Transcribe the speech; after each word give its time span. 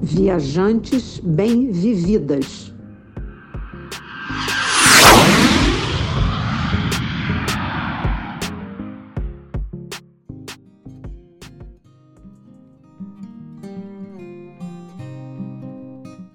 Viajantes 0.00 1.18
bem 1.24 1.72
vividas. 1.72 2.72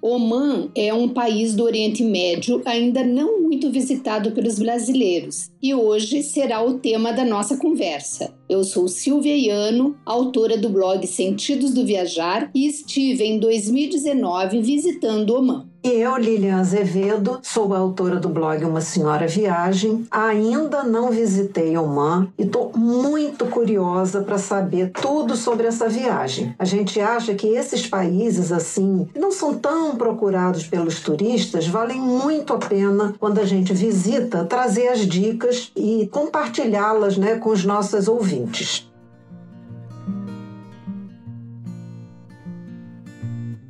Oman 0.02 0.70
é 0.74 0.92
um 0.92 1.08
país 1.08 1.54
do 1.54 1.64
Oriente 1.64 2.02
Médio 2.02 2.60
ainda 2.66 3.04
não 3.04 3.37
muito 3.58 3.72
visitado 3.72 4.30
pelos 4.30 4.56
brasileiros 4.56 5.50
e 5.60 5.74
hoje 5.74 6.22
será 6.22 6.62
o 6.62 6.78
tema 6.78 7.12
da 7.12 7.24
nossa 7.24 7.56
conversa. 7.56 8.37
Eu 8.48 8.64
sou 8.64 8.88
Silvia 8.88 9.36
Iano, 9.36 9.94
autora 10.06 10.56
do 10.56 10.70
blog 10.70 11.06
Sentidos 11.06 11.74
do 11.74 11.84
Viajar 11.84 12.50
e 12.54 12.66
estive 12.66 13.22
em 13.22 13.38
2019 13.38 14.62
visitando 14.62 15.34
Oman. 15.34 15.68
E 15.84 15.90
eu, 15.90 16.16
Lilian 16.16 16.58
Azevedo, 16.58 17.38
sou 17.40 17.72
autora 17.72 18.16
do 18.16 18.28
blog 18.28 18.64
Uma 18.64 18.80
Senhora 18.80 19.28
Viagem. 19.28 20.06
Ainda 20.10 20.82
não 20.82 21.10
visitei 21.10 21.76
Oman 21.78 22.28
e 22.36 22.42
estou 22.42 22.72
muito 22.76 23.46
curiosa 23.46 24.22
para 24.22 24.38
saber 24.38 24.90
tudo 24.90 25.36
sobre 25.36 25.68
essa 25.68 25.88
viagem. 25.88 26.54
A 26.58 26.64
gente 26.64 27.00
acha 27.00 27.32
que 27.34 27.46
esses 27.46 27.86
países 27.86 28.50
assim, 28.50 29.08
que 29.14 29.20
não 29.20 29.30
são 29.30 29.54
tão 29.54 29.94
procurados 29.94 30.66
pelos 30.66 31.00
turistas, 31.00 31.68
valem 31.68 32.00
muito 32.00 32.52
a 32.52 32.58
pena 32.58 33.14
quando 33.18 33.38
a 33.38 33.44
gente 33.44 33.72
visita 33.72 34.44
trazer 34.44 34.88
as 34.88 35.06
dicas 35.06 35.70
e 35.76 36.08
compartilhá-las, 36.12 37.16
né, 37.16 37.36
com 37.36 37.50
os 37.50 37.64
nossos 37.64 38.08
ouvintes. 38.08 38.37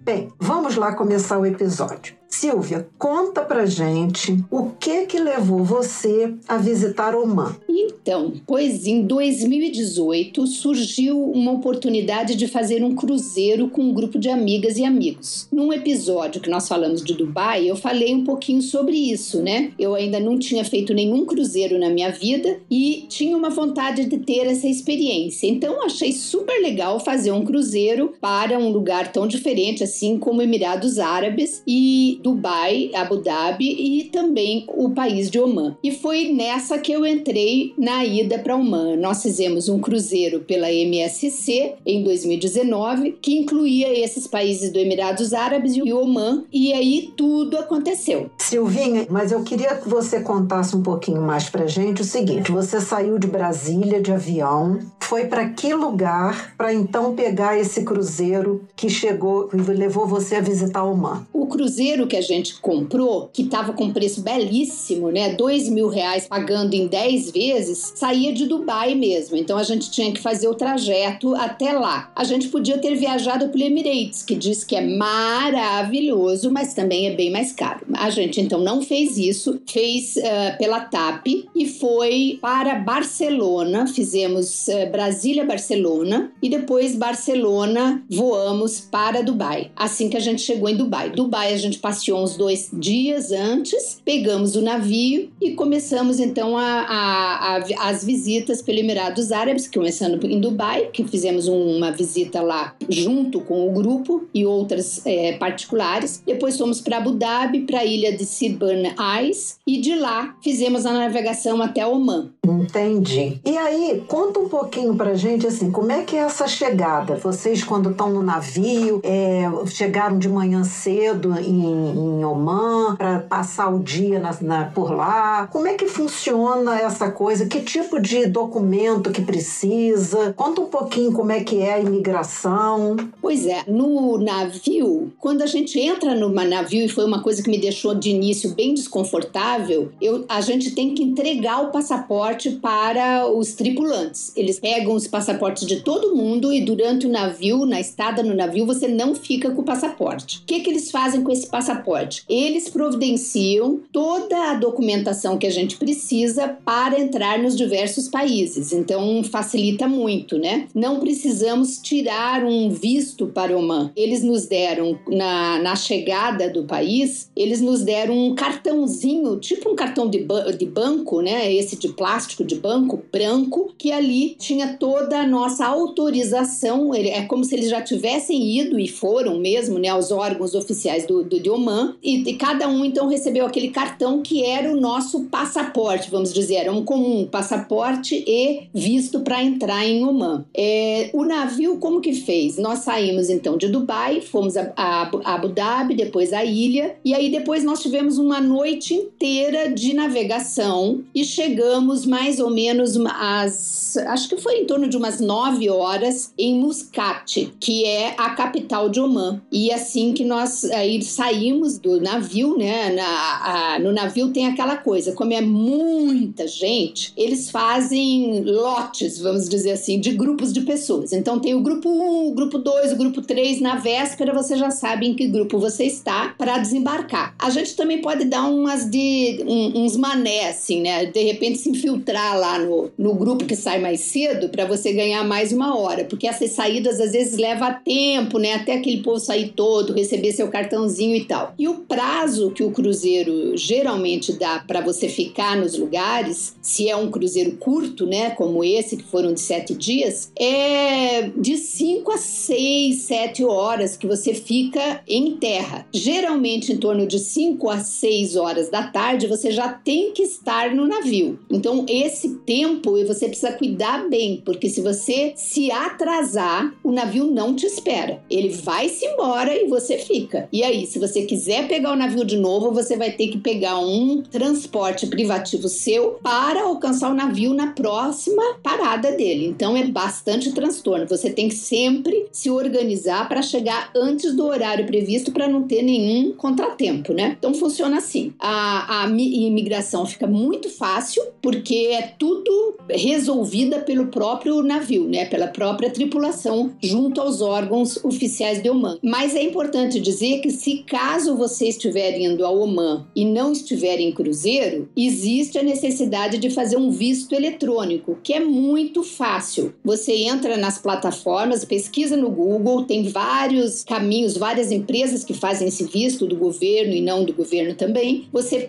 Bem, 0.05 0.33
vamos 0.39 0.77
lá 0.77 0.95
começar 0.95 1.39
o 1.39 1.47
episódio. 1.47 2.18
Silvia, 2.29 2.87
conta 2.99 3.41
pra 3.43 3.67
gente 3.67 4.37
o 4.51 4.71
que 4.79 5.07
que 5.07 5.19
levou 5.19 5.65
você 5.65 6.35
a 6.47 6.59
visitar 6.59 7.15
Oman. 7.17 7.57
Então, 7.69 8.35
pois 8.47 8.87
em 8.87 9.03
2018 9.03 10.47
surgiu 10.47 11.23
uma 11.31 11.53
oportunidade 11.53 12.37
de 12.37 12.47
fazer 12.47 12.85
um 12.85 12.95
cruzeiro 12.95 13.69
com 13.69 13.83
um 13.83 13.93
grupo 13.93 14.19
de 14.19 14.29
amigas 14.29 14.77
e 14.79 14.85
amigos. 14.85 15.49
Num 15.51 15.73
episódio 15.73 16.41
que 16.41 16.51
nós 16.51 16.69
falamos 16.69 17.03
de 17.03 17.15
Dubai, 17.15 17.69
eu 17.69 17.77
falei 17.77 18.15
um 18.15 18.25
pouquinho 18.25 18.63
sobre 18.63 18.97
isso, 18.97 19.43
né? 19.43 19.73
Eu 19.79 19.95
ainda 19.95 20.21
não 20.21 20.39
tinha 20.39 20.65
feito 20.65 20.95
nenhum 20.95 21.25
cruzeiro 21.25 21.79
na 21.79 21.91
minha 21.91 22.11
vida 22.11 22.61
e 22.71 23.07
tinha 23.09 23.37
uma 23.37 23.51
vontade 23.51 24.05
de 24.05 24.19
ter 24.19 24.47
essa 24.47 24.69
experiência. 24.69 25.47
Então, 25.47 25.83
achei 25.83 26.13
super 26.13 26.61
legal 26.61 27.01
fazer 27.01 27.33
um 27.33 27.45
cruzeiro 27.45 28.15
para 28.21 28.59
um 28.59 28.71
lugar 28.71 29.13
tão 29.13 29.27
diferente 29.27 29.83
assim 29.83 30.19
como 30.19 30.43
Emirados 30.43 30.99
Árabes 30.99 31.63
e 31.67 32.18
Dubai, 32.23 32.91
Abu 32.95 33.19
Dhabi 33.19 33.67
e 33.69 34.05
também 34.05 34.67
o 34.69 34.91
país 34.91 35.31
de 35.31 35.39
Oman. 35.39 35.77
E 35.83 35.91
foi 35.91 36.33
nessa 36.33 36.79
que 36.79 36.93
eu 36.93 37.07
entrei 37.07 37.73
na 37.79 38.05
ida 38.05 38.39
para 38.39 38.57
Oman. 38.57 38.97
Nós 38.97 39.23
fizemos 39.23 39.69
um 39.69 39.81
cruzeiro 39.81 40.41
pela 40.41 40.73
MSC 40.73 41.75
em 41.85 42.03
2019, 42.03 43.19
que 43.21 43.39
incluía 43.39 43.93
esses 43.99 44.27
países 44.27 44.71
do 44.73 44.79
Emirados 44.79 45.33
Árabes 45.33 45.77
e 45.77 45.93
Oman, 45.93 46.45
e 46.53 46.73
aí 46.73 47.13
tudo 47.17 47.57
aconteceu. 47.57 48.31
Silvinha, 48.39 49.07
mas 49.11 49.33
eu 49.33 49.43
queria 49.43 49.75
que 49.77 49.89
você 49.89 50.21
contasse 50.21 50.77
um 50.77 50.83
pouquinho 50.83 51.23
mais 51.23 51.49
pra 51.49 51.67
gente 51.67 52.03
o 52.03 52.05
seguinte: 52.05 52.51
você 52.51 52.81
saiu 52.81 53.19
de 53.19 53.27
Brasília 53.27 54.01
de 54.01 54.13
avião, 54.13 54.79
foi 55.09 55.25
para 55.25 55.49
que 55.49 55.73
lugar 55.73 56.55
para 56.55 56.75
então 56.75 57.15
pegar 57.15 57.59
esse 57.59 57.83
cruzeiro 57.83 58.69
que 58.77 58.91
chegou 58.91 59.49
e 59.55 59.57
levou 59.57 60.07
você 60.07 60.37
a 60.37 60.41
visitar 60.43 60.85
Oman? 60.85 61.27
O 61.33 61.47
cruzeiro 61.47 62.07
que 62.07 62.17
a 62.17 62.21
gente 62.21 62.61
comprou, 62.61 63.31
que 63.33 63.41
estava 63.41 63.73
com 63.73 63.91
preço 63.91 64.21
belíssimo, 64.21 65.11
né? 65.11 65.31
Dois 65.31 65.67
mil 65.71 65.89
reais 65.89 66.27
pagando 66.27 66.75
em 66.75 66.87
10 66.87 67.31
vezes, 67.31 67.95
saía 67.97 68.35
de 68.35 68.45
Dubai 68.45 68.95
mesmo. 68.95 69.35
Então 69.35 69.57
a 69.57 69.63
gente 69.63 69.91
tinha 69.91 70.13
que 70.13 70.21
fazer 70.21 70.47
o 70.47 70.55
trajeto 70.55 71.35
até 71.37 71.73
lá. 71.73 72.13
A 72.15 72.25
gente 72.25 72.49
podia 72.49 72.77
ter 72.77 72.95
viajado 72.95 73.49
pelo 73.49 73.65
Emirates, 73.65 74.23
que 74.23 74.35
diz 74.35 74.63
que 74.63 74.77
é 74.77 74.87
maravilhoso, 74.87 76.51
mas 76.51 76.75
também 76.75 77.07
é 77.07 77.15
bem 77.15 77.31
mais 77.31 77.51
caro. 77.51 77.81
A 77.95 78.11
gente 78.11 78.43
então 78.43 78.61
não 78.61 78.83
fez 78.83 79.17
isso, 79.17 79.59
fez 79.67 80.17
uh, 80.17 80.59
pela 80.59 80.81
TAP 80.81 81.27
e 81.57 81.67
foi 81.67 82.39
para 82.43 82.75
Barcelona. 82.75 83.87
Fizemos 83.87 84.69
uh, 84.69 84.98
Brasília-Barcelona 84.99 86.33
e 86.43 86.49
depois 86.49 86.97
Barcelona 86.97 88.03
voamos 88.11 88.81
para 88.81 89.23
Dubai. 89.23 89.71
Assim 89.77 90.09
que 90.09 90.17
a 90.17 90.21
gente 90.21 90.43
chegou 90.43 90.69
em 90.69 90.75
Dubai. 90.77 91.11
Dubai 91.11 91.55
a 91.55 91.57
gente 91.57 91.79
passeou 91.79 92.21
uns 92.21 92.37
dois 92.37 92.69
dias 92.73 93.31
antes, 93.31 94.03
pegamos 94.05 94.57
o 94.57 94.61
navio 94.61 95.31
e 95.41 95.53
começamos 95.53 96.19
então 96.19 96.59
a, 96.59 96.81
a, 96.81 97.57
a, 97.59 97.89
as 97.89 98.05
visitas 98.05 98.61
pelo 98.61 98.81
Emirados 98.81 99.31
Árabes, 99.31 99.69
começando 99.69 100.21
em 100.27 100.41
Dubai, 100.41 100.89
que 100.93 101.05
fizemos 101.05 101.47
uma 101.47 101.93
visita 101.93 102.43
lá 102.43 102.75
junto 102.89 103.41
com 103.41 103.69
o 103.69 103.73
grupo 103.73 104.27
e 104.35 104.45
outras 104.45 105.07
é, 105.07 105.35
particulares. 105.35 106.25
Depois 106.27 106.59
fomos 106.59 106.81
para 106.81 106.97
Abu 106.97 107.13
Dhabi, 107.13 107.61
para 107.61 107.81
a 107.81 107.85
ilha 107.85 108.17
de 108.17 108.27
Sirban 108.27 108.95
Ais 108.97 109.58
e 109.69 109.79
de 109.83 109.95
lá 109.95 110.35
fizemos 110.43 110.87
a 110.87 110.93
navegação 110.95 111.61
até 111.61 111.87
Oman. 111.87 112.31
Entendi. 112.43 113.39
E 113.45 113.59
aí, 113.59 114.03
conta 114.09 114.41
um 114.41 114.49
pouquinho 114.49 114.95
pra 114.95 115.15
gente 115.15 115.47
assim, 115.47 115.71
como 115.71 115.93
é 115.93 116.03
que 116.03 116.17
é 116.17 116.21
essa 116.21 116.49
chegada? 116.49 117.17
Vocês 117.17 117.63
quando 117.63 117.91
estão 117.91 118.11
no 118.11 118.23
navio, 118.23 119.01
é, 119.05 119.45
chegaram 119.67 120.19
de 120.19 120.29
manhã 120.29 120.65
cedo 120.65 121.39
em 121.39 122.09
em 122.19 122.25
Oman 122.25 122.97
para 122.97 123.21
passar 123.21 123.69
o 123.69 123.79
dia 123.79 124.19
na, 124.19 124.37
na, 124.41 124.65
por 124.67 124.91
lá? 124.91 125.47
Como 125.49 125.67
é 125.67 125.75
que 125.75 125.87
funciona 125.87 126.79
essa 126.81 127.11
coisa? 127.11 127.47
Que 127.47 127.61
tipo 127.61 128.01
de 128.01 128.27
documento 128.27 129.11
que 129.11 129.23
precisa? 129.23 130.33
Conta 130.35 130.61
um 130.63 130.67
pouquinho 130.67 131.13
como 131.13 131.33
é 131.33 131.41
que 131.41 131.61
é 131.61 131.75
a 131.75 131.81
imigração. 131.81 132.97
Pois 133.21 133.47
é, 133.47 133.65
no 133.67 134.19
navio, 134.19 135.13
quando 135.19 135.43
a 135.43 135.47
gente 135.47 135.79
entra 135.79 136.15
no 136.15 136.29
navio, 136.29 136.85
e 136.85 136.89
foi 136.89 137.05
uma 137.05 137.23
coisa 137.23 137.43
que 137.43 137.51
me 137.51 137.59
deixou 137.59 137.95
de 137.95 138.11
início 138.11 138.55
bem 138.55 138.75
desconfortável, 138.75 139.58
eu, 140.01 140.25
a 140.29 140.41
gente 140.41 140.73
tem 140.73 140.95
que 140.95 141.03
entregar 141.03 141.63
o 141.63 141.71
passaporte 141.71 142.51
para 142.51 143.27
os 143.27 143.55
tripulantes. 143.55 144.33
Eles 144.37 144.59
pegam 144.59 144.95
os 144.95 145.07
passaportes 145.07 145.67
de 145.67 145.81
todo 145.81 146.15
mundo 146.15 146.53
e 146.53 146.61
durante 146.61 147.07
o 147.07 147.11
navio, 147.11 147.65
na 147.65 147.81
estada 147.81 148.23
no 148.23 148.35
navio, 148.35 148.67
você 148.67 148.89
não 148.89 149.15
fica 149.15 149.51
com 149.51 149.63
o 149.63 149.65
passaporte. 149.65 150.39
O 150.39 150.45
que, 150.45 150.61
que 150.61 150.71
eles 150.71 150.91
fazem 150.91 151.23
com 151.23 151.33
esse 151.33 151.47
passaporte? 151.47 151.69
passaporte. 151.79 152.25
Eles 152.29 152.69
providenciam 152.69 153.81
toda 153.93 154.51
a 154.51 154.55
documentação 154.55 155.39
que 155.39 155.47
a 155.47 155.51
gente 155.51 155.77
precisa 155.77 156.49
para 156.65 156.99
entrar 156.99 157.39
nos 157.39 157.57
diversos 157.57 158.09
países. 158.09 158.73
Então 158.73 159.23
facilita 159.25 159.87
muito, 159.87 160.39
né? 160.39 160.67
Não 160.75 161.01
precisamos 161.01 161.79
tirar 161.79 162.45
um 162.45 162.71
visto 162.71 163.27
para 163.27 163.57
Oman. 163.57 163.91
Eles 163.97 164.23
nos 164.23 164.47
deram 164.47 164.99
na, 165.09 165.59
na 165.61 165.77
chegada 165.77 166.49
do 166.49 166.65
país, 166.65 167.31
eles 167.37 167.61
nos 167.61 167.83
deram 167.83 168.17
um 168.17 168.35
cartãozinho, 168.35 169.39
tipo 169.49 169.71
um 169.71 169.75
cartão 169.75 170.09
de, 170.11 170.19
ba 170.19 170.51
de 170.53 170.67
banco, 170.67 171.23
né? 171.23 171.53
Esse 171.53 171.77
de 171.77 171.89
plástico 171.89 172.45
de 172.45 172.57
banco 172.57 173.03
branco, 173.11 173.73
que 173.79 173.91
ali 173.91 174.37
tinha 174.39 174.77
toda 174.79 175.21
a 175.21 175.27
nossa 175.27 175.65
autorização. 175.65 176.95
É 176.95 177.23
como 177.23 177.45
se 177.45 177.55
eles 177.55 177.71
já 177.71 177.81
tivessem 177.81 178.59
ido 178.59 178.79
e 178.79 178.87
foram 178.87 179.39
mesmo, 179.39 179.79
né, 179.79 179.89
aos 179.89 180.11
órgãos 180.11 180.55
oficiais 180.55 181.07
do, 181.07 181.25
do 181.25 181.41
de 181.41 181.49
Oman 181.49 181.97
e, 182.03 182.29
e, 182.29 182.35
cada 182.35 182.69
um 182.69 182.85
então 182.85 183.09
recebeu 183.09 183.47
aquele 183.47 183.69
cartão 183.69 184.21
que 184.21 184.45
era 184.45 184.71
o 184.71 184.79
nosso 184.79 185.25
passaporte, 185.25 186.11
vamos 186.11 186.33
dizer, 186.33 186.57
era 186.57 186.73
um 186.73 186.85
comum, 186.85 187.27
passaporte 187.27 188.23
e 188.27 188.69
visto 188.75 189.21
para 189.21 189.43
entrar 189.43 189.87
em 189.87 190.05
Oman. 190.05 190.45
É, 190.55 191.11
o 191.15 191.25
navio 191.25 191.79
como 191.79 192.01
que 192.01 192.13
fez? 192.13 192.59
Nós 192.59 192.81
saímos 192.81 193.31
então 193.31 193.57
de 193.57 193.69
Dubai, 193.69 194.21
fomos 194.21 194.57
a, 194.57 194.73
a, 194.77 195.11
a 195.25 195.35
Abu 195.35 195.49
Dhabi, 195.49 195.95
depois 195.95 196.33
a 196.33 196.45
ilha 196.45 196.97
e 197.05 197.15
aí 197.15 197.31
depois 197.31 197.65
nós 197.65 197.81
tivemos 197.81 198.19
uma 198.19 198.41
noite 198.41 198.95
inteira 198.95 199.38
de 199.75 199.95
navegação 199.95 201.03
e 201.15 201.25
chegamos 201.25 202.05
mais 202.05 202.41
ou 202.41 202.51
menos 202.51 202.97
às, 203.07 203.97
acho 203.97 204.29
que 204.29 204.37
foi 204.37 204.59
em 204.59 204.65
torno 204.67 204.89
de 204.89 204.97
umas 204.97 205.21
nove 205.21 205.69
horas 205.71 206.33
em 206.39 206.55
Muscat, 206.55 207.53
que 207.61 207.85
é 207.85 208.15
a 208.17 208.31
capital 208.31 208.89
de 208.89 209.01
Oman. 209.01 209.41
E 209.51 209.71
assim 209.73 210.13
que 210.13 210.25
nós 210.25 210.65
aí 210.67 211.03
saímos 211.03 211.79
do 211.79 212.01
navio, 212.01 212.57
né? 212.57 212.91
Na, 212.91 213.75
a, 213.75 213.79
no 213.79 213.93
navio 213.93 214.33
tem 214.33 214.47
aquela 214.47 214.77
coisa, 214.77 215.13
como 215.13 215.33
é 215.33 215.41
muita 215.41 216.47
gente, 216.47 217.13
eles 217.17 217.51
fazem 217.51 218.43
lotes, 218.43 219.19
vamos 219.19 219.49
dizer 219.49 219.73
assim, 219.73 220.01
de 220.01 220.11
grupos 220.13 220.53
de 220.53 220.63
pessoas. 220.63 221.13
Então 221.13 221.39
tem 221.39 221.55
o 221.55 221.61
grupo 221.61 221.89
1, 221.89 222.29
o 222.29 222.35
grupo 222.35 222.59
2, 222.59 222.93
o 222.93 222.97
grupo 222.97 223.23
3. 223.23 223.61
Na 223.61 223.77
véspera 223.77 224.33
você 224.33 224.57
já 224.57 224.71
sabe 224.71 225.07
em 225.07 225.15
que 225.15 225.27
grupo 225.27 225.59
você 225.59 225.85
está 225.85 226.35
para 226.37 226.59
desembarcar. 226.59 227.35
A 227.39 227.51
gente 227.51 227.75
também 227.77 228.01
pode 228.01 228.25
dar 228.25 228.45
umas 228.45 228.89
de 228.89 229.28
um, 229.47 229.85
uns 229.85 229.97
mané, 229.97 230.49
assim, 230.49 230.81
né? 230.81 231.07
De 231.07 231.23
repente 231.23 231.59
se 231.59 231.71
infiltrar 231.71 232.39
lá 232.39 232.59
no, 232.59 232.91
no 232.97 233.15
grupo 233.15 233.45
que 233.45 233.57
sai 233.57 233.81
mais 233.81 234.01
cedo 234.01 234.49
para 234.49 234.65
você 234.65 234.93
ganhar 234.93 235.25
mais 235.25 235.53
uma 235.53 235.79
hora, 235.79 236.05
porque 236.05 236.27
essas 236.27 236.51
saídas 236.53 237.01
às 237.01 237.13
vezes 237.13 237.39
leva 237.39 237.73
tempo, 237.73 238.39
né? 238.39 238.55
Até 238.55 238.75
aquele 238.75 239.03
povo 239.03 239.19
sair 239.19 239.53
todo, 239.55 239.93
receber 239.93 240.33
seu 240.33 240.49
cartãozinho 240.49 241.17
e 241.17 241.25
tal. 241.25 241.55
E 241.59 241.69
o 241.69 241.75
prazo 241.75 242.51
que 242.51 242.63
o 242.63 242.71
cruzeiro 242.71 243.57
geralmente 243.57 244.33
dá 244.33 244.59
para 244.67 244.81
você 244.81 245.09
ficar 245.09 245.57
nos 245.57 245.79
lugares, 245.79 246.57
se 246.63 246.89
é 246.89 246.97
um 246.97 247.11
cruzeiro 247.11 247.53
curto, 247.53 248.07
né? 248.07 248.31
Como 248.31 248.65
esse, 248.65 248.97
que 248.97 249.05
foram 249.05 249.33
de 249.33 249.41
sete 249.41 249.75
dias, 249.75 250.33
é 250.39 251.31
de 251.37 251.57
cinco 251.57 252.13
a 252.13 252.19
seis, 252.19 253.03
sete 253.03 253.45
horas 253.45 253.97
que 253.97 254.07
você 254.07 254.35
fica 254.35 255.03
em 255.07 255.37
terra. 255.37 255.87
Geralmente 255.93 256.73
em 256.73 256.77
torno 256.77 257.07
de 257.07 257.19
cinco 257.19 257.71
a 257.71 257.79
seis 257.79 258.37
horas 258.37 258.71
da 258.71 258.83
tarde 258.83 259.18
você 259.27 259.51
já 259.51 259.69
tem 259.69 260.13
que 260.13 260.23
estar 260.23 260.75
no 260.75 260.87
navio. 260.87 261.39
Então 261.51 261.85
esse 261.89 262.37
tempo 262.47 262.93
você 263.07 263.27
precisa 263.27 263.53
cuidar 263.53 264.09
bem, 264.09 264.43
porque 264.45 264.69
se 264.69 264.81
você 264.81 265.33
se 265.37 265.71
atrasar, 265.71 266.75
o 266.83 266.93
navio 266.93 267.25
não 267.25 267.55
te 267.55 267.67
espera. 267.67 268.23
Ele 268.31 268.51
vai 268.51 268.89
se 268.89 269.07
embora 269.07 269.55
e 269.55 269.67
você 269.69 269.99
fica. 269.99 270.49
E 270.53 270.63
aí, 270.63 270.87
se 270.87 270.99
você 270.99 271.23
quiser 271.23 271.69
pegar 271.69 271.93
o 271.93 271.97
navio 271.97 272.25
de 272.25 272.37
novo, 272.37 272.73
você 272.73 272.97
vai 272.97 273.13
ter 273.13 273.29
que 273.29 273.39
pegar 273.39 273.79
um 273.79 274.23
transporte 274.23 275.07
privativo 275.07 275.69
seu 275.69 276.19
para 276.23 276.63
alcançar 276.63 277.11
o 277.11 277.15
navio 277.15 277.55
na 277.55 277.69
próxima 277.69 278.43
parada 278.63 279.13
dele. 279.13 279.47
Então 279.47 279.77
é 279.77 279.85
bastante 279.87 280.53
transtorno. 280.53 281.07
Você 281.09 281.31
tem 281.31 281.49
que 281.49 281.55
sempre 281.55 282.27
se 282.33 282.51
organizar 282.51 283.29
para 283.29 283.43
chegar 283.43 283.91
antes 283.95 284.35
do 284.35 284.47
horário 284.47 284.87
previsto 284.87 285.33
para 285.33 285.49
não 285.49 285.63
ter 285.63 285.83
nenhum 285.83 286.33
contratempo, 286.33 287.13
né? 287.13 287.37
Então 287.39 287.55
funciona 287.55 287.99
assim. 287.99 288.33
A, 288.39 288.98
a 288.98 288.98
imigração 289.07 290.07
fica 290.07 290.27
muito 290.27 290.69
fácil 290.69 291.23
porque 291.43 291.91
é 291.93 292.03
tudo 292.19 292.77
resolvida 292.91 293.81
pelo 293.81 294.07
próprio 294.07 294.63
navio, 294.63 295.09
né? 295.09 295.25
Pela 295.27 295.49
própria 295.49 295.91
tripulação 295.91 296.73
junto 296.83 297.21
aos 297.21 297.41
órgãos 297.41 298.03
oficiais 298.05 298.63
de 298.63 298.71
Oman. 298.71 298.99
Mas 299.03 299.35
é 299.35 299.43
importante 299.43 300.01
dizer 300.01 300.41
que 300.41 300.51
se 300.51 300.79
caso 300.87 301.37
você 301.37 301.69
estiver 301.69 302.19
indo 302.19 302.45
ao 302.45 302.59
Oman 302.59 303.07
e 303.15 303.25
não 303.25 303.53
estiver 303.53 304.01
em 304.01 304.13
cruzeiro, 304.13 304.89
existe 304.97 305.59
a 305.59 305.63
necessidade 305.63 306.39
de 306.39 306.51
fazer 306.51 306.77
um 306.77 306.91
visto 306.91 307.35
eletrônico, 307.35 308.19
que 308.23 308.33
é 308.33 308.41
muito 308.41 309.03
fácil. 309.03 309.75
Você 309.85 310.13
entra 310.15 310.57
nas 310.57 310.79
plataformas, 310.79 311.65
pesquisa 311.65 312.17
no 312.17 312.31
Google, 312.31 312.85
tem 312.85 313.09
vários 313.09 313.85
caminhos, 313.85 314.37
várias 314.37 314.73
empresas 314.73 315.25
que 315.25 315.35
fazem 315.35 315.69
esse 315.69 315.85
visto 315.85 316.27
do 316.27 316.37
governo 316.37 316.95
e 316.95 317.01
não 317.01 317.25
do 317.25 317.33
governo 317.33 317.75
também. 317.75 318.27
Você 318.33 318.61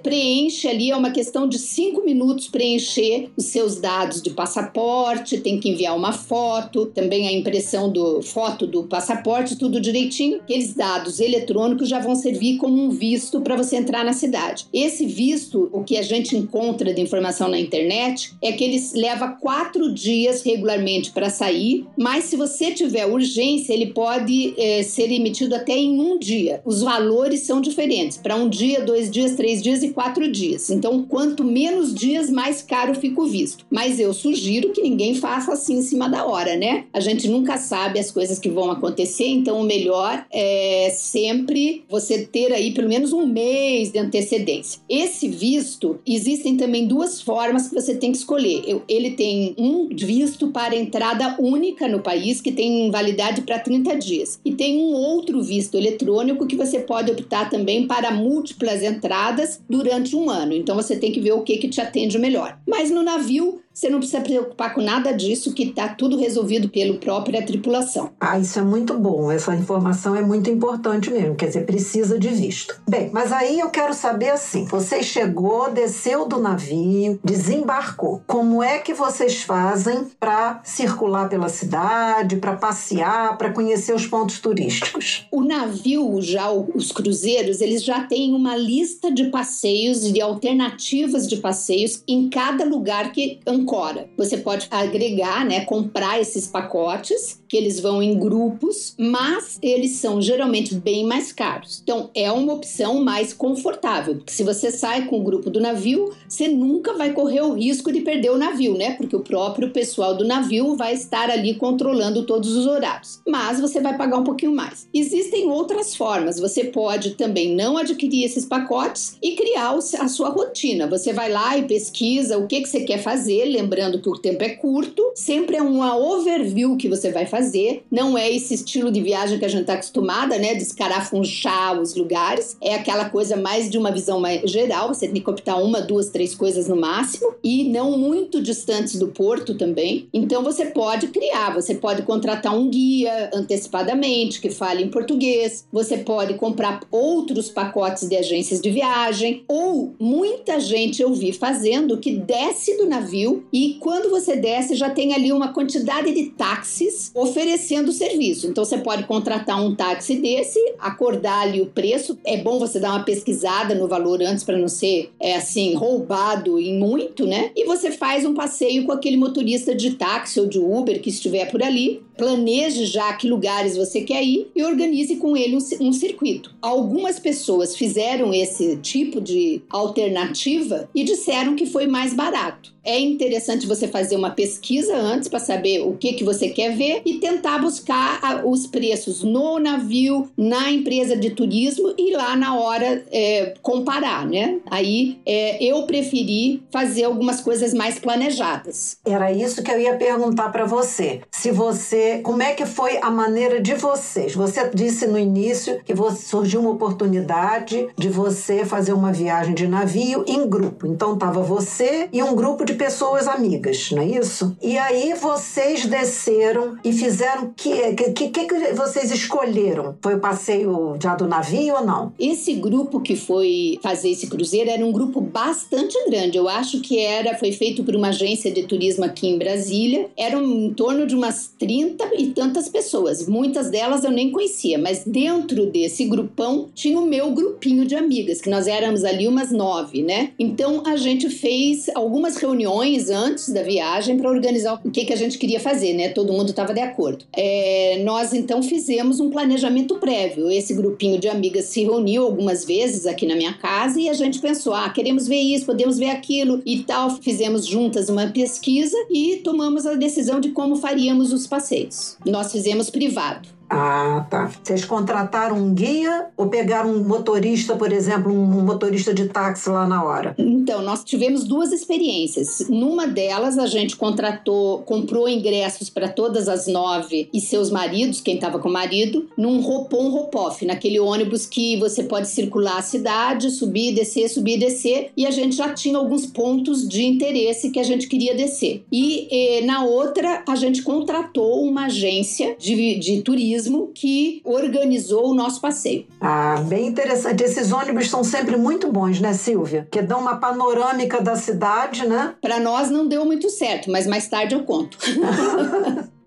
ali, 0.68 0.92
é 0.92 0.96
uma 0.96 1.12
questão 1.12 1.48
de 1.48 1.58
cinco 1.58 2.04
minutos 2.04 2.48
preencher 2.48 3.30
os 3.38 3.46
seus 3.46 3.78
dados 3.78 4.22
de 4.22 4.30
passaporte, 4.32 5.40
tem 5.40 5.60
que 5.60 5.70
enviar 5.70 5.96
uma 5.96 6.12
foto, 6.12 6.86
também 6.88 7.28
a 7.28 7.32
impressão 7.32 7.92
do 7.92 8.22
foto 8.22 8.68
do 8.68 8.84
passaporte, 8.84 9.58
tudo 9.58 9.80
direitinho. 9.80 10.38
Aqueles 10.38 10.74
dados 10.74 11.20
eletrônicos 11.20 11.88
já 11.88 12.00
vão 12.00 12.16
servir 12.16 12.58
como 12.58 12.82
um 12.82 12.90
visto 12.90 13.42
para 13.42 13.56
você 13.56 13.78
entrar 13.78 14.04
na 14.04 14.14
cidade. 14.14 14.66
Esse 14.74 15.06
visto, 15.06 15.70
o 15.72 15.84
que 15.84 15.98
a 15.98 16.02
gente 16.02 16.36
encontra 16.36 16.94
de 16.94 17.02
informação 17.02 17.48
na 17.48 17.60
internet, 17.60 18.34
é 18.42 18.52
que 18.52 18.64
ele 18.64 18.82
leva 18.96 19.30
quatro 19.30 19.94
dias 19.94 20.42
regularmente 20.44 21.12
para 21.12 21.30
sair, 21.30 21.86
mas 21.98 22.26
se 22.26 22.36
você 22.36 22.72
tiver 22.72 23.06
urgência, 23.06 23.74
ele 23.74 23.88
pode 23.88 24.54
é, 24.58 24.84
ser 24.84 25.12
emitido 25.12 25.56
até 25.56 25.74
em 25.78 26.00
um 26.00 26.18
dia. 26.18 26.62
Os 26.66 26.82
valores 26.82 27.42
são 27.42 27.62
diferentes, 27.62 28.18
para 28.18 28.36
um 28.36 28.50
dia, 28.50 28.82
dois 28.82 29.10
dias, 29.10 29.36
três 29.36 29.62
dias 29.62 29.84
e 29.84 29.90
quatro 29.90 30.09
dias. 30.32 30.70
Então, 30.70 31.04
quanto 31.04 31.44
menos 31.44 31.94
dias, 31.94 32.30
mais 32.30 32.62
caro 32.62 32.96
fica 32.96 33.22
o 33.22 33.28
visto. 33.28 33.66
Mas 33.70 34.00
eu 34.00 34.14
sugiro 34.14 34.72
que 34.72 34.82
ninguém 34.82 35.16
faça 35.16 35.54
assim 35.54 35.78
em 35.78 35.82
cima 35.82 36.10
da 36.10 36.26
hora, 36.26 36.56
né? 36.56 36.86
A 36.94 37.00
gente 37.00 37.28
nunca 37.28 37.58
sabe 37.58 38.00
as 38.00 38.12
coisas 38.12 38.40
que 38.40 38.50
vão 38.50 38.72
acontecer, 38.72 39.28
então 39.28 39.60
o 39.60 39.64
melhor 39.64 40.26
é 40.32 40.92
sempre 40.96 41.84
você 41.90 42.26
ter 42.26 42.52
aí 42.52 42.74
pelo 42.74 42.90
menos 42.90 43.14
um 43.14 43.26
mês 43.26 43.92
de 43.92 44.00
antecedência. 44.00 44.82
Esse 44.90 45.28
visto, 45.28 46.00
existem 46.06 46.58
também 46.58 46.88
duas 46.88 47.22
formas 47.22 47.68
que 47.68 47.76
você 47.76 47.96
tem 47.96 48.12
que 48.12 48.18
escolher. 48.18 48.82
Ele 48.88 49.12
tem 49.12 49.54
um 49.58 49.90
visto 49.96 50.48
para 50.48 50.76
entrada 50.76 51.36
única 51.40 51.88
no 51.88 52.00
país, 52.00 52.42
que 52.42 52.52
tem 52.52 52.90
validade 52.90 53.42
para 53.42 53.60
30 53.60 53.96
dias, 53.98 54.40
e 54.46 54.54
tem 54.54 54.78
um 54.78 54.94
outro 54.94 55.42
visto 55.42 55.76
eletrônico 55.76 56.48
que 56.48 56.56
você 56.56 56.80
pode 56.80 57.12
optar 57.12 57.50
também 57.50 57.86
para 57.86 58.12
múltiplas 58.12 58.84
entradas 58.84 59.62
durante 59.70 59.99
um 60.16 60.30
ano. 60.30 60.54
Então 60.54 60.76
você 60.76 60.98
tem 60.98 61.12
que 61.12 61.20
ver 61.20 61.34
o 61.34 61.42
que, 61.42 61.58
que 61.58 61.70
te 61.70 61.82
atende 61.82 62.18
melhor. 62.18 62.60
Mas 62.68 62.92
no 62.92 63.04
navio, 63.04 63.62
você 63.80 63.90
não 63.90 64.00
precisa 64.00 64.20
preocupar 64.20 64.74
com 64.74 64.82
nada 64.82 65.14
disso, 65.14 65.54
que 65.54 65.64
está 65.64 65.88
tudo 65.88 66.20
resolvido 66.20 66.68
pela 66.68 66.98
própria 66.98 67.42
tripulação. 67.46 68.12
Ah, 68.20 68.38
isso 68.38 68.60
é 68.60 68.62
muito 68.62 68.94
bom. 69.00 69.32
Essa 69.32 69.56
informação 69.56 70.14
é 70.18 70.22
muito 70.22 70.50
importante 70.50 71.10
mesmo. 71.10 71.36
Quer 71.36 71.48
dizer, 71.48 71.66
precisa 71.66 72.20
de 72.20 72.28
visto. 72.28 72.78
Bem, 72.90 73.10
mas 73.14 73.32
aí 73.32 73.58
eu 73.58 73.70
quero 73.70 73.94
saber 73.94 74.32
assim: 74.32 74.66
você 74.66 75.02
chegou, 75.02 75.72
desceu 75.72 76.28
do 76.28 76.40
navio, 76.40 77.18
desembarcou. 77.24 78.22
Como 78.28 78.62
é 78.62 78.80
que 78.80 78.94
vocês 78.94 79.44
fazem 79.44 80.08
para 80.20 80.60
circular 80.66 81.30
pela 81.30 81.48
cidade, 81.48 82.36
para 82.36 82.58
passear, 82.58 83.38
para 83.38 83.54
conhecer 83.54 83.96
os 83.96 84.06
pontos 84.06 84.40
turísticos? 84.40 85.26
O 85.32 85.42
navio, 85.42 86.22
já 86.22 86.52
os 86.52 86.92
cruzeiros, 86.92 87.62
eles 87.62 87.82
já 87.82 88.04
têm 88.04 88.34
uma 88.34 88.58
lista 88.58 89.10
de 89.10 89.30
passeios 89.30 90.04
e 90.04 90.12
de 90.12 90.20
alternativas 90.20 91.26
de 91.26 91.38
passeios 91.38 92.04
em 92.06 92.30
cada 92.30 92.66
lugar 92.66 93.14
que 93.14 93.40
Ancora. 93.48 93.69
Você 94.18 94.38
pode 94.38 94.68
agregar, 94.72 95.46
né, 95.46 95.66
comprar 95.66 96.20
esses 96.20 96.48
pacotes, 96.48 97.40
que 97.48 97.58
eles 97.58 97.80
vão 97.80 98.02
em 98.02 98.18
grupos, 98.18 98.96
mas 98.98 99.58
eles 99.62 99.92
são 99.92 100.22
geralmente 100.22 100.76
bem 100.76 101.06
mais 101.06 101.32
caros. 101.32 101.80
Então, 101.84 102.10
é 102.14 102.32
uma 102.32 102.54
opção 102.54 103.04
mais 103.04 103.34
confortável, 103.34 104.16
porque 104.16 104.34
se 104.34 104.44
você 104.44 104.72
sai 104.72 105.06
com 105.06 105.20
o 105.20 105.24
grupo 105.24 105.50
do 105.50 105.60
navio, 105.60 106.14
você 106.28 106.48
nunca 106.48 106.94
vai 106.94 107.12
correr 107.14 107.42
o 107.42 107.54
risco 107.54 107.92
de 107.92 108.02
perder 108.02 108.32
o 108.32 108.38
navio, 108.38 108.78
né? 108.78 108.92
Porque 108.92 109.16
o 109.16 109.22
próprio 109.22 109.72
pessoal 109.72 110.16
do 110.16 110.26
navio 110.26 110.76
vai 110.76 110.94
estar 110.94 111.30
ali 111.30 111.56
controlando 111.56 112.26
todos 112.26 112.56
os 112.56 112.66
horários. 112.66 113.20
Mas 113.28 113.60
você 113.60 113.80
vai 113.80 113.98
pagar 113.98 114.18
um 114.18 114.24
pouquinho 114.24 114.56
mais. 114.56 114.88
Existem 114.94 115.50
outras 115.50 115.96
formas. 115.96 116.40
Você 116.40 116.66
pode 116.66 117.12
também 117.12 117.56
não 117.56 117.78
adquirir 117.78 118.24
esses 118.24 118.46
pacotes 118.46 119.18
e 119.22 119.36
criar 119.36 119.76
a 120.00 120.08
sua 120.08 120.30
rotina. 120.30 120.88
Você 120.88 121.14
vai 121.14 121.32
lá 121.32 121.58
e 121.58 121.64
pesquisa 121.64 122.38
o 122.38 122.48
que, 122.48 122.62
que 122.62 122.70
você 122.70 122.82
quer 122.82 123.00
fazer, 123.00 123.46
lembrando 123.60 124.02
que 124.02 124.10
o 124.10 124.18
tempo 124.18 124.44
é 124.44 124.50
curto, 124.50 125.12
sempre 125.16 125.58
é 125.58 125.62
uma 125.62 125.98
overview 125.98 126.78
que 126.78 126.88
você 126.88 127.12
vai 127.12 127.26
fazer, 127.26 127.84
não 127.92 128.18
é 128.18 128.32
esse 128.32 128.54
estilo 128.54 128.92
de 128.92 129.02
viagem 129.02 129.38
que 129.38 129.46
a 129.46 129.50
gente 129.50 129.62
está 129.62 129.74
acostumada, 129.74 130.38
né, 130.38 130.56
de 130.56 130.64
escarafunchar 130.64 131.80
os 131.80 131.96
lugares, 131.96 132.58
é 132.62 132.76
aquela 132.76 133.10
coisa 133.10 133.36
mais 133.36 133.70
de 133.70 133.78
uma 133.78 133.92
visão 133.92 134.20
mais 134.20 134.50
geral, 134.50 134.94
você 134.94 135.08
tem 135.08 135.22
que 135.22 135.30
optar 135.30 135.58
uma, 135.58 135.82
duas, 135.82 136.10
três 136.10 136.34
coisas 136.34 136.68
no 136.68 136.76
máximo, 136.76 137.36
e 137.44 137.66
não 137.66 137.98
muito 137.98 138.42
distantes 138.42 138.98
do 138.98 139.08
porto 139.08 139.56
também. 139.56 140.08
Então 140.14 140.44
você 140.44 140.66
pode 140.66 141.08
criar, 141.08 141.54
você 141.54 141.76
pode 141.76 142.04
contratar 142.04 142.56
um 142.56 142.70
guia 142.70 143.30
antecipadamente 143.34 144.40
que 144.40 144.50
fale 144.50 144.84
em 144.84 144.90
português, 144.90 145.66
você 145.72 145.98
pode 145.98 146.36
comprar 146.36 146.82
outros 146.92 147.50
pacotes 147.50 148.08
de 148.08 148.16
agências 148.16 148.62
de 148.62 148.70
viagem, 148.70 149.44
ou 149.48 149.94
muita 150.00 150.60
gente 150.60 151.02
eu 151.02 151.14
vi 151.14 151.34
fazendo 151.34 151.98
que 151.98 152.12
desce 152.12 152.78
do 152.78 152.88
navio 152.88 153.39
e 153.52 153.78
quando 153.80 154.10
você 154.10 154.36
desce 154.36 154.76
já 154.76 154.90
tem 154.90 155.14
ali 155.14 155.32
uma 155.32 155.54
quantidade 155.54 156.14
de 156.14 156.26
táxis 156.32 157.12
oferecendo 157.14 157.92
serviço. 157.92 158.48
Então 158.48 158.64
você 158.64 158.78
pode 158.78 159.04
contratar 159.04 159.64
um 159.64 159.76
táxi 159.76 160.16
desse, 160.16 160.60
acordar 160.80 161.42
ali 161.42 161.62
o 161.62 161.66
preço. 161.66 162.18
É 162.24 162.38
bom 162.38 162.60
você 162.60 162.80
dar 162.80 162.92
uma 162.92 163.04
pesquisada 163.04 163.76
no 163.76 163.88
valor 163.88 164.22
antes 164.22 164.44
para 164.44 164.58
não 164.58 164.68
ser 164.68 165.12
é, 165.20 165.36
assim 165.36 165.74
roubado 165.74 166.60
em 166.60 166.78
muito, 166.78 167.26
né? 167.26 167.52
E 167.56 167.66
você 167.66 167.92
faz 167.92 168.26
um 168.26 168.34
passeio 168.34 168.86
com 168.86 168.92
aquele 168.92 169.18
motorista 169.18 169.76
de 169.76 169.92
táxi 169.92 170.40
ou 170.40 170.46
de 170.46 170.60
Uber 170.60 171.02
que 171.02 171.10
estiver 171.10 171.50
por 171.50 171.62
ali 171.62 172.02
planeje 172.20 172.86
já 172.86 173.14
que 173.14 173.30
lugares 173.30 173.78
você 173.78 174.02
quer 174.02 174.22
ir 174.24 174.52
e 174.54 174.62
organize 174.62 175.16
com 175.16 175.38
ele 175.38 175.56
um, 175.56 175.88
um 175.88 175.94
circuito. 175.94 176.54
Algumas 176.62 177.18
pessoas 177.18 177.78
fizeram 177.78 178.34
esse 178.34 178.76
tipo 178.78 179.22
de 179.22 179.62
alternativa 179.70 180.90
e 180.94 181.06
disseram 181.06 181.56
que 181.56 181.66
foi 181.66 181.88
mais 181.88 182.14
barato. 182.14 182.78
É 182.84 183.00
interessante 183.00 183.68
você 183.68 183.88
fazer 183.88 184.16
uma 184.16 184.32
pesquisa 184.32 184.96
antes 184.96 185.28
para 185.28 185.40
saber 185.40 185.82
o 185.82 185.96
que, 185.96 186.14
que 186.14 186.24
você 186.24 186.50
quer 186.50 186.76
ver 186.76 187.02
e 187.06 187.20
tentar 187.20 187.60
buscar 187.60 188.44
os 188.46 188.66
preços 188.66 189.22
no 189.22 189.60
navio, 189.60 190.30
na 190.36 190.72
empresa 190.72 191.16
de 191.16 191.30
turismo 191.30 191.94
e 191.98 192.16
lá 192.16 192.36
na 192.36 192.58
hora 192.58 193.06
é, 193.12 193.54
comparar, 193.62 194.26
né? 194.26 194.60
Aí 194.72 195.20
é, 195.26 195.64
eu 195.64 195.84
preferi 195.84 196.64
fazer 196.72 197.04
algumas 197.04 197.42
coisas 197.42 197.74
mais 197.74 198.00
planejadas. 198.00 198.98
Era 199.06 199.32
isso 199.32 199.62
que 199.62 199.72
eu 199.72 199.80
ia 199.80 199.96
perguntar 199.96 200.50
para 200.50 200.66
você. 200.66 201.22
Se 201.32 201.52
você, 201.52 202.09
como 202.18 202.42
é 202.42 202.54
que 202.54 202.66
foi 202.66 202.98
a 202.98 203.10
maneira 203.10 203.62
de 203.62 203.76
vocês? 203.76 204.34
Você 204.34 204.70
disse 204.74 205.08
no 205.08 205.18
início 205.18 205.80
que 205.86 205.94
surgiu 206.18 206.62
uma 206.62 206.72
oportunidade 206.72 207.88
de 207.98 208.10
você 208.10 208.66
fazer 208.66 208.94
uma 208.94 209.12
viagem 209.12 209.54
de 209.54 209.68
navio 209.68 210.24
em 210.28 210.48
grupo. 210.48 210.88
Então 210.88 211.18
tava 211.18 211.42
você 211.42 212.10
e 212.12 212.22
um 212.22 212.36
grupo 212.36 212.66
de 212.66 212.74
pessoas 212.74 213.28
amigas, 213.28 213.92
não 213.92 214.02
é 214.02 214.06
isso? 214.06 214.56
E 214.62 214.78
aí 214.78 215.14
vocês 215.14 215.86
desceram 215.86 216.78
e 216.84 216.92
fizeram 216.92 217.46
o 217.46 217.54
que, 217.54 217.94
que, 217.94 218.30
que, 218.30 218.46
que 218.46 218.74
vocês 218.74 219.12
escolheram? 219.12 219.96
Foi 220.02 220.16
o 220.16 220.20
passeio 220.20 220.98
já 221.02 221.16
do 221.16 221.28
navio 221.28 221.76
ou 221.76 221.86
não? 221.86 222.14
Esse 222.20 222.54
grupo 222.56 223.00
que 223.00 223.16
foi 223.16 223.80
fazer 223.82 224.10
esse 224.10 224.28
cruzeiro 224.28 224.70
era 224.70 224.86
um 224.86 224.92
grupo 224.92 225.22
bastante 225.22 225.98
grande. 226.10 226.38
Eu 226.38 226.48
acho 226.48 226.82
que 226.82 227.00
era 227.00 227.38
foi 227.38 227.52
feito 227.52 227.84
por 227.84 227.96
uma 227.96 228.10
agência 228.10 228.52
de 228.52 228.64
turismo 228.64 229.06
aqui 229.06 229.28
em 229.28 229.38
Brasília. 229.38 230.10
Eram 230.18 230.44
em 230.44 230.74
torno 230.74 231.06
de 231.06 231.16
umas 231.16 231.48
30 231.60 231.99
e 232.18 232.28
tantas 232.28 232.70
pessoas. 232.70 233.28
Muitas 233.28 233.70
delas 233.70 234.04
eu 234.04 234.12
nem 234.12 234.32
conhecia, 234.32 234.78
mas 234.78 235.04
dentro 235.06 235.66
desse 235.66 236.06
grupão 236.06 236.68
tinha 236.74 237.00
o 237.00 237.06
meu 237.06 237.32
grupinho 237.32 237.86
de 237.86 237.96
amigas, 237.96 238.42
que 238.42 238.50
nós 238.50 238.68
éramos 238.68 239.04
ali 239.04 239.28
umas 239.28 239.52
nove, 239.52 240.02
né? 240.02 240.32
Então 240.38 240.84
a 240.86 240.96
gente 240.96 241.30
fez 241.30 241.90
algumas 241.96 242.38
reuniões 242.38 242.60
reuniões 242.60 243.10
antes 243.10 243.50
da 243.50 243.64
viagem 243.64 244.18
para 244.18 244.30
organizar 244.30 244.80
o 244.84 244.92
que, 244.92 245.06
que 245.06 245.14
a 245.14 245.16
gente 245.16 245.38
queria 245.38 245.60
fazer, 245.60 245.94
né? 245.94 246.10
Todo 246.10 246.34
mundo 246.34 246.50
estava 246.50 246.74
de 246.74 246.80
acordo. 246.80 247.26
É, 247.34 248.02
nós 248.04 248.34
então 248.34 248.62
fizemos 248.62 249.20
um 249.20 249.30
planejamento 249.30 249.96
prévio. 249.96 250.50
Esse 250.50 250.74
grupinho 250.74 251.20
de 251.20 251.28
amigas 251.28 251.66
se 251.66 251.84
reuniu 251.84 252.24
algumas 252.24 252.66
vezes 252.66 253.06
aqui 253.06 253.26
na 253.26 253.36
minha 253.36 253.54
casa 253.54 254.00
e 254.00 254.10
a 254.10 254.14
gente 254.14 254.40
pensou: 254.40 254.74
ah, 254.74 254.90
queremos 254.90 255.28
ver 255.28 255.40
isso, 255.40 255.66
podemos 255.66 255.98
ver 255.98 256.10
aquilo 256.10 256.62
e 256.66 256.80
tal. 256.80 257.10
Fizemos 257.22 257.66
juntas 257.66 258.10
uma 258.10 258.28
pesquisa 258.28 258.98
e 259.10 259.38
tomamos 259.38 259.86
a 259.86 259.94
decisão 259.94 260.40
de 260.40 260.50
como 260.50 260.76
faríamos 260.76 261.32
os 261.32 261.48
passeios. 261.48 261.89
Nós 262.26 262.52
fizemos 262.52 262.90
privado. 262.90 263.59
Ah, 263.70 264.26
tá. 264.30 264.52
Vocês 264.64 264.84
contrataram 264.84 265.56
um 265.56 265.74
guia 265.74 266.28
ou 266.36 266.48
pegaram 266.48 266.90
um 266.90 267.04
motorista, 267.04 267.76
por 267.76 267.94
exemplo, 267.94 268.34
um 268.34 268.64
motorista 268.64 269.14
de 269.14 269.28
táxi 269.28 269.70
lá 269.70 269.88
na 269.88 270.04
hora? 270.04 270.34
Então, 270.40 270.82
nós 270.82 271.04
tivemos 271.04 271.44
duas 271.44 271.72
experiências. 271.72 272.68
Numa 272.68 273.06
delas, 273.06 273.60
a 273.60 273.68
gente 273.68 273.96
contratou, 273.96 274.80
comprou 274.80 275.30
ingressos 275.30 275.90
para 275.90 276.10
todas 276.10 276.48
as 276.48 276.66
nove 276.66 277.30
e 277.32 277.40
seus 277.40 277.70
maridos, 277.70 278.22
quem 278.22 278.36
estava 278.36 278.58
com 278.58 278.70
o 278.70 278.74
marido, 278.74 279.28
num 279.38 279.62
Ropon 279.62 280.10
Ropoff, 280.10 280.66
naquele 280.66 281.00
ônibus 281.00 281.46
que 281.46 281.78
você 281.78 282.04
pode 282.04 282.28
circular 282.28 282.80
a 282.80 282.82
cidade, 282.82 283.52
subir, 283.52 283.94
descer, 283.94 284.30
subir, 284.30 284.58
descer, 284.58 285.12
e 285.16 285.28
a 285.28 285.32
gente 285.32 285.56
já 285.56 285.72
tinha 285.74 285.98
alguns 285.98 286.26
pontos 286.26 286.88
de 286.88 287.04
interesse 287.04 287.70
que 287.70 287.80
a 287.80 287.84
gente 287.84 288.08
queria 288.08 288.34
descer. 288.34 288.84
E, 288.92 289.28
e 289.32 289.62
na 289.62 289.84
outra, 289.84 290.44
a 290.48 290.56
gente 290.56 290.82
contratou 290.82 291.64
uma 291.64 291.86
agência 291.86 292.56
de, 292.58 292.98
de 292.98 293.22
turismo 293.22 293.59
turismo 293.60 293.92
que 293.94 294.42
organizou 294.46 295.30
o 295.30 295.34
nosso 295.34 295.60
passeio. 295.60 296.06
Ah, 296.22 296.56
bem 296.68 296.88
interessante. 296.88 297.44
Esses 297.44 297.72
ônibus 297.72 298.10
são 298.10 298.24
sempre 298.24 298.56
muito 298.56 298.92
bons, 298.92 299.20
né, 299.20 299.34
Silvia? 299.34 299.88
Que 299.92 300.02
dão 300.02 300.20
uma 300.20 300.38
panorâmica 300.38 301.22
da 301.22 301.36
cidade, 301.36 302.08
né? 302.08 302.36
Para 302.42 302.60
nós 302.60 302.90
não 302.90 303.08
deu 303.08 303.26
muito 303.26 303.50
certo, 303.50 303.92
mas 303.92 304.08
mais 304.08 304.28
tarde 304.28 304.56
eu 304.56 304.64
conto. 304.64 304.98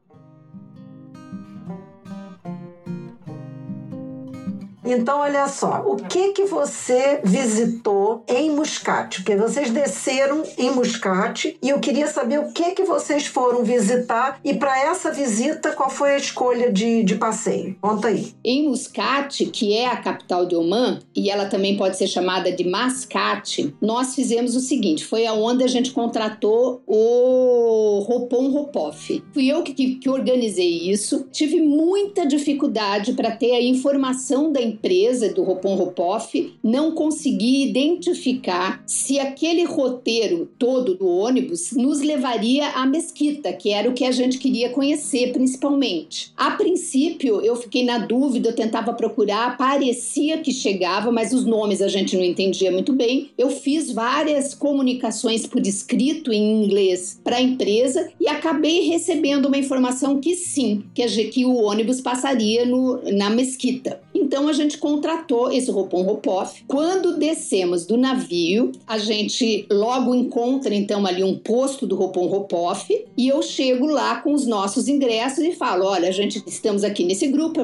Então, 4.84 5.20
olha 5.20 5.46
só, 5.48 5.84
o 5.86 5.96
que 5.96 6.32
que 6.32 6.44
você 6.44 7.20
visitou 7.22 8.24
em 8.26 8.50
Muscat? 8.50 9.22
Porque 9.22 9.36
vocês 9.36 9.70
desceram 9.70 10.42
em 10.58 10.70
Muscat 10.70 11.56
e 11.62 11.68
eu 11.68 11.78
queria 11.78 12.08
saber 12.08 12.40
o 12.40 12.52
que 12.52 12.72
que 12.72 12.82
vocês 12.82 13.26
foram 13.26 13.62
visitar 13.62 14.40
e 14.44 14.54
para 14.54 14.78
essa 14.80 15.12
visita 15.12 15.72
qual 15.72 15.88
foi 15.88 16.14
a 16.14 16.16
escolha 16.16 16.72
de, 16.72 17.04
de 17.04 17.14
passeio? 17.14 17.76
Conta 17.80 18.08
aí. 18.08 18.32
Em 18.44 18.68
Muscat, 18.68 19.46
que 19.46 19.76
é 19.76 19.86
a 19.86 19.96
capital 19.96 20.46
de 20.46 20.56
Oman 20.56 21.00
e 21.14 21.30
ela 21.30 21.46
também 21.46 21.76
pode 21.76 21.96
ser 21.96 22.08
chamada 22.08 22.50
de 22.50 22.68
Mascate, 22.68 23.74
nós 23.80 24.14
fizemos 24.14 24.56
o 24.56 24.60
seguinte: 24.60 25.04
foi 25.04 25.26
aonde 25.26 25.62
a 25.62 25.68
gente 25.68 25.92
contratou 25.92 26.82
o 26.86 28.00
Ropon 28.00 28.50
Ropoff. 28.50 29.22
Fui 29.32 29.46
eu 29.46 29.62
que, 29.62 29.94
que 29.96 30.10
organizei 30.10 30.90
isso. 30.90 31.26
Tive 31.30 31.60
muita 31.60 32.26
dificuldade 32.26 33.12
para 33.12 33.30
ter 33.30 33.52
a 33.52 33.60
informação 33.60 34.50
da 34.50 34.71
empresa 34.72 35.32
do 35.32 35.42
Ropon 35.42 35.74
Ropoff 35.74 36.52
não 36.62 36.92
conseguia 36.92 37.66
identificar 37.66 38.82
se 38.86 39.18
aquele 39.18 39.64
roteiro 39.64 40.48
todo 40.58 40.94
do 40.94 41.06
ônibus 41.06 41.72
nos 41.72 42.00
levaria 42.00 42.68
à 42.70 42.86
mesquita, 42.86 43.52
que 43.52 43.70
era 43.70 43.88
o 43.88 43.92
que 43.92 44.04
a 44.04 44.10
gente 44.10 44.38
queria 44.38 44.70
conhecer 44.70 45.32
principalmente. 45.32 46.32
A 46.36 46.52
princípio, 46.52 47.40
eu 47.40 47.56
fiquei 47.56 47.84
na 47.84 47.98
dúvida, 47.98 48.48
eu 48.48 48.54
tentava 48.54 48.92
procurar, 48.92 49.56
parecia 49.56 50.38
que 50.38 50.52
chegava, 50.52 51.10
mas 51.10 51.32
os 51.32 51.44
nomes 51.44 51.82
a 51.82 51.88
gente 51.88 52.16
não 52.16 52.24
entendia 52.24 52.70
muito 52.70 52.92
bem. 52.92 53.30
Eu 53.36 53.50
fiz 53.50 53.92
várias 53.92 54.54
comunicações 54.54 55.46
por 55.46 55.60
escrito 55.66 56.32
em 56.32 56.64
inglês 56.64 57.20
para 57.22 57.36
a 57.36 57.42
empresa 57.42 58.10
e 58.20 58.28
acabei 58.28 58.88
recebendo 58.88 59.46
uma 59.46 59.58
informação 59.58 60.20
que 60.20 60.34
sim, 60.34 60.84
que, 60.94 61.02
a, 61.02 61.08
que 61.08 61.44
o 61.44 61.54
ônibus 61.54 62.00
passaria 62.00 62.64
no, 62.64 63.00
na 63.12 63.30
mesquita. 63.30 64.00
Então 64.22 64.46
a 64.46 64.52
gente 64.52 64.78
contratou 64.78 65.50
esse 65.50 65.70
Ropon 65.70 66.02
Ropoff. 66.02 66.62
Quando 66.68 67.18
descemos 67.18 67.84
do 67.84 67.96
navio, 67.96 68.70
a 68.86 68.96
gente 68.98 69.66
logo 69.70 70.14
encontra 70.14 70.72
então 70.72 71.04
ali 71.04 71.24
um 71.24 71.36
posto 71.36 71.86
do 71.86 71.96
Ropon 71.96 72.26
Ropoff 72.26 73.04
e 73.16 73.28
eu 73.28 73.42
chego 73.42 73.86
lá 73.86 74.20
com 74.20 74.32
os 74.32 74.46
nossos 74.46 74.86
ingressos 74.86 75.44
e 75.44 75.52
falo: 75.52 75.86
olha, 75.86 76.08
a 76.08 76.12
gente 76.12 76.40
estamos 76.46 76.84
aqui 76.84 77.04
nesse 77.04 77.26
grupo, 77.26 77.60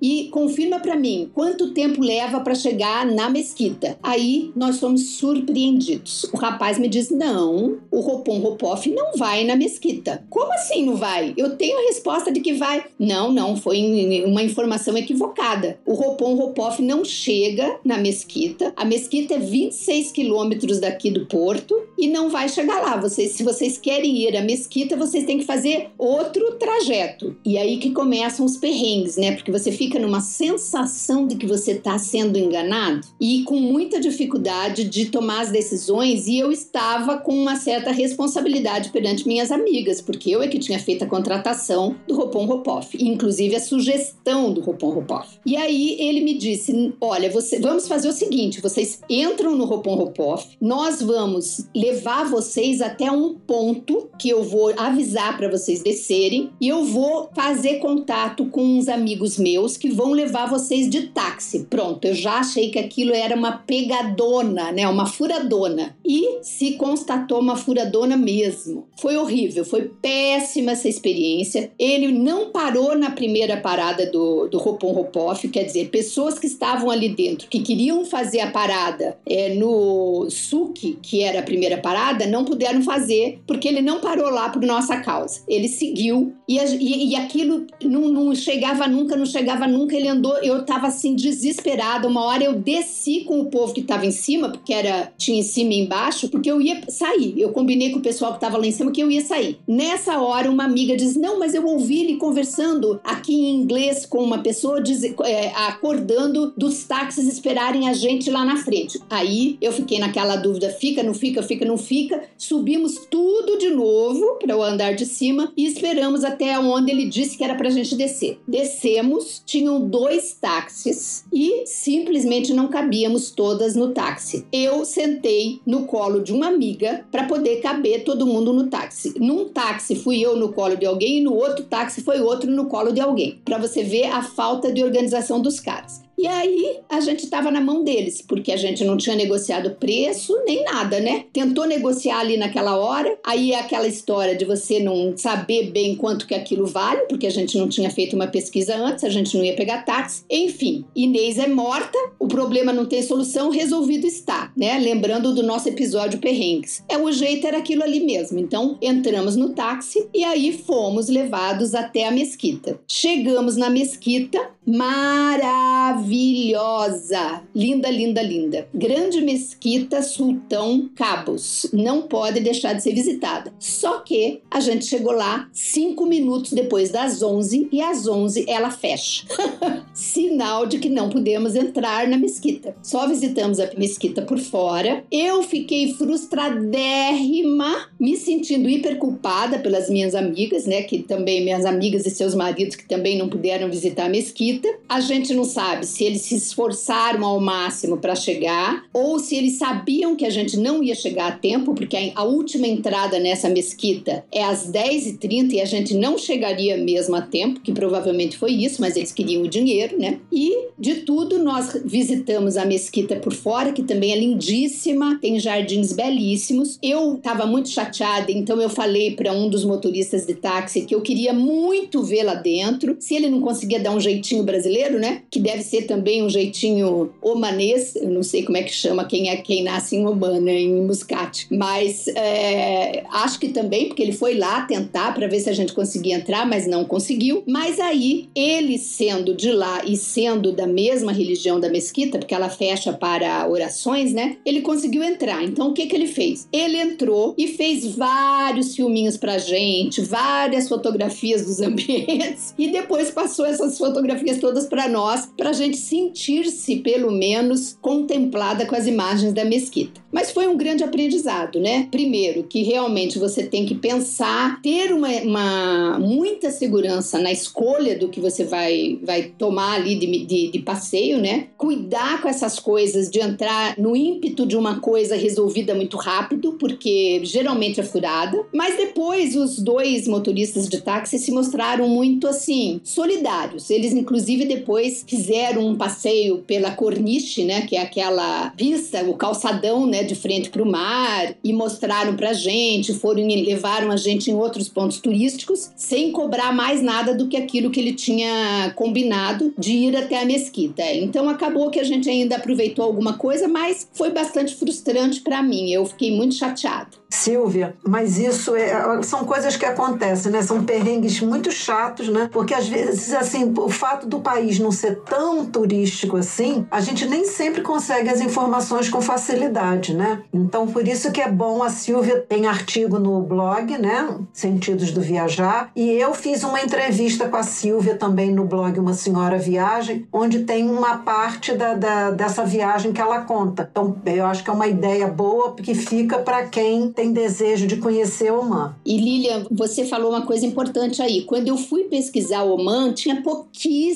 e 0.00 0.28
confirma 0.30 0.78
para 0.78 0.96
mim 0.96 1.30
quanto 1.34 1.72
tempo 1.72 2.00
leva 2.00 2.40
para 2.40 2.54
chegar 2.54 3.04
na 3.04 3.28
mesquita. 3.28 3.98
Aí 4.02 4.52
nós 4.54 4.76
somos 4.76 5.16
surpreendidos. 5.16 6.24
O 6.32 6.36
rapaz 6.36 6.78
me 6.78 6.88
diz: 6.88 7.10
não, 7.10 7.78
o 7.90 8.00
Ropon 8.00 8.38
Ropoff 8.38 8.88
não 8.90 9.16
vai 9.16 9.44
na 9.44 9.56
mesquita. 9.56 10.24
Como 10.30 10.52
assim 10.52 10.86
não 10.86 10.96
vai? 10.96 11.34
Eu 11.36 11.56
tenho 11.56 11.78
a 11.78 11.88
resposta 11.88 12.30
de 12.30 12.40
que 12.40 12.52
vai. 12.52 12.84
Não, 12.98 13.32
não, 13.32 13.56
foi 13.56 14.22
uma 14.24 14.42
informação 14.42 14.96
equivocada 14.96 15.55
O 15.84 15.94
Ropon 15.94 16.34
Ropoff 16.34 16.82
não 16.82 17.04
chega 17.04 17.78
na 17.84 17.98
mesquita. 17.98 18.72
A 18.76 18.84
mesquita 18.84 19.34
é 19.34 19.38
26 19.38 20.12
quilômetros 20.12 20.80
daqui 20.80 21.10
do 21.10 21.26
porto 21.26 21.74
e 21.98 22.08
não 22.08 22.28
vai 22.28 22.48
chegar 22.48 22.80
lá. 22.80 22.96
Vocês, 22.96 23.32
se 23.32 23.42
vocês 23.42 23.78
querem 23.78 24.16
ir 24.18 24.36
à 24.36 24.42
mesquita, 24.42 24.96
vocês 24.96 25.24
têm 25.24 25.38
que 25.38 25.44
fazer 25.44 25.88
outro 25.98 26.54
trajeto. 26.54 27.36
E 27.44 27.56
aí 27.56 27.78
que 27.78 27.90
começam 27.90 28.44
os 28.44 28.56
perrengues, 28.56 29.16
né? 29.16 29.32
Porque 29.32 29.52
você 29.52 29.72
fica 29.72 29.98
numa 29.98 30.20
sensação 30.20 31.26
de 31.26 31.36
que 31.36 31.46
você 31.46 31.72
está 31.72 31.98
sendo 31.98 32.38
enganado 32.38 33.06
e 33.20 33.42
com 33.44 33.56
muita 33.56 34.00
dificuldade 34.00 34.84
de 34.84 35.06
tomar 35.06 35.42
as 35.42 35.50
decisões. 35.50 36.26
E 36.26 36.38
eu 36.38 36.52
estava 36.52 37.18
com 37.18 37.32
uma 37.32 37.56
certa 37.56 37.90
responsabilidade 37.90 38.90
perante 38.90 39.26
minhas 39.26 39.50
amigas, 39.50 40.00
porque 40.00 40.30
eu 40.30 40.42
é 40.42 40.48
que 40.48 40.58
tinha 40.58 40.78
feito 40.78 41.04
a 41.04 41.06
contratação 41.06 41.96
do 42.06 42.14
Ropon 42.14 42.46
Ropoff, 42.46 42.96
inclusive 43.00 43.56
a 43.56 43.60
sugestão 43.60 44.52
do 44.52 44.60
Ropon 44.60 44.90
Ropoff. 44.90 45.38
E 45.46 45.56
aí 45.56 45.96
ele 46.00 46.22
me 46.22 46.34
disse: 46.34 46.92
Olha, 47.00 47.30
você, 47.30 47.60
vamos 47.60 47.86
fazer 47.86 48.08
o 48.08 48.12
seguinte: 48.12 48.60
vocês 48.60 49.00
entram 49.08 49.54
no 49.54 49.64
Ropon 49.64 49.94
Ropoff, 49.94 50.56
nós 50.60 51.00
vamos 51.00 51.68
levar 51.74 52.28
vocês 52.28 52.80
até 52.80 53.10
um 53.12 53.34
ponto 53.34 54.08
que 54.18 54.28
eu 54.28 54.42
vou 54.42 54.74
avisar 54.76 55.36
para 55.36 55.48
vocês 55.48 55.82
descerem 55.82 56.50
e 56.60 56.66
eu 56.66 56.84
vou 56.84 57.30
fazer 57.32 57.78
contato 57.78 58.46
com 58.46 58.62
uns 58.62 58.88
amigos 58.88 59.38
meus 59.38 59.76
que 59.76 59.88
vão 59.88 60.10
levar 60.10 60.50
vocês 60.50 60.90
de 60.90 61.08
táxi. 61.08 61.64
Pronto, 61.70 62.06
eu 62.06 62.14
já 62.14 62.40
achei 62.40 62.70
que 62.70 62.78
aquilo 62.78 63.12
era 63.12 63.36
uma 63.36 63.52
pegadona, 63.52 64.72
né? 64.72 64.88
Uma 64.88 65.06
furadona. 65.06 65.96
E 66.04 66.38
se 66.42 66.72
constatou 66.72 67.38
uma 67.38 67.54
furadona 67.54 68.16
mesmo. 68.16 68.88
Foi 68.98 69.16
horrível, 69.16 69.64
foi 69.64 69.90
péssima 70.02 70.72
essa 70.72 70.88
experiência. 70.88 71.70
Ele 71.78 72.08
não 72.08 72.50
parou 72.50 72.98
na 72.98 73.10
primeira 73.10 73.56
parada 73.58 74.10
do, 74.10 74.48
do 74.48 74.58
Ropon 74.58 74.92
Ropoff 74.92 75.35
quer 75.48 75.64
dizer, 75.64 75.88
pessoas 75.88 76.38
que 76.38 76.46
estavam 76.46 76.90
ali 76.90 77.08
dentro, 77.08 77.48
que 77.48 77.60
queriam 77.60 78.04
fazer 78.04 78.40
a 78.40 78.50
parada 78.50 79.18
é, 79.26 79.54
no 79.54 80.28
SUC, 80.30 80.98
que 81.02 81.22
era 81.22 81.40
a 81.40 81.42
primeira 81.42 81.78
parada, 81.78 82.26
não 82.26 82.44
puderam 82.44 82.82
fazer, 82.82 83.40
porque 83.46 83.68
ele 83.68 83.82
não 83.82 84.00
parou 84.00 84.30
lá 84.30 84.48
por 84.48 84.62
nossa 84.62 84.96
causa. 84.98 85.40
Ele 85.48 85.68
seguiu 85.68 86.34
e, 86.48 86.58
e, 86.58 87.10
e 87.10 87.16
aquilo 87.16 87.66
não, 87.82 88.08
não, 88.08 88.34
chegava 88.34 88.86
nunca, 88.86 89.16
não 89.16 89.26
chegava 89.26 89.66
nunca. 89.66 89.96
Ele 89.96 90.08
andou, 90.08 90.36
eu 90.38 90.60
estava 90.60 90.86
assim 90.86 91.14
desesperada. 91.14 92.08
Uma 92.08 92.24
hora 92.24 92.44
eu 92.44 92.54
desci 92.54 93.24
com 93.24 93.40
o 93.40 93.46
povo 93.46 93.72
que 93.72 93.80
estava 93.80 94.06
em 94.06 94.10
cima, 94.10 94.50
porque 94.50 94.72
era 94.72 95.12
tinha 95.16 95.40
em 95.40 95.42
cima 95.42 95.72
e 95.74 95.80
embaixo, 95.80 96.28
porque 96.28 96.50
eu 96.50 96.60
ia 96.60 96.80
sair. 96.88 97.34
Eu 97.38 97.50
combinei 97.50 97.90
com 97.90 97.98
o 97.98 98.02
pessoal 98.02 98.32
que 98.32 98.38
estava 98.38 98.58
lá 98.58 98.66
em 98.66 98.72
cima 98.72 98.92
que 98.92 99.00
eu 99.00 99.10
ia 99.10 99.20
sair. 99.20 99.58
Nessa 99.66 100.20
hora, 100.20 100.50
uma 100.50 100.64
amiga 100.64 100.96
diz: 100.96 101.16
Não, 101.16 101.38
mas 101.38 101.54
eu 101.54 101.66
ouvi 101.66 102.02
ele 102.02 102.16
conversando 102.16 103.00
aqui 103.04 103.34
em 103.34 103.56
inglês 103.56 104.06
com 104.06 104.22
uma 104.22 104.38
pessoa, 104.38 104.80
diz, 104.80 105.02
é, 105.26 105.52
acordando 105.54 106.52
dos 106.56 106.84
táxis 106.84 107.26
esperarem 107.26 107.88
a 107.88 107.92
gente 107.92 108.30
lá 108.30 108.44
na 108.44 108.56
frente. 108.56 109.00
Aí 109.10 109.58
eu 109.60 109.72
fiquei 109.72 109.98
naquela 109.98 110.36
dúvida: 110.36 110.70
fica, 110.70 111.02
não 111.02 111.12
fica, 111.12 111.42
fica, 111.42 111.64
não 111.64 111.76
fica. 111.76 112.22
Subimos 112.38 113.06
tudo 113.10 113.58
de 113.58 113.70
novo 113.70 114.38
para 114.40 114.56
o 114.56 114.62
andar 114.62 114.94
de 114.94 115.04
cima 115.04 115.52
e 115.56 115.66
esperamos 115.66 116.24
até 116.24 116.58
onde 116.58 116.90
ele 116.90 117.06
disse 117.06 117.36
que 117.36 117.44
era 117.44 117.54
para 117.54 117.68
a 117.68 117.70
gente 117.70 117.96
descer. 117.96 118.38
Descemos, 118.46 119.42
tinham 119.44 119.80
dois 119.80 120.36
táxis 120.40 121.24
e 121.32 121.64
simplesmente 121.66 122.52
não 122.52 122.68
cabíamos 122.68 123.30
todas 123.30 123.74
no 123.74 123.92
táxi. 123.92 124.46
Eu 124.52 124.84
sentei 124.84 125.60
no 125.66 125.84
colo 125.84 126.22
de 126.22 126.32
uma 126.32 126.46
amiga 126.46 127.04
para 127.10 127.24
poder 127.24 127.56
caber 127.56 128.04
todo 128.04 128.26
mundo 128.26 128.52
no 128.52 128.68
táxi. 128.68 129.14
Num 129.18 129.48
táxi 129.48 129.96
fui 129.96 130.20
eu 130.20 130.36
no 130.36 130.52
colo 130.52 130.76
de 130.76 130.86
alguém 130.86 131.18
e 131.18 131.20
no 131.20 131.34
outro 131.34 131.64
táxi 131.64 132.02
foi 132.02 132.20
outro 132.20 132.50
no 132.50 132.66
colo 132.66 132.92
de 132.92 133.00
alguém. 133.00 133.40
Para 133.44 133.58
você 133.58 133.82
ver 133.82 134.06
a 134.06 134.22
falta 134.22 134.72
de 134.72 134.82
organização 134.82 135.05
dos 135.40 135.60
caras. 135.60 136.06
E 136.18 136.26
aí 136.26 136.78
a 136.88 136.98
gente 137.00 137.24
estava 137.24 137.50
na 137.50 137.60
mão 137.60 137.84
deles, 137.84 138.22
porque 138.22 138.50
a 138.50 138.56
gente 138.56 138.82
não 138.84 138.96
tinha 138.96 139.14
negociado 139.14 139.72
preço 139.72 140.34
nem 140.46 140.64
nada, 140.64 140.98
né? 140.98 141.26
Tentou 141.30 141.66
negociar 141.66 142.20
ali 142.20 142.38
naquela 142.38 142.76
hora, 142.76 143.18
aí 143.24 143.52
é 143.52 143.60
aquela 143.60 143.86
história 143.86 144.34
de 144.34 144.44
você 144.44 144.80
não 144.80 145.14
saber 145.16 145.70
bem 145.70 145.94
quanto 145.94 146.26
que 146.26 146.34
aquilo 146.34 146.66
vale, 146.66 147.02
porque 147.02 147.26
a 147.26 147.30
gente 147.30 147.58
não 147.58 147.68
tinha 147.68 147.90
feito 147.90 148.16
uma 148.16 148.26
pesquisa 148.26 148.76
antes, 148.76 149.04
a 149.04 149.10
gente 149.10 149.36
não 149.36 149.44
ia 149.44 149.54
pegar 149.54 149.82
táxi. 149.82 150.24
Enfim, 150.30 150.86
Inês 150.94 151.38
é 151.38 151.46
morta, 151.46 151.98
o 152.18 152.26
problema 152.26 152.72
não 152.72 152.86
tem 152.86 153.02
solução, 153.02 153.50
resolvido 153.50 154.06
está, 154.06 154.50
né? 154.56 154.78
Lembrando 154.78 155.34
do 155.34 155.42
nosso 155.42 155.68
episódio 155.68 156.18
Perrengues. 156.18 156.82
É 156.88 156.96
o 156.96 157.12
jeito 157.12 157.46
era 157.46 157.58
aquilo 157.58 157.82
ali 157.82 158.00
mesmo. 158.00 158.38
Então 158.38 158.78
entramos 158.80 159.36
no 159.36 159.50
táxi 159.50 160.08
e 160.14 160.24
aí 160.24 160.52
fomos 160.52 161.08
levados 161.08 161.74
até 161.74 162.06
a 162.06 162.10
mesquita. 162.10 162.80
Chegamos 162.88 163.56
na 163.56 163.68
mesquita, 163.68 164.55
maravilhosa. 164.66 167.42
Linda, 167.54 167.88
linda, 167.88 168.20
linda. 168.20 168.66
Grande 168.74 169.20
Mesquita 169.20 170.02
Sultão 170.02 170.90
Cabos. 170.96 171.68
Não 171.72 172.02
pode 172.02 172.40
deixar 172.40 172.72
de 172.72 172.82
ser 172.82 172.92
visitada. 172.92 173.52
Só 173.60 174.00
que 174.00 174.40
a 174.50 174.58
gente 174.58 174.84
chegou 174.84 175.12
lá 175.12 175.48
cinco 175.52 176.04
minutos 176.04 176.52
depois 176.52 176.90
das 176.90 177.22
11 177.22 177.68
e 177.70 177.80
às 177.80 178.08
11 178.08 178.44
ela 178.48 178.70
fecha. 178.70 179.24
Sinal 179.94 180.66
de 180.66 180.78
que 180.78 180.88
não 180.88 181.08
podemos 181.08 181.54
entrar 181.54 182.08
na 182.08 182.18
mesquita. 182.18 182.74
Só 182.82 183.06
visitamos 183.06 183.60
a 183.60 183.70
mesquita 183.76 184.22
por 184.22 184.38
fora. 184.38 185.04
Eu 185.12 185.44
fiquei 185.44 185.94
frustradérrima, 185.94 187.86
me 188.00 188.16
sentindo 188.16 188.68
hiper 188.68 188.98
culpada 188.98 189.60
pelas 189.60 189.88
minhas 189.88 190.12
amigas, 190.14 190.66
né? 190.66 190.82
Que 190.82 191.02
também, 191.02 191.44
minhas 191.44 191.64
amigas 191.64 192.04
e 192.06 192.10
seus 192.10 192.34
maridos, 192.34 192.74
que 192.74 192.88
também 192.88 193.16
não 193.16 193.28
puderam 193.28 193.70
visitar 193.70 194.06
a 194.06 194.08
mesquita 194.08 194.55
a 194.88 195.00
gente 195.00 195.34
não 195.34 195.44
sabe 195.44 195.86
se 195.86 196.04
eles 196.04 196.22
se 196.22 196.36
esforçaram 196.36 197.24
ao 197.24 197.40
máximo 197.40 197.96
para 197.96 198.14
chegar 198.14 198.84
ou 198.92 199.18
se 199.18 199.36
eles 199.36 199.58
sabiam 199.58 200.16
que 200.16 200.24
a 200.24 200.30
gente 200.30 200.56
não 200.56 200.82
ia 200.82 200.94
chegar 200.94 201.28
a 201.28 201.32
tempo, 201.32 201.74
porque 201.74 202.12
a 202.14 202.24
última 202.24 202.66
entrada 202.66 203.18
nessa 203.18 203.48
mesquita 203.48 204.24
é 204.32 204.44
às 204.44 204.70
10h30 204.70 205.52
e 205.52 205.60
a 205.60 205.64
gente 205.64 205.94
não 205.94 206.18
chegaria 206.18 206.76
mesmo 206.76 207.16
a 207.16 207.22
tempo, 207.22 207.60
que 207.60 207.72
provavelmente 207.72 208.36
foi 208.36 208.52
isso, 208.52 208.80
mas 208.80 208.96
eles 208.96 209.12
queriam 209.12 209.42
o 209.42 209.48
dinheiro, 209.48 209.98
né? 209.98 210.18
E 210.32 210.68
de 210.78 210.96
tudo, 210.96 211.42
nós 211.42 211.80
visitamos 211.84 212.56
a 212.56 212.64
mesquita 212.64 213.16
por 213.16 213.32
fora, 213.32 213.72
que 213.72 213.82
também 213.82 214.12
é 214.12 214.18
lindíssima, 214.18 215.18
tem 215.20 215.40
jardins 215.40 215.92
belíssimos. 215.92 216.78
Eu 216.82 217.14
estava 217.14 217.46
muito 217.46 217.68
chateada, 217.68 218.30
então 218.30 218.60
eu 218.60 218.68
falei 218.68 219.12
para 219.12 219.32
um 219.32 219.48
dos 219.48 219.64
motoristas 219.64 220.26
de 220.26 220.34
táxi 220.34 220.82
que 220.82 220.94
eu 220.94 221.00
queria 221.00 221.32
muito 221.32 222.02
ver 222.02 222.24
lá 222.24 222.34
dentro. 222.34 222.96
Se 223.00 223.14
ele 223.14 223.30
não 223.30 223.40
conseguia 223.40 223.80
dar 223.80 223.92
um 223.92 224.00
jeitinho 224.00 224.44
brasileiro, 224.46 224.98
né? 224.98 225.22
Que 225.30 225.40
deve 225.40 225.62
ser 225.62 225.82
também 225.82 226.22
um 226.22 226.30
jeitinho 226.30 227.12
omanês, 227.20 227.96
eu 227.96 228.08
não 228.08 228.22
sei 228.22 228.42
como 228.42 228.56
é 228.56 228.62
que 228.62 228.72
chama 228.72 229.04
quem 229.04 229.30
é 229.30 229.36
quem 229.36 229.62
nasce 229.62 229.96
em 229.96 230.06
Oman, 230.06 230.40
né? 230.40 230.56
em 230.60 230.82
Muscat. 230.82 231.46
Mas 231.50 232.08
é, 232.08 233.04
acho 233.10 233.38
que 233.38 233.48
também, 233.48 233.88
porque 233.88 234.02
ele 234.02 234.12
foi 234.12 234.34
lá 234.34 234.62
tentar 234.62 235.12
para 235.14 235.26
ver 235.26 235.40
se 235.40 235.50
a 235.50 235.52
gente 235.52 235.72
conseguia 235.72 236.16
entrar, 236.16 236.46
mas 236.46 236.66
não 236.66 236.84
conseguiu. 236.84 237.42
Mas 237.46 237.78
aí, 237.80 238.28
ele 238.34 238.78
sendo 238.78 239.34
de 239.34 239.50
lá 239.50 239.84
e 239.84 239.96
sendo 239.96 240.52
da 240.52 240.66
mesma 240.66 241.12
religião 241.12 241.60
da 241.60 241.68
mesquita, 241.68 242.18
porque 242.18 242.34
ela 242.34 242.48
fecha 242.48 242.92
para 242.92 243.48
orações, 243.48 244.12
né? 244.12 244.36
Ele 244.44 244.60
conseguiu 244.60 245.02
entrar. 245.02 245.42
Então, 245.42 245.70
o 245.70 245.72
que, 245.72 245.86
que 245.86 245.96
ele 245.96 246.06
fez? 246.06 246.48
Ele 246.52 246.78
entrou 246.78 247.34
e 247.36 247.48
fez 247.48 247.94
vários 247.94 248.74
filminhos 248.74 249.16
pra 249.16 249.38
gente, 249.38 250.00
várias 250.00 250.68
fotografias 250.68 251.44
dos 251.44 251.60
ambientes, 251.66 252.54
e 252.58 252.68
depois 252.68 253.10
passou 253.10 253.44
essas 253.44 253.78
fotografias 253.78 254.35
todas 254.38 254.66
para 254.66 254.88
nós, 254.88 255.30
para 255.36 255.50
a 255.50 255.52
gente 255.52 255.76
sentir-se, 255.76 256.76
pelo 256.76 257.10
menos, 257.10 257.76
contemplada 257.80 258.66
com 258.66 258.74
as 258.74 258.86
imagens 258.86 259.32
da 259.32 259.44
mesquita. 259.44 260.00
Mas 260.12 260.30
foi 260.30 260.48
um 260.48 260.56
grande 260.56 260.82
aprendizado, 260.82 261.60
né? 261.60 261.88
Primeiro, 261.90 262.44
que 262.44 262.62
realmente 262.62 263.18
você 263.18 263.44
tem 263.44 263.66
que 263.66 263.74
pensar, 263.74 264.60
ter 264.62 264.92
uma, 264.92 265.08
uma 265.08 265.98
muita 265.98 266.50
segurança 266.50 267.18
na 267.18 267.30
escolha 267.30 267.98
do 267.98 268.08
que 268.08 268.20
você 268.20 268.44
vai, 268.44 268.98
vai 269.02 269.24
tomar 269.36 269.74
ali 269.74 269.94
de, 269.94 270.24
de, 270.24 270.50
de 270.50 270.58
passeio, 270.60 271.18
né? 271.18 271.48
Cuidar 271.58 272.22
com 272.22 272.28
essas 272.28 272.58
coisas 272.58 273.10
de 273.10 273.20
entrar 273.20 273.76
no 273.78 273.94
ímpeto 273.94 274.46
de 274.46 274.56
uma 274.56 274.80
coisa 274.80 275.16
resolvida 275.16 275.74
muito 275.74 275.96
rápido, 275.96 276.52
porque 276.54 277.20
geralmente 277.24 277.80
é 277.80 277.84
furada. 277.84 278.42
Mas 278.54 278.76
depois 278.76 279.36
os 279.36 279.58
dois 279.58 280.08
motoristas 280.08 280.68
de 280.68 280.80
táxi 280.80 281.18
se 281.18 281.30
mostraram 281.30 281.88
muito 281.88 282.26
assim 282.26 282.80
solidários. 282.82 283.70
Eles 283.70 283.92
inclusive 283.92 284.25
depois 284.46 285.04
fizeram 285.06 285.66
um 285.66 285.76
passeio 285.76 286.38
pela 286.38 286.70
corniche, 286.70 287.44
né? 287.44 287.62
Que 287.62 287.76
é 287.76 287.82
aquela 287.82 288.50
pista, 288.56 289.02
o 289.04 289.14
calçadão, 289.14 289.86
né? 289.86 290.06
de 290.06 290.14
frente 290.14 290.48
para 290.48 290.62
o 290.62 290.70
mar 290.70 291.34
e 291.44 291.52
mostraram 291.52 292.16
para 292.16 292.32
gente, 292.32 292.94
foram 292.94 293.26
levaram 293.26 293.90
a 293.90 293.96
gente 293.96 294.30
em 294.30 294.34
outros 294.34 294.68
pontos 294.68 295.00
turísticos 295.00 295.70
sem 295.76 296.12
cobrar 296.12 296.52
mais 296.52 296.80
nada 296.80 297.14
do 297.14 297.28
que 297.28 297.36
aquilo 297.36 297.70
que 297.70 297.80
ele 297.80 297.92
tinha 297.92 298.72
combinado 298.76 299.52
de 299.58 299.72
ir 299.72 299.96
até 299.96 300.22
a 300.22 300.24
mesquita. 300.24 300.82
Então 300.94 301.28
acabou 301.28 301.70
que 301.70 301.80
a 301.80 301.84
gente 301.84 302.08
ainda 302.08 302.36
aproveitou 302.36 302.84
alguma 302.84 303.14
coisa, 303.14 303.48
mas 303.48 303.88
foi 303.92 304.10
bastante 304.10 304.54
frustrante 304.54 305.20
para 305.20 305.42
mim. 305.42 305.70
Eu 305.70 305.84
fiquei 305.84 306.14
muito 306.14 306.34
chateada. 306.34 306.90
Silvia, 307.08 307.74
mas 307.86 308.18
isso 308.18 308.54
é, 308.54 309.02
são 309.02 309.24
coisas 309.24 309.56
que 309.56 309.64
acontecem, 309.64 310.30
né? 310.30 310.42
São 310.42 310.64
perrengues 310.64 311.20
muito 311.20 311.50
chatos, 311.50 312.08
né? 312.08 312.28
Porque 312.32 312.52
às 312.52 312.68
vezes, 312.68 313.12
assim, 313.14 313.52
o 313.56 313.68
fato 313.68 314.05
do 314.06 314.20
país 314.20 314.58
não 314.58 314.72
ser 314.72 315.00
tão 315.02 315.44
turístico 315.44 316.16
assim, 316.16 316.66
a 316.70 316.80
gente 316.80 317.06
nem 317.06 317.24
sempre 317.24 317.62
consegue 317.62 318.08
as 318.08 318.20
informações 318.20 318.88
com 318.88 319.00
facilidade, 319.00 319.94
né? 319.94 320.22
Então, 320.32 320.66
por 320.66 320.86
isso 320.86 321.12
que 321.12 321.20
é 321.20 321.30
bom 321.30 321.62
a 321.62 321.70
Silvia 321.70 322.24
tem 322.28 322.46
artigo 322.46 322.98
no 322.98 323.20
blog, 323.22 323.76
né? 323.78 324.18
Sentidos 324.32 324.90
do 324.90 325.00
Viajar. 325.00 325.70
E 325.74 325.90
eu 325.90 326.14
fiz 326.14 326.42
uma 326.44 326.62
entrevista 326.62 327.28
com 327.28 327.36
a 327.36 327.42
Silvia 327.42 327.96
também 327.96 328.32
no 328.32 328.44
blog 328.44 328.78
Uma 328.78 328.94
Senhora 328.94 329.38
Viagem, 329.38 330.06
onde 330.12 330.44
tem 330.44 330.68
uma 330.68 330.98
parte 330.98 331.52
da, 331.52 331.74
da 331.74 332.10
dessa 332.10 332.44
viagem 332.44 332.92
que 332.92 333.00
ela 333.00 333.20
conta. 333.22 333.68
Então, 333.70 333.96
eu 334.06 334.26
acho 334.26 334.42
que 334.42 334.50
é 334.50 334.52
uma 334.52 334.66
ideia 334.66 335.06
boa 335.06 335.54
que 335.54 335.74
fica 335.74 336.18
para 336.18 336.46
quem 336.46 336.90
tem 336.90 337.12
desejo 337.12 337.66
de 337.66 337.76
conhecer 337.76 338.30
Oman. 338.32 338.74
E 338.84 338.96
Lilian, 338.96 339.46
você 339.50 339.84
falou 339.84 340.10
uma 340.10 340.22
coisa 340.22 340.46
importante 340.46 341.02
aí. 341.02 341.22
Quando 341.22 341.48
eu 341.48 341.56
fui 341.56 341.84
pesquisar 341.84 342.42
Oman, 342.44 342.92
tinha 342.92 343.22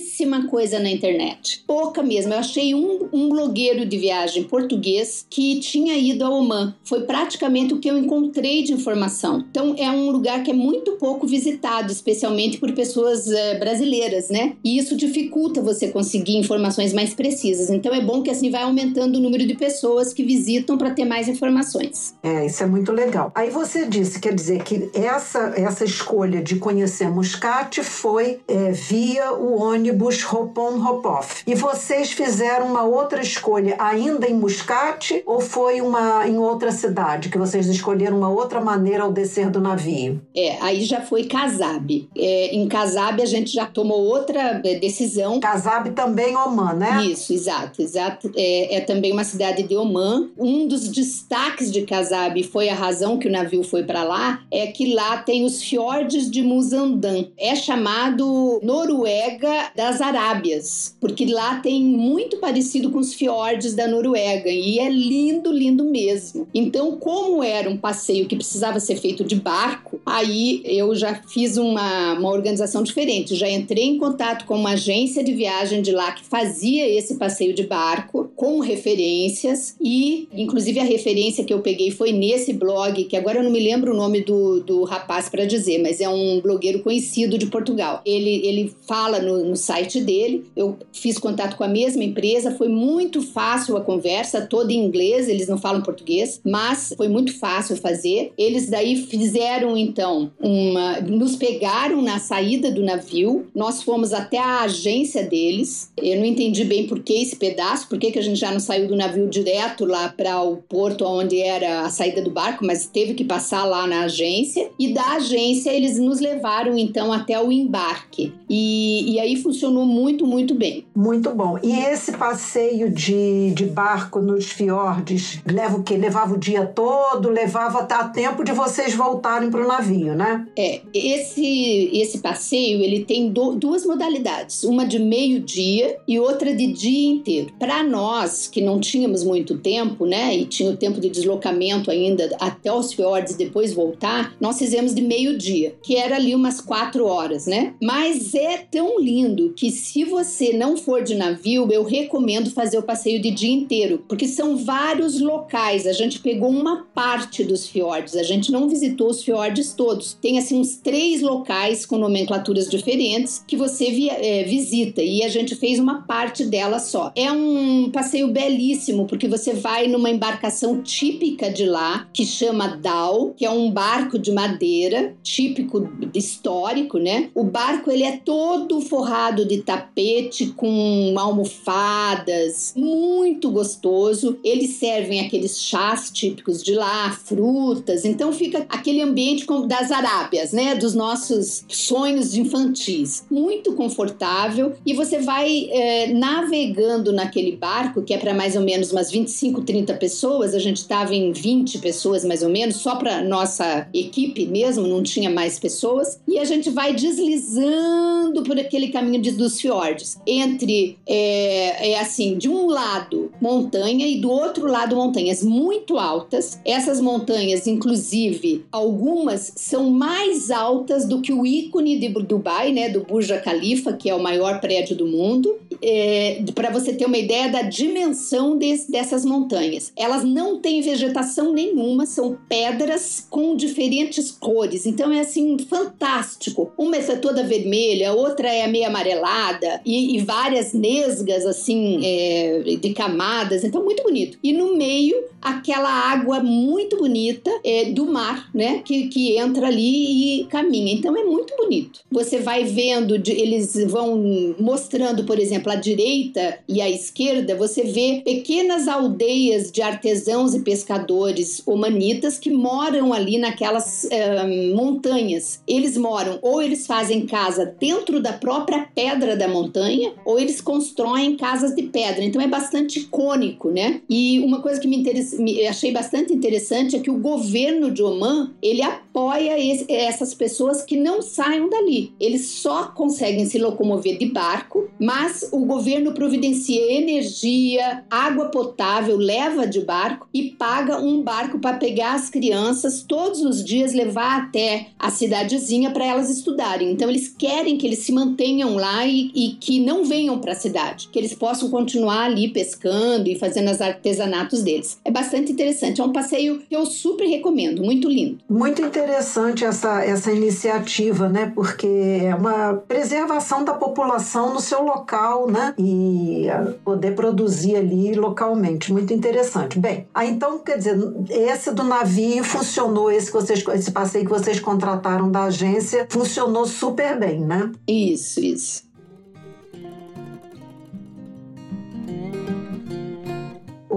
pouquíssima 0.01 0.47
coisa 0.49 0.79
na 0.79 0.91
internet. 0.91 1.63
Pouca 1.67 2.03
mesmo. 2.03 2.33
Eu 2.33 2.39
achei 2.39 2.75
um 2.75 3.09
um 3.13 3.29
blogueiro 3.29 3.85
de 3.85 3.99
viagem 3.99 4.45
português 4.45 5.27
que 5.29 5.61
tinha 5.61 5.97
ido 5.97 6.25
a 6.25 6.31
Oman. 6.31 6.75
Foi 6.85 7.03
praticamente 7.03 7.75
o 7.75 7.79
que 7.79 7.91
eu 7.91 7.99
encontrei 7.99 8.63
de 8.63 8.73
informação. 8.73 9.45
Então 9.51 9.75
é 9.77 9.91
um 9.91 10.11
lugar 10.11 10.43
que 10.43 10.51
é 10.51 10.55
muito 10.55 10.93
pouco 10.93 11.27
visitado, 11.27 11.91
especialmente 11.93 12.59
por 12.59 12.73
pessoas 12.73 13.27
uh, 13.27 13.59
brasileiras, 13.59 14.29
né? 14.29 14.55
E 14.65 14.79
isso 14.79 14.97
dificulta 14.97 15.61
você 15.61 15.89
conseguir 15.89 16.37
informações 16.37 16.93
mais 16.93 17.15
precisas. 17.15 17.71
Então 17.71 17.95
é 17.95 18.01
bom 18.01 18.23
que 18.23 18.31
assim 18.31 18.51
vai 18.51 18.63
aumentando 18.63 19.17
o 19.17 19.21
número 19.21 19.47
de 19.47 19.55
pessoas 19.55 20.13
que 20.13 20.23
visitam 20.23 20.79
para 20.79 20.91
ter 20.91 21.05
mais 21.05 21.29
informações. 21.29 22.15
É, 22.23 22.47
isso 22.47 22.63
é 22.63 22.67
muito 22.67 22.93
legal. 22.93 23.33
Aí 23.35 23.51
você 23.51 23.87
disse, 23.87 24.21
quer 24.21 24.35
dizer 24.35 24.63
que 24.63 24.91
essa 24.95 25.53
essa 25.57 25.85
escolha 25.85 26.43
de 26.43 26.57
conhecer 26.57 27.11
Muscat 27.11 27.83
foi 27.83 28.41
é, 28.47 28.71
via 28.71 29.33
o 29.33 29.61
ônibus 29.61 29.89
Hopon-Hopov. 29.90 31.26
E 31.46 31.55
vocês 31.55 32.12
fizeram 32.12 32.66
uma 32.66 32.83
outra 32.83 33.20
escolha 33.20 33.76
ainda 33.79 34.29
em 34.29 34.35
Muscat 34.35 35.22
ou 35.26 35.40
foi 35.40 35.81
uma 35.81 36.26
em 36.26 36.38
outra 36.38 36.72
cidade 36.72 37.29
que 37.29 37.38
vocês 37.38 37.66
escolheram 37.66 38.16
uma 38.16 38.29
outra 38.29 38.61
maneira 38.61 39.05
ao 39.05 39.12
descer 39.12 39.50
do 39.50 39.61
navio? 39.61 40.20
É, 40.35 40.59
aí 40.61 40.83
já 40.83 41.00
foi 41.00 41.24
Kazab. 41.24 42.09
É, 42.16 42.55
em 42.55 42.66
Kazab 42.68 43.20
a 43.22 43.26
gente 43.26 43.53
já 43.53 43.66
tomou 43.66 44.00
outra 44.00 44.61
é, 44.64 44.79
decisão. 44.79 45.40
Kazab 45.40 45.90
também 45.90 46.37
Oman, 46.37 46.74
né? 46.74 47.05
Isso, 47.07 47.33
exato, 47.33 47.83
exato. 47.83 48.31
É, 48.37 48.76
é 48.76 48.81
também 48.81 49.12
uma 49.12 49.24
cidade 49.24 49.62
de 49.62 49.76
Oman. 49.76 50.31
Um 50.38 50.66
dos 50.66 50.88
destaques 50.88 51.70
de 51.70 51.83
Kazab 51.83 52.42
foi 52.44 52.68
a 52.68 52.74
razão 52.74 53.18
que 53.18 53.29
o 53.29 53.33
navio 53.33 53.62
foi 53.62 53.85
para 53.85 54.03
lá, 54.03 54.42
é 54.50 54.66
que 54.68 54.94
lá 54.94 55.18
tem 55.18 55.44
os 55.44 55.62
fiordes 55.62 56.31
de 56.31 56.42
Muzandan. 56.42 57.26
É 57.38 57.55
chamado 57.55 58.61
Noruega 58.62 59.70
das 59.81 60.03
Arábias, 60.03 60.95
porque 61.01 61.25
lá 61.25 61.59
tem 61.61 61.83
muito 61.83 62.37
parecido 62.37 62.90
com 62.90 62.99
os 62.99 63.14
fiordes 63.14 63.73
da 63.73 63.88
Noruega 63.88 64.51
e 64.51 64.79
é 64.79 64.90
lindo, 64.90 65.51
lindo 65.51 65.87
mesmo. 65.87 66.47
Então, 66.55 66.99
como 66.99 67.43
era 67.43 67.71
um 67.71 67.79
passeio 67.79 68.27
que 68.27 68.37
precisava 68.37 68.79
ser 68.79 68.97
feito 68.97 69.25
de 69.25 69.37
barco, 69.37 69.99
aí 70.05 70.61
eu 70.66 70.95
já 70.95 71.14
fiz 71.14 71.57
uma, 71.57 72.12
uma 72.12 72.29
organização 72.29 72.83
diferente. 72.83 73.35
Já 73.35 73.49
entrei 73.49 73.85
em 73.85 73.97
contato 73.97 74.45
com 74.45 74.55
uma 74.55 74.73
agência 74.73 75.25
de 75.25 75.33
viagem 75.33 75.81
de 75.81 75.93
lá 75.93 76.12
que 76.12 76.27
fazia 76.27 76.87
esse 76.87 77.14
passeio 77.14 77.55
de 77.55 77.62
barco 77.66 78.31
com 78.37 78.61
referências 78.61 79.77
e, 79.81 80.29
inclusive, 80.31 80.79
a 80.79 80.85
referência 80.85 81.43
que 81.43 81.55
eu 81.55 81.61
peguei 81.61 81.90
foi 81.90 82.12
nesse 82.12 82.53
blog, 82.53 83.03
que 83.05 83.16
agora 83.16 83.38
eu 83.38 83.43
não 83.43 83.51
me 83.51 83.61
lembro 83.61 83.95
o 83.95 83.97
nome 83.97 84.21
do, 84.21 84.61
do 84.61 84.85
rapaz 84.85 85.31
para 85.31 85.47
dizer, 85.47 85.79
mas 85.79 86.03
é 86.03 86.09
um 86.09 86.38
blogueiro 86.38 86.81
conhecido 86.81 87.38
de 87.38 87.47
Portugal. 87.47 88.03
Ele, 88.05 88.47
ele 88.47 88.75
fala 88.87 89.21
no, 89.21 89.43
no 89.43 89.57
site 89.70 90.00
dele. 90.00 90.44
Eu 90.56 90.76
fiz 90.92 91.16
contato 91.16 91.56
com 91.56 91.62
a 91.62 91.68
mesma 91.68 92.02
empresa, 92.02 92.50
foi 92.50 92.68
muito 92.68 93.22
fácil 93.22 93.76
a 93.76 93.80
conversa, 93.80 94.40
toda 94.40 94.72
em 94.72 94.85
inglês, 94.85 95.28
eles 95.28 95.46
não 95.46 95.59
falam 95.59 95.80
português, 95.80 96.40
mas 96.44 96.92
foi 96.96 97.09
muito 97.09 97.38
fácil 97.38 97.76
fazer. 97.76 98.33
Eles 98.37 98.68
daí 98.68 98.96
fizeram 98.96 99.76
então 99.76 100.33
uma. 100.40 101.00
nos 101.00 101.37
pegaram 101.37 102.02
na 102.02 102.18
saída 102.18 102.70
do 102.70 102.83
navio, 102.83 103.46
nós 103.54 103.83
fomos 103.83 104.12
até 104.12 104.38
a 104.38 104.62
agência 104.62 105.22
deles. 105.22 105.92
Eu 105.96 106.16
não 106.16 106.24
entendi 106.24 106.64
bem 106.64 106.87
por 106.87 107.00
que 107.00 107.12
esse 107.12 107.37
pedaço, 107.37 107.88
por 107.88 107.98
que, 107.98 108.11
que 108.11 108.18
a 108.18 108.22
gente 108.22 108.40
já 108.40 108.50
não 108.50 108.61
saiu 108.61 108.88
do 108.88 108.96
navio 108.96 109.28
direto 109.28 109.85
lá 109.85 110.09
para 110.09 110.42
o 110.42 110.56
porto 110.56 111.04
onde 111.04 111.40
era 111.40 111.83
a 111.83 111.90
saída 111.90 112.20
do 112.20 112.30
barco, 112.30 112.66
mas 112.66 112.87
teve 112.87 113.14
que 113.14 113.24
passar 113.24 113.64
lá 113.64 113.87
na 113.87 114.02
agência. 114.02 114.68
E 114.78 114.92
da 114.92 115.12
agência 115.12 115.70
eles 115.70 115.98
nos 115.98 116.18
levaram 116.18 116.76
então 116.76 117.12
até 117.12 117.40
o 117.40 117.52
embarque. 117.52 118.33
E, 118.48 119.12
e 119.12 119.20
aí 119.20 119.37
funcionou 119.37 119.60
muito, 119.68 120.27
muito 120.27 120.55
bem. 120.55 120.87
Muito 120.94 121.31
bom. 121.31 121.59
E 121.62 121.73
esse 121.73 122.12
passeio 122.12 122.90
de, 122.90 123.51
de 123.53 123.66
barco 123.66 124.20
nos 124.20 124.46
fiordes 124.46 125.40
leva 125.46 125.77
o 125.77 125.83
quê? 125.83 125.96
Levava 125.96 126.35
o 126.35 126.38
dia 126.38 126.66
todo, 126.66 127.29
levava 127.29 127.81
até 127.81 127.94
a 127.94 128.05
tempo 128.05 128.44
de 128.44 128.53
vocês 128.53 128.94
voltarem 128.94 129.51
para 129.51 129.64
o 129.64 129.68
navio, 129.68 130.14
né? 130.14 130.46
É, 130.57 130.81
esse, 130.94 131.90
esse 131.92 132.18
passeio 132.18 132.83
ele 132.83 133.05
tem 133.05 133.31
do, 133.31 133.55
duas 133.55 133.85
modalidades, 133.85 134.64
uma 134.64 134.85
de 134.85 134.99
meio-dia 134.99 135.99
e 136.07 136.18
outra 136.18 136.55
de 136.55 136.66
dia 136.66 137.11
inteiro. 137.11 137.53
Para 137.59 137.83
nós 137.83 138.46
que 138.46 138.61
não 138.61 138.81
tínhamos 138.81 139.25
muito 139.25 139.59
tempo, 139.59 140.07
né, 140.07 140.37
e 140.37 140.46
tinha 140.46 140.70
o 140.70 140.77
tempo 140.77 141.01
de 141.01 141.11
deslocamento 141.11 141.90
ainda 141.90 142.37
até 142.40 142.73
os 142.73 142.92
fiordes 142.92 143.35
e 143.35 143.38
depois 143.38 143.73
voltar, 143.73 144.35
nós 144.40 144.59
fizemos 144.59 144.94
de 144.94 145.03
meio-dia, 145.03 145.75
que 145.83 145.96
era 145.96 146.16
ali 146.16 146.35
umas 146.35 146.61
quatro 146.61 147.07
horas, 147.07 147.46
né? 147.46 147.75
Mas 147.83 148.35
é 148.35 148.59
tão 148.59 149.01
lindo 149.01 149.50
que 149.57 149.71
se 149.71 150.05
você 150.05 150.53
não 150.53 150.77
for 150.77 151.03
de 151.03 151.15
navio, 151.15 151.69
eu 151.71 151.85
recomendo 151.85 152.51
fazer 152.51 152.79
o 152.79 152.83
passeio 152.83 153.21
de 153.21 153.31
dia 153.31 153.53
inteiro, 153.53 154.05
porque 154.09 154.27
são 154.27 154.57
vários 154.57 155.21
locais. 155.21 155.87
A 155.87 155.93
gente 155.93 156.21
pegou 156.21 156.49
uma 156.49 156.87
parte 156.95 157.45
dos 157.45 157.69
fiordes, 157.69 158.17
a 158.17 158.23
gente 158.23 158.51
não 158.53 158.69
visitou 158.69 159.11
os 159.11 159.23
fiordes 159.23 159.73
todos. 159.73 160.15
Tem 160.15 160.39
assim 160.39 160.59
uns 160.59 160.77
três 160.77 161.23
locais 161.23 161.87
com 161.87 161.99
nomenclaturas 161.99 162.69
diferentes 162.69 163.45
que 163.47 163.57
você 163.57 163.91
via, 163.91 164.13
é, 164.13 164.45
visita 164.45 165.03
e 165.03 165.23
a 165.23 165.29
gente 165.29 165.55
fez 165.55 165.79
uma 165.79 166.03
parte 166.03 166.45
dela 166.45 166.79
só. 166.79 167.13
É 167.15 167.31
um 167.31 167.91
passeio 167.91 168.29
belíssimo 168.29 169.07
porque 169.07 169.29
você 169.29 169.53
vai 169.53 169.87
numa 169.87 170.11
embarcação 170.11 170.83
típica 170.83 171.51
de 171.51 171.65
lá 171.65 172.09
que 172.13 172.25
chama 172.25 172.69
Dal, 172.69 173.35
que 173.37 173.45
é 173.45 173.51
um 173.51 173.71
barco 173.71 174.19
de 174.19 174.33
madeira 174.33 175.15
típico 175.23 175.89
histórico, 176.15 176.99
né? 176.99 177.31
O 177.35 177.45
barco 177.45 177.91
ele 177.91 178.05
é 178.05 178.17
todo 178.17 178.81
forrado 178.81 179.39
de 179.44 179.62
tapete 179.62 180.46
com 180.57 181.14
almofadas, 181.18 182.72
muito 182.76 183.50
gostoso. 183.50 184.38
Eles 184.44 184.76
servem 184.76 185.20
aqueles 185.20 185.61
chás 185.61 186.11
típicos 186.11 186.62
de 186.62 186.74
lá, 186.74 187.11
frutas. 187.11 188.05
Então 188.05 188.33
fica 188.33 188.66
aquele 188.68 189.03
ambiente 189.03 189.46
das 189.66 189.90
Arábias, 189.90 190.53
né? 190.53 190.74
Dos 190.74 190.94
nossos 190.94 191.64
sonhos 191.68 192.35
infantis. 192.35 193.24
Muito 193.31 193.72
confortável 193.74 194.74
e 194.85 194.92
você 194.94 195.18
vai 195.18 195.68
é, 195.70 196.12
navegando 196.12 197.12
naquele 197.12 197.57
barco 197.57 198.03
que 198.03 198.14
é 198.14 198.18
para 198.18 198.35
mais 198.35 198.57
ou 198.57 198.62
menos 198.62 198.92
umas 198.92 199.11
25, 199.11 199.62
30 199.62 199.94
pessoas. 199.94 200.55
A 200.55 200.59
gente 200.59 200.79
estava 200.79 201.14
em 201.14 201.33
20 201.33 201.79
pessoas 201.79 202.24
mais 202.24 202.42
ou 202.42 202.48
menos, 202.48 202.76
só 202.76 202.96
para 202.96 203.22
nossa 203.22 203.88
equipe 203.92 204.46
mesmo, 204.46 204.87
não 204.87 205.03
tinha 205.03 205.31
mais 205.31 205.59
pessoas. 205.59 206.20
E 206.26 206.38
a 206.38 206.44
gente 206.44 206.70
vai 206.70 206.94
deslizando 206.94 208.42
por 208.42 208.59
aquele 208.59 208.88
caminho 208.88 209.20
de, 209.20 209.30
dos 209.33 209.61
fiordes. 209.61 210.19
Entre, 210.27 210.99
é, 211.07 211.93
é 211.93 212.01
assim, 212.01 212.38
de 212.38 212.49
um 212.49 212.66
lado 212.66 213.33
montanha 213.40 214.07
e 214.07 214.21
do 214.21 214.31
outro 214.31 214.66
lado 214.66 214.97
montanhas 214.97 215.43
muito 215.43 215.99
altas. 215.99 216.61
Essas 216.64 217.01
montanhas, 217.01 217.66
inclusive, 217.66 218.64
algumas 218.71 219.53
são 219.57 219.90
mais 219.90 220.51
altas 220.51 221.07
do 221.07 221.21
que 221.21 221.33
o 221.33 221.47
ícone 221.47 221.99
de 221.99 222.09
Dubai, 222.09 222.73
né, 222.73 222.88
do 222.88 223.01
Burj 223.01 223.33
Khalifa, 223.45 223.93
que 223.93 224.09
é 224.09 224.14
o 224.14 224.23
maior 224.23 224.61
prédio 224.61 224.97
do 224.97 225.07
mundo. 225.07 225.59
É, 225.83 226.43
para 226.55 226.71
você 226.71 226.93
ter 226.93 227.07
uma 227.07 227.16
ideia 227.16 227.49
da 227.49 227.62
dimensão 227.62 228.57
desse, 228.57 228.90
dessas 228.90 229.25
montanhas. 229.25 229.93
Elas 229.97 230.25
não 230.25 230.59
têm 230.59 230.83
vegetação 230.83 231.53
nenhuma, 231.53 232.07
são 232.07 232.37
pedras 232.49 233.27
com 233.31 233.57
diferentes 233.57 234.31
cores. 234.31 234.85
Então 234.87 235.12
é 235.12 235.21
assim 235.21 235.57
fantástico. 235.59 236.73
Uma 236.77 236.97
é 236.97 237.16
toda 237.16 237.43
vermelha, 237.43 238.12
outra 238.12 238.49
é 238.49 238.66
meio 238.66 238.87
amarelada 239.11 239.81
e, 239.85 240.16
e 240.16 240.20
várias 240.20 240.73
nesgas 240.73 241.44
assim 241.44 242.01
é, 242.05 242.62
de 242.81 242.92
camadas. 242.92 243.64
Então 243.64 243.85
muito 243.85 244.03
bonito. 244.03 244.38
E 244.42 244.53
no 244.53 244.77
meio 244.77 245.16
aquela 245.40 245.90
água 245.90 246.40
muito 246.40 246.96
bonita 246.96 247.51
é, 247.64 247.87
do 247.87 248.07
mar, 248.07 248.51
né? 248.55 248.83
Que, 248.85 249.09
que 249.09 249.37
entra 249.37 249.68
ali 249.68 250.40
e 250.40 250.44
caminha. 250.46 250.92
Então 250.92 251.16
é 251.16 251.25
muito 251.25 251.55
bonito. 251.57 252.01
Você 252.11 252.38
vai 252.38 252.64
vendo, 252.64 253.14
eles 253.14 253.75
vão 253.87 254.55
mostrando, 254.59 255.25
por 255.25 255.38
exemplo, 255.38 255.73
a 255.73 255.77
direita 255.77 256.59
e 256.68 256.81
a 256.81 256.90
esquerda, 256.90 257.55
você 257.57 257.83
vê 257.83 258.23
pequenas 258.25 258.88
aldeias 258.88 259.70
de 259.70 259.83
artesãos 259.83 260.55
e 260.55 260.61
pescadores 260.61 261.62
omanitas 261.66 262.38
que 262.38 262.51
moram 262.51 263.12
ali 263.12 263.38
naquelas 263.38 264.05
uh, 264.05 264.77
montanhas. 264.77 265.61
Eles 265.66 265.96
moram 265.96 266.38
ou 266.42 266.61
eles 266.61 266.87
fazem 266.87 267.27
casa 267.27 267.64
dentro 267.64 268.20
da 268.20 268.33
própria 268.33 268.87
pedra 269.01 269.35
da 269.35 269.49
montanha, 269.49 270.13
ou 270.27 270.39
eles 270.39 270.61
constroem 270.61 271.35
casas 271.37 271.75
de 271.75 271.85
pedra. 271.85 272.23
Então 272.23 272.41
é 272.41 272.47
bastante 272.47 273.01
icônico, 273.01 273.71
né? 273.71 274.03
E 274.09 274.39
uma 274.41 274.61
coisa 274.61 274.79
que 274.79 274.87
me, 274.87 275.03
me 275.39 275.67
achei 275.67 275.91
bastante 275.91 276.35
interessante 276.35 276.97
é 276.97 276.99
que 276.99 277.11
o 277.11 277.19
governo 277.19 277.91
de 277.91 278.03
Oman 278.03 278.51
ele 278.63 278.83
apoia 278.83 279.59
esse, 279.59 279.91
essas 279.91 280.35
pessoas 280.35 280.83
que 280.83 280.97
não 280.97 281.23
saiam 281.23 281.71
dali. 281.71 282.13
Eles 282.21 282.47
só 282.47 282.89
conseguem 282.89 283.47
se 283.47 283.59
locomover 283.59 284.19
de 284.19 284.27
barco, 284.27 284.89
mas 284.99 285.49
o 285.51 285.65
governo 285.65 286.13
providencia 286.13 286.93
energia, 286.93 288.05
água 288.11 288.47
potável, 288.47 289.17
leva 289.17 289.67
de 289.67 289.81
barco 289.81 290.29
e 290.35 290.51
paga 290.51 291.01
um 291.01 291.23
barco 291.23 291.59
para 291.59 291.79
pegar 291.79 292.15
as 292.15 292.29
crianças 292.29 293.03
todos 293.03 293.41
os 293.41 293.65
dias, 293.65 293.95
levar 293.95 294.43
até 294.43 294.89
a 294.99 295.11
cidadezinha 295.11 295.91
para 295.91 296.05
elas 296.05 296.29
estudarem. 296.29 296.91
Então 296.91 297.09
eles 297.09 297.29
querem 297.29 297.79
que 297.79 297.87
eles 297.87 298.01
se 298.01 298.13
mantenham 298.13 298.75
lá 298.75 298.89
e, 299.07 299.31
e 299.35 299.53
que 299.55 299.85
não 299.85 300.05
venham 300.05 300.38
para 300.38 300.53
a 300.53 300.55
cidade, 300.55 301.09
que 301.12 301.18
eles 301.18 301.35
possam 301.35 301.70
continuar 301.70 302.24
ali 302.24 302.48
pescando 302.48 303.29
e 303.29 303.38
fazendo 303.38 303.70
os 303.70 303.81
artesanatos 303.81 304.62
deles. 304.62 304.98
É 305.05 305.11
bastante 305.11 305.53
interessante. 305.53 306.00
É 306.00 306.05
um 306.05 306.12
passeio 306.12 306.59
que 306.59 306.74
eu 306.74 306.85
super 306.87 307.26
recomendo, 307.26 307.83
muito 307.83 308.09
lindo. 308.09 308.38
Muito 308.48 308.83
interessante 308.83 309.64
essa, 309.64 310.05
essa 310.05 310.33
iniciativa, 310.33 311.29
né? 311.29 311.53
Porque 311.55 311.87
é 311.87 312.35
uma 312.35 312.74
preservação 312.88 313.64
da 313.64 313.74
população 313.74 314.53
no 314.53 314.61
seu 314.61 314.83
local, 314.83 315.50
né? 315.50 315.74
E 315.79 316.46
poder 316.85 317.14
produzir 317.14 317.76
ali 317.76 318.14
localmente. 318.14 318.92
Muito 318.92 319.12
interessante. 319.12 319.79
Bem, 319.79 320.07
aí 320.14 320.31
então, 320.31 320.59
quer 320.59 320.79
dizer, 320.79 320.96
esse 321.29 321.72
do 321.72 321.85
navio 321.85 322.42
funcionou, 322.44 323.11
esse, 323.11 323.26
que 323.26 323.33
vocês, 323.33 323.64
esse 323.74 323.90
passeio 323.90 324.24
que 324.24 324.31
vocês 324.31 324.61
contrataram 324.61 325.31
da 325.31 325.44
agência 325.44 326.07
funcionou 326.09 326.66
super 326.66 327.18
bem, 327.18 327.40
né? 327.40 327.70
Isso, 327.87 328.40
isso. 328.40 328.80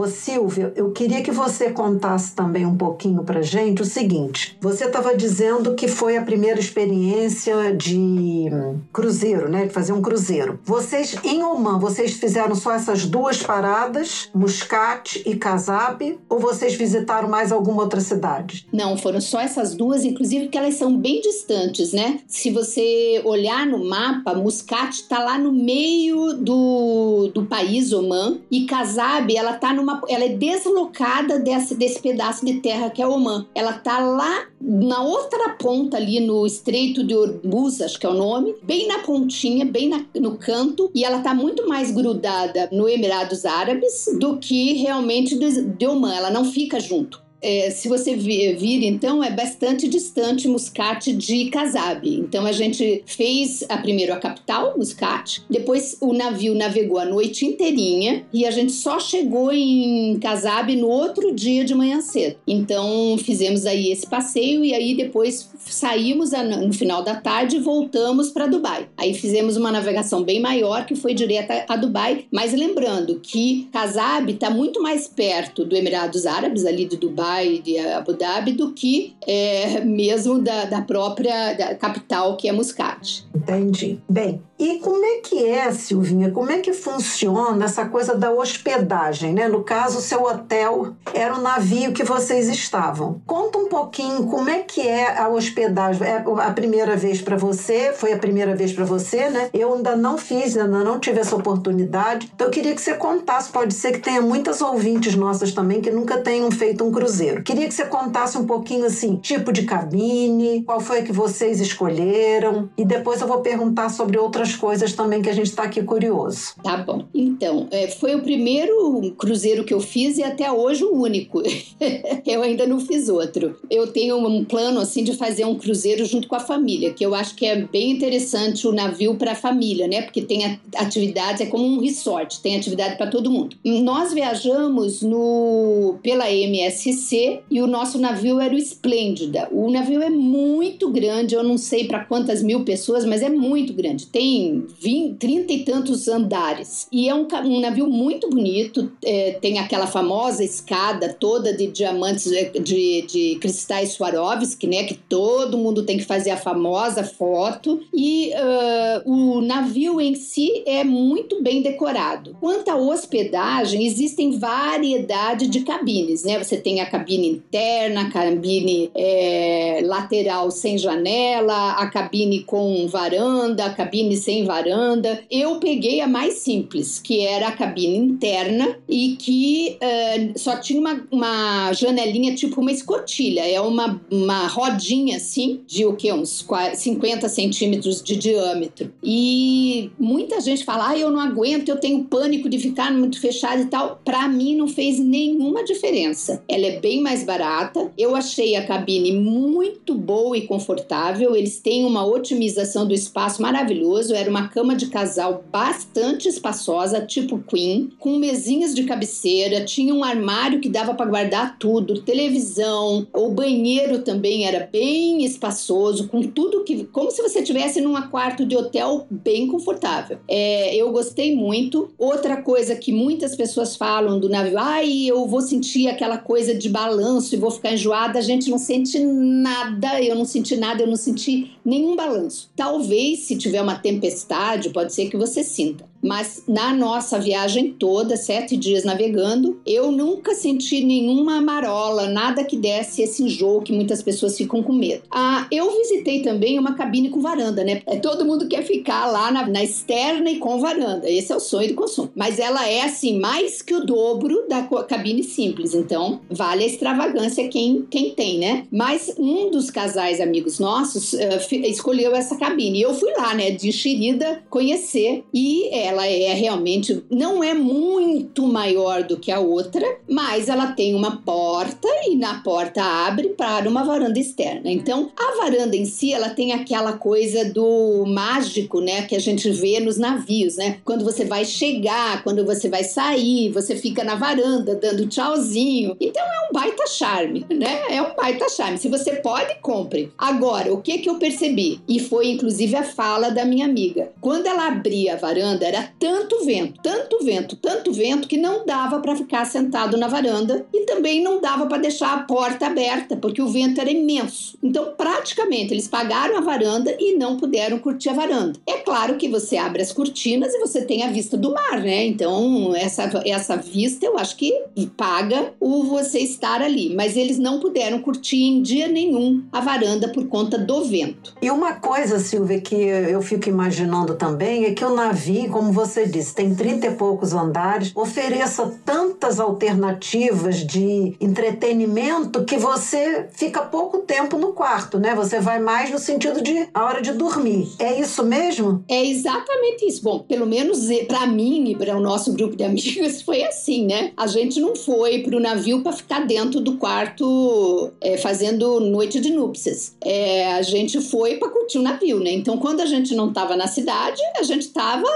Ô 0.04 0.08
Silvia, 0.08 0.74
eu 0.76 0.92
queria 0.92 1.24
que 1.24 1.32
você 1.32 1.70
contasse 1.70 2.36
também 2.36 2.66
um 2.66 2.76
pouquinho 2.76 3.24
para 3.24 3.42
gente 3.42 3.82
o 3.82 3.86
seguinte: 3.86 4.58
você 4.60 4.84
estava 4.84 5.16
dizendo 5.16 5.76
que 5.76 5.88
foi 5.88 6.18
a 6.18 6.22
primeira 6.22 6.60
experiência 6.60 7.74
de 7.74 8.50
cruzeiro, 8.92 9.50
né? 9.50 9.66
De 9.66 9.74
fazer 9.74 9.94
um 9.94 10.02
cruzeiro. 10.02 10.60
Vocês 10.66 11.16
em 11.24 11.42
Oman, 11.42 11.80
vocês 11.80 12.16
fizeram 12.16 12.54
só 12.54 12.74
essas 12.74 13.06
duas 13.06 13.42
paradas, 13.42 14.30
Muscat 14.36 15.24
e 15.26 15.38
Casab, 15.38 16.20
ou 16.28 16.38
vocês 16.38 16.76
visitaram 16.76 17.30
mais 17.30 17.54
alguma 17.54 17.84
outra 17.84 18.02
cidade? 18.02 18.68
Não, 18.74 18.98
foram 18.98 19.22
só 19.22 19.40
essas 19.40 19.74
duas, 19.74 20.04
inclusive 20.04 20.50
que 20.50 20.58
elas 20.58 20.74
são 20.74 20.98
bem 20.98 21.22
distantes, 21.22 21.94
né? 21.94 22.20
Se 22.28 22.52
você 22.52 23.22
olhar 23.24 23.66
no 23.66 23.88
mapa, 23.88 24.36
Muscat 24.36 24.94
está 24.96 25.20
lá 25.20 25.40
no 25.40 25.54
meio 25.54 26.34
do, 26.34 27.32
do 27.34 27.46
país 27.46 27.94
Oman 27.94 28.40
e 28.52 28.66
Casab, 28.66 29.34
ela 29.34 29.56
está 29.56 29.72
no 29.72 29.93
numa, 29.94 30.02
ela 30.08 30.26
é 30.26 30.30
deslocada 30.30 31.40
desse, 31.40 31.76
desse 31.76 32.02
pedaço 32.02 32.46
de 32.46 32.56
terra 32.56 32.90
que 32.90 33.02
é 33.02 33.08
Oman. 33.08 33.46
Ela 33.54 33.74
tá 33.74 34.00
lá 34.00 34.48
na 34.60 35.02
outra 35.04 35.50
ponta 35.50 35.98
ali 35.98 36.20
no 36.20 36.46
Estreito 36.46 37.04
de 37.04 37.16
Hormuz, 37.16 37.82
acho 37.82 38.00
que 38.00 38.06
é 38.06 38.10
o 38.10 38.14
nome, 38.14 38.56
bem 38.64 38.88
na 38.88 39.00
pontinha, 39.00 39.66
bem 39.66 39.90
na, 39.90 40.06
no 40.16 40.38
canto, 40.38 40.90
e 40.96 41.04
ela 41.04 41.20
tá 41.20 41.34
muito 41.34 41.68
mais 41.68 41.92
grudada 41.92 42.70
no 42.72 42.88
Emirados 42.88 43.46
Árabes 43.46 44.06
do 44.20 44.38
que 44.38 44.74
realmente 44.74 45.38
de, 45.38 45.64
de 45.64 45.86
Oman. 45.86 46.14
Ela 46.14 46.32
não 46.32 46.46
fica 46.46 46.80
junto 46.80 47.23
é, 47.44 47.70
se 47.70 47.90
você 47.90 48.16
vir, 48.16 48.84
então, 48.86 49.24
é 49.24 49.30
bastante 49.30 49.88
distante 49.88 50.48
Muscat 50.48 51.12
de 51.12 51.50
Casab. 51.50 52.08
Então, 52.08 52.46
a 52.46 52.52
gente 52.52 53.04
fez 53.06 53.64
a, 53.68 53.78
primeiro 53.78 54.14
a 54.14 54.18
capital, 54.18 54.76
Muscat, 54.78 55.44
depois 55.50 55.98
o 56.00 56.14
navio 56.14 56.56
navegou 56.56 56.98
a 56.98 57.06
noite 57.06 57.46
inteirinha 57.46 58.26
e 58.32 58.46
a 58.46 58.52
gente 58.52 58.72
só 58.72 59.00
chegou 59.00 59.52
em 59.52 60.18
Casab 60.20 60.74
no 60.76 60.88
outro 60.88 61.34
dia 61.36 61.66
de 61.66 61.76
manhã 61.76 62.00
cedo. 62.02 62.38
Então, 62.48 63.18
fizemos 63.18 63.66
aí 63.66 63.92
esse 63.92 64.08
passeio 64.08 64.64
e 64.64 64.74
aí 64.74 64.96
depois 64.96 65.50
saímos 65.66 66.32
no 66.32 66.74
final 66.74 67.04
da 67.04 67.16
tarde 67.16 67.58
e 67.58 67.60
voltamos 67.60 68.30
para 68.30 68.48
Dubai. 68.48 68.88
Aí 68.98 69.14
fizemos 69.14 69.58
uma 69.58 69.72
navegação 69.72 70.24
bem 70.24 70.40
maior 70.40 70.86
que 70.86 70.96
foi 70.96 71.14
direta 71.14 71.66
a 71.68 71.76
Dubai, 71.76 72.26
mas 72.32 72.54
lembrando 72.54 73.20
que 73.22 73.68
Casab 73.72 74.32
está 74.32 74.50
muito 74.50 74.82
mais 74.82 75.08
perto 75.08 75.66
do 75.66 75.76
Emirados 75.76 76.26
Árabes, 76.26 76.66
ali 76.66 76.86
de 76.86 76.96
Dubai, 76.96 77.33
Dubai, 77.34 77.60
de 77.60 77.80
Abu 77.80 78.14
Dhabi, 78.14 78.54
do 78.54 78.74
que 78.74 79.16
é, 79.26 79.82
mesmo 79.82 80.40
da, 80.40 80.66
da 80.66 80.82
própria 80.82 81.54
da 81.54 81.76
capital, 81.76 82.38
que 82.38 82.48
é 82.48 82.52
Muscat. 82.52 83.26
Entendi. 83.36 84.00
Bem, 84.08 84.42
e 84.64 84.80
como 84.80 85.04
é 85.04 85.18
que 85.18 85.46
é, 85.46 85.70
Silvinha? 85.74 86.32
Como 86.32 86.50
é 86.50 86.60
que 86.60 86.72
funciona 86.72 87.66
essa 87.66 87.84
coisa 87.84 88.16
da 88.16 88.32
hospedagem, 88.32 89.34
né? 89.34 89.50
No 89.50 89.62
caso, 89.62 90.00
seu 90.00 90.24
hotel 90.24 90.94
era 91.14 91.36
o 91.36 91.42
navio 91.42 91.92
que 91.92 92.02
vocês 92.02 92.48
estavam. 92.48 93.22
Conta 93.26 93.58
um 93.58 93.68
pouquinho 93.68 94.26
como 94.28 94.50
é 94.50 94.60
que 94.60 94.88
é 94.88 95.20
a 95.20 95.28
hospedagem. 95.28 96.08
É 96.08 96.24
a 96.40 96.52
primeira 96.52 96.96
vez 96.96 97.22
para 97.22 97.36
você, 97.36 97.92
foi 97.94 98.14
a 98.14 98.18
primeira 98.18 98.56
vez 98.56 98.72
para 98.72 98.86
você, 98.86 99.30
né? 99.30 99.50
Eu 99.54 99.74
ainda 99.74 99.98
não 99.98 100.18
fiz, 100.18 100.56
ainda 100.56 100.82
não 100.82 100.98
tive 100.98 101.20
essa 101.20 101.36
oportunidade. 101.36 102.32
Então 102.34 102.48
eu 102.48 102.52
queria 102.52 102.74
que 102.74 102.82
você 102.82 102.94
contasse, 102.94 103.52
pode 103.52 103.74
ser 103.74 103.92
que 103.92 104.00
tenha 104.00 104.22
muitas 104.22 104.62
ouvintes 104.62 105.14
nossas 105.14 105.52
também 105.52 105.82
que 105.82 105.92
nunca 105.92 106.20
tenham 106.20 106.50
feito 106.50 106.86
um 106.86 106.92
cruzeiro. 106.92 107.44
Queria 107.44 107.68
que 107.68 107.74
você 107.74 107.84
contasse 107.84 108.38
um 108.38 108.46
pouquinho 108.46 108.86
assim, 108.86 109.18
tipo 109.18 109.52
de 109.52 109.64
cabine, 109.64 110.64
qual 110.64 110.80
foi 110.80 111.00
a 111.00 111.04
que 111.04 111.12
vocês 111.12 111.60
escolheram, 111.60 112.70
e 112.78 112.86
depois 112.86 113.20
eu 113.20 113.28
vou 113.28 113.42
perguntar 113.42 113.90
sobre 113.90 114.18
outras 114.18 114.53
coisas 114.56 114.94
também 114.94 115.22
que 115.22 115.30
a 115.30 115.34
gente 115.34 115.48
está 115.48 115.64
aqui 115.64 115.82
curioso. 115.84 116.56
Tá 116.64 116.78
bom. 116.78 117.06
Então, 117.14 117.68
é, 117.72 117.88
foi 117.88 118.16
o 118.16 118.22
primeiro 118.22 119.14
cruzeiro 119.18 119.64
que 119.64 119.74
eu 119.74 119.80
fiz 119.80 120.18
e 120.18 120.24
até 120.24 120.52
hoje 120.52 120.84
o 120.84 120.94
único. 120.94 121.42
eu 122.26 122.42
ainda 122.42 122.66
não 122.66 122.80
fiz 122.80 123.10
outro. 123.10 123.58
Eu 123.70 123.88
tenho 123.88 124.18
um 124.18 124.44
plano 124.44 124.80
assim 124.80 125.04
de 125.04 125.14
fazer 125.14 125.46
um 125.46 125.56
cruzeiro 125.56 126.06
junto 126.06 126.28
com 126.28 126.36
a 126.36 126.40
família, 126.40 126.94
que 126.94 127.06
eu 127.06 127.14
acho 127.14 127.36
que 127.36 127.46
é 127.46 127.56
bem 127.56 127.92
interessante 127.92 128.68
o 128.68 128.72
navio 128.72 129.16
para 129.16 129.32
a 129.32 129.36
família, 129.36 129.88
né? 129.88 130.02
Porque 130.02 130.22
tem 130.22 130.60
atividades, 130.76 131.42
é 131.42 131.46
como 131.46 131.66
um 131.66 131.80
resort, 131.80 132.42
tem 132.42 132.56
atividade 132.56 132.98
para 132.98 133.08
todo 133.08 133.32
mundo. 133.32 133.56
Nós 133.64 134.14
viajamos 134.14 135.02
no 135.02 135.96
pela 136.02 136.32
MSC 136.32 137.42
e 137.50 137.62
o 137.62 137.68
nosso 137.68 137.98
navio 138.00 138.40
era 138.40 138.54
o 138.54 138.58
Esplêndida. 138.58 139.48
O 139.52 139.70
navio 139.72 140.02
é 140.02 140.10
muito 140.10 140.90
grande, 140.90 141.36
eu 141.36 141.44
não 141.44 141.58
sei 141.58 141.86
para 141.86 142.04
quantas 142.06 142.42
mil 142.42 142.64
pessoas, 142.64 143.06
mas 143.06 143.22
é 143.22 143.30
muito 143.30 143.74
grande. 143.74 144.08
Tem 144.08 144.33
tem 144.34 144.66
20, 144.80 145.18
30 145.18 145.54
e 145.54 145.64
tantos 145.64 146.08
andares. 146.08 146.88
E 146.92 147.08
é 147.08 147.14
um, 147.14 147.28
um 147.46 147.60
navio 147.60 147.88
muito 147.88 148.30
bonito, 148.30 148.92
é, 149.04 149.38
tem 149.40 149.60
aquela 149.60 149.86
famosa 149.86 150.44
escada 150.44 151.14
toda 151.14 151.56
de 151.56 151.68
diamantes, 151.68 152.32
é, 152.32 152.46
de, 152.46 153.04
de 153.04 153.38
cristais 153.40 153.92
Swarovski, 153.92 154.66
né? 154.66 154.84
Que 154.84 154.96
todo 154.96 155.58
mundo 155.58 155.84
tem 155.84 155.98
que 155.98 156.06
fazer 156.06 156.32
a 156.32 156.38
famosa 156.38 157.04
foto. 157.04 157.80
E 157.94 158.32
uh, 158.34 159.12
o 159.12 159.42
navio 159.42 160.02
em 160.02 160.16
si 160.16 160.64
é 160.66 160.84
muito 160.84 161.44
bem 161.44 161.62
decorado. 161.62 162.36
Quanto 162.40 162.70
à 162.70 162.76
hospedagem, 162.76 163.86
existem 163.86 164.40
variedade 164.40 165.48
de 165.48 165.62
cabines, 165.62 166.24
né? 166.24 166.44
Você 166.44 166.58
tem 166.58 166.82
a 166.82 166.90
cabine 166.90 167.28
interna, 167.30 168.02
a 168.02 168.10
cabine 168.10 168.90
é, 168.96 169.82
lateral 169.84 170.50
sem 170.50 170.78
janela, 170.78 171.74
a 171.74 171.88
cabine 171.88 172.44
com 172.44 172.88
varanda, 172.88 173.66
a 173.66 173.74
cabine 173.74 174.23
sem 174.24 174.46
varanda. 174.46 175.24
Eu 175.30 175.60
peguei 175.60 176.02
a 176.02 176.08
mais 176.08 176.36
simples, 176.36 177.00
que 177.00 177.22
era 177.22 177.50
a 177.50 177.52
cabine 177.52 177.98
interna 177.98 178.78
e 178.88 179.16
que 179.18 179.78
uh, 179.78 180.40
só 180.40 180.58
tinha 180.58 180.80
uma, 180.80 181.06
uma 181.12 181.74
janelinha, 181.74 182.36
tipo 182.36 182.62
uma 182.62 182.72
escotilha. 182.72 183.42
É 183.42 183.60
uma, 183.60 184.02
uma 184.10 184.48
rodinha 184.48 185.18
assim, 185.18 185.62
de 185.68 185.86
o 185.86 185.96
que? 185.96 186.12
Uns 186.12 186.46
50 186.76 187.30
centímetros 187.30 188.02
de 188.02 188.16
diâmetro. 188.16 188.94
E 189.04 189.92
muita 190.00 190.40
gente 190.40 190.64
fala: 190.64 190.90
ah, 190.90 190.98
eu 190.98 191.12
não 191.12 191.20
aguento, 191.20 191.70
eu 191.70 191.80
tenho 191.80 192.04
pânico 192.06 192.50
de 192.50 192.58
ficar 192.58 192.92
muito 192.92 193.20
fechado 193.20 193.62
e 193.62 193.66
tal. 193.66 194.00
Para 194.04 194.28
mim, 194.28 194.56
não 194.56 194.68
fez 194.68 195.00
nenhuma 195.00 195.64
diferença. 195.64 196.44
Ela 196.48 196.68
é 196.68 196.80
bem 196.80 197.02
mais 197.02 197.24
barata. 197.24 197.92
Eu 197.98 198.16
achei 198.16 198.56
a 198.56 198.66
cabine 198.66 199.12
muito 199.12 199.94
boa 199.94 200.38
e 200.38 200.48
confortável. 200.48 201.36
Eles 201.36 201.60
têm 201.60 201.86
uma 201.86 202.06
otimização 202.06 202.88
do 202.88 202.94
espaço 202.94 203.42
maravilhoso 203.42 204.13
era 204.14 204.30
uma 204.30 204.48
cama 204.48 204.76
de 204.76 204.88
casal 204.88 205.44
bastante 205.52 206.28
espaçosa, 206.28 207.02
tipo 207.02 207.40
queen, 207.40 207.90
com 208.00 208.18
mesinhas 208.18 208.74
de 208.74 208.84
cabeceira, 208.84 209.66
tinha 209.66 209.94
um 209.94 210.04
armário 210.04 210.60
que 210.60 210.70
dava 210.70 210.94
para 210.94 211.06
guardar 211.06 211.58
tudo, 211.58 212.02
televisão, 212.02 213.08
o 213.14 213.30
banheiro 213.30 214.00
também 214.00 214.46
era 214.46 214.70
bem 214.72 215.24
espaçoso, 215.26 216.08
com 216.08 216.22
tudo 216.22 216.64
que, 216.64 216.84
como 216.86 217.12
se 217.12 217.22
você 217.22 217.42
tivesse 217.42 217.82
num 217.82 217.94
quarto 218.10 218.46
de 218.46 218.56
hotel 218.56 219.08
bem 219.10 219.48
confortável. 219.48 220.20
É, 220.28 220.76
eu 220.76 220.92
gostei 220.92 221.36
muito. 221.36 221.92
Outra 221.98 222.42
coisa 222.42 222.76
que 222.76 222.92
muitas 222.92 223.36
pessoas 223.36 223.76
falam 223.76 224.20
do 224.20 224.30
navio, 224.30 224.58
ai, 224.58 225.06
eu 225.06 225.28
vou 225.28 225.42
sentir 225.42 225.88
aquela 225.88 226.18
coisa 226.18 226.54
de 226.54 226.70
balanço 226.70 227.34
e 227.34 227.38
vou 227.38 227.52
ficar 227.52 227.74
enjoada. 227.74 228.20
A 228.20 228.22
gente 228.22 228.50
não 228.50 228.58
sente 228.58 229.00
nada, 229.00 230.02
eu 230.02 230.16
não 230.16 230.26
senti 230.26 230.56
nada, 230.56 230.84
eu 230.84 230.88
não 230.88 230.96
senti 230.96 231.52
nenhum 231.64 231.96
balanço. 231.96 232.50
Talvez 232.56 233.20
se 233.20 233.38
tiver 233.38 233.62
uma 233.62 233.76
tempestade 233.76 234.03
tempestade, 234.04 234.70
pode 234.70 234.94
ser 234.94 235.10
que 235.10 235.16
você 235.16 235.44
sinta. 235.44 235.93
Mas 236.04 236.44
na 236.48 236.74
nossa 236.74 237.18
viagem 237.20 237.72
toda, 237.72 238.18
sete 238.18 238.58
dias 238.58 238.84
navegando, 238.84 239.60
eu 239.66 239.92
nunca 239.92 240.36
senti 240.36 240.84
nenhuma 240.84 241.42
marola, 241.42 242.08
nada 242.08 242.44
que 242.44 242.58
desse 242.58 243.02
esse 243.02 243.24
enjoo 243.24 243.62
que 243.62 243.74
muitas 243.74 244.04
pessoas 244.04 244.38
ficam 244.38 244.62
com 244.62 244.74
medo. 244.74 245.04
Ah, 245.10 245.48
eu 245.52 245.72
visitei 245.78 246.22
também 246.22 246.60
uma 246.60 246.76
cabine 246.76 247.10
com 247.10 247.22
varanda, 247.22 247.64
né? 247.64 247.82
É, 247.88 247.98
todo 247.98 248.26
mundo 248.26 248.48
quer 248.48 248.64
ficar 248.64 249.06
lá 249.08 249.32
na, 249.32 249.48
na 249.48 249.64
externa 249.64 250.30
e 250.30 250.38
com 250.38 250.60
varanda. 250.60 251.10
Esse 251.10 251.32
é 251.32 251.36
o 251.36 251.40
sonho 251.40 251.70
do 251.70 251.76
consumo. 251.76 252.12
Mas 252.16 252.40
ela 252.40 252.68
é 252.68 252.82
assim, 252.82 253.20
mais 253.20 253.62
que 253.62 253.74
o 253.74 253.86
dobro 253.86 254.46
da 254.48 254.64
cabine 254.84 255.24
simples. 255.24 255.74
Então, 255.74 256.22
vale 256.30 256.64
a 256.64 256.68
extravagância 256.68 257.48
quem, 257.48 257.86
quem 257.90 258.12
tem, 258.12 258.40
né? 258.40 258.66
Mas 258.72 259.14
um 259.18 259.50
dos 259.50 259.70
casais 259.70 260.20
amigos 260.20 260.60
nossos 260.60 261.14
uh, 261.14 261.20
escolheu 261.66 262.16
essa 262.16 262.36
cabine. 262.36 262.80
E 262.80 262.82
eu 262.82 262.94
fui 262.94 263.12
lá, 263.14 263.34
né, 263.34 263.52
de 263.52 263.70
enxerida, 263.70 264.44
conhecer. 264.50 265.24
E 265.34 265.70
ela 265.94 266.08
é 266.08 266.34
realmente, 266.34 267.04
não 267.10 267.44
é 267.44 267.54
muito 267.54 268.46
maior 268.48 269.04
do 269.04 269.18
que 269.18 269.32
a 269.32 269.40
outra, 269.40 269.86
mas 270.10 270.50
ela 270.50 270.68
tem 270.68 270.96
uma 270.96 271.18
porta 271.18 271.88
e 272.08 272.16
na 272.16 272.42
porta 272.42 272.84
abre 272.84 273.30
para 273.30 273.70
uma 273.70 273.84
varanda 273.84 274.20
externa. 274.20 274.72
Então, 274.72 275.12
a 275.16 275.38
varanda 275.38 275.76
em 275.76 275.86
si, 275.86 276.12
ela 276.12 276.30
tem 276.30 276.52
aquela 276.52 276.94
coisa 276.94 277.46
do 277.46 278.06
mágico, 278.08 278.82
né, 278.82 279.04
que 279.04 279.16
a 279.16 279.20
gente 279.20 279.50
vê 279.52 279.80
nos 279.80 279.98
navios, 279.98 280.58
né? 280.58 280.80
Quando 280.84 281.06
você 281.06 281.24
vai 281.24 281.46
chegar, 281.46 282.24
quando 282.24 282.44
você 282.46 282.68
vai 282.68 282.84
sair, 282.84 283.52
você 283.52 283.76
fica 283.76 284.04
na 284.04 284.16
varanda 284.16 284.76
dando 284.76 285.08
tchauzinho. 285.08 285.96
Então 286.00 286.24
é 286.24 286.50
um 286.50 286.54
baita 286.54 286.88
charme, 286.88 287.46
né? 287.50 287.84
É 287.90 288.02
um 288.02 288.16
baita 288.16 288.50
charme. 288.50 288.78
Se 288.78 288.90
você 288.90 289.14
pode, 289.18 289.56
compre. 289.62 290.12
Agora, 290.18 290.74
o 290.74 290.82
que 290.82 290.98
que 290.98 291.10
eu 291.10 291.16
percebi? 291.16 291.80
E 291.88 292.00
foi 292.00 292.30
inclusive 292.32 292.76
a 292.76 292.84
fala 292.84 293.30
da 293.30 293.46
minha 293.46 293.66
amiga. 293.66 294.12
Quando 294.20 294.48
ela 294.48 294.68
abria 294.68 295.14
a 295.14 295.18
varanda, 295.18 295.66
era 295.66 295.83
tanto 296.00 296.46
vento, 296.46 296.80
tanto 296.82 297.24
vento, 297.24 297.56
tanto 297.56 297.92
vento 297.92 298.28
que 298.28 298.38
não 298.38 298.66
dava 298.66 299.00
para 299.00 299.16
ficar 299.16 299.46
sentado 299.46 299.98
na 299.98 300.08
varanda 300.08 300.66
e 300.74 300.86
também 300.86 301.22
não 301.22 301.42
dava 301.42 301.66
para 301.66 301.78
deixar 301.78 302.14
a 302.14 302.24
porta 302.24 302.68
aberta, 302.68 303.16
porque 303.16 303.42
o 303.42 303.48
vento 303.48 303.80
era 303.82 303.92
imenso. 303.92 304.58
Então, 304.62 304.94
praticamente, 304.98 305.74
eles 305.74 305.88
pagaram 305.88 306.38
a 306.38 306.42
varanda 306.42 306.96
e 307.00 307.16
não 307.18 307.38
puderam 307.38 307.80
curtir 307.80 308.10
a 308.10 308.14
varanda. 308.14 308.60
É 308.68 308.78
claro 308.80 309.16
que 309.16 309.28
você 309.28 309.58
abre 309.58 309.82
as 309.82 309.92
cortinas 309.92 310.54
e 310.54 310.60
você 310.60 310.84
tem 310.84 311.04
a 311.04 311.12
vista 311.12 311.36
do 311.38 311.54
mar, 311.54 311.82
né? 311.82 312.06
Então, 312.06 312.74
essa, 312.76 313.10
essa 313.26 313.56
vista 313.56 314.06
eu 314.06 314.18
acho 314.18 314.36
que 314.38 314.54
paga 314.96 315.54
o 315.60 315.84
você 315.84 316.20
estar 316.20 316.62
ali. 316.62 316.96
Mas 316.96 317.18
eles 317.18 317.38
não 317.38 317.60
puderam 317.60 318.00
curtir 318.00 318.44
em 318.44 318.62
dia 318.62 318.88
nenhum 318.88 319.44
a 319.52 319.60
varanda 319.60 320.08
por 320.08 320.28
conta 320.28 320.58
do 320.58 320.84
vento. 320.86 321.36
E 321.42 321.50
uma 321.52 321.74
coisa, 321.74 322.20
Silvia, 322.20 322.62
que 322.62 322.76
eu 322.76 323.22
fico 323.22 323.50
imaginando 323.50 324.16
também 324.16 324.66
é 324.66 324.74
que 324.74 324.86
o 324.86 324.94
navio, 324.94 325.50
como 325.50 325.72
você 325.74 326.06
disse, 326.06 326.34
tem 326.34 326.54
30 326.54 326.88
e 326.88 326.96
poucos 326.96 327.34
andares, 327.34 327.92
ofereça 327.96 328.74
tantas 328.86 329.40
alternativas 329.40 330.66
de 330.66 331.16
entretenimento 331.20 332.46
que 332.46 332.58
você 332.58 333.28
fica 333.32 333.62
pouco 333.62 334.00
tempo 334.00 334.38
no 334.38 334.54
quarto, 334.54 335.00
né? 335.00 335.16
Você 335.16 335.40
vai 335.40 335.60
mais 335.60 335.90
no 335.90 336.00
sentido 336.00 336.42
de 336.42 336.68
a 336.74 336.84
hora 336.86 337.02
de 337.02 337.12
dormir. 337.14 337.70
É 337.80 338.00
isso 338.00 338.24
mesmo? 338.24 338.84
É 338.88 339.06
exatamente 339.06 339.86
isso. 339.86 340.04
Bom, 340.04 340.20
pelo 340.20 340.46
menos 340.46 340.88
para 341.08 341.26
mim 341.26 341.72
e 341.72 341.76
para 341.76 341.98
o 341.98 342.00
nosso 342.00 342.32
grupo 342.34 342.56
de 342.56 342.64
amigos 342.64 343.22
foi 343.24 343.44
assim, 343.44 343.86
né? 343.86 344.12
A 344.16 344.28
gente 344.28 344.60
não 344.60 344.76
foi 344.76 345.20
para 345.20 345.36
o 345.36 345.40
navio 345.40 345.82
para 345.82 345.92
ficar 345.94 346.26
dentro 346.26 346.60
do 346.60 346.78
quarto 346.78 347.92
é, 348.00 348.18
fazendo 348.18 348.80
noite 348.80 349.20
de 349.20 349.32
núpcias. 349.32 349.96
É, 350.02 350.54
a 350.54 350.62
gente 350.62 351.02
foi 351.02 351.38
para 351.38 351.50
curtir 351.50 351.78
o 351.78 351.82
navio, 351.82 352.20
né? 352.20 352.32
Então, 352.32 352.58
quando 352.58 352.82
a 352.82 352.86
gente 352.86 353.16
não 353.16 353.30
estava 353.30 353.56
na 353.56 353.68
cidade, 353.68 354.22
a 354.38 354.44
gente 354.44 354.64
estava 354.64 355.08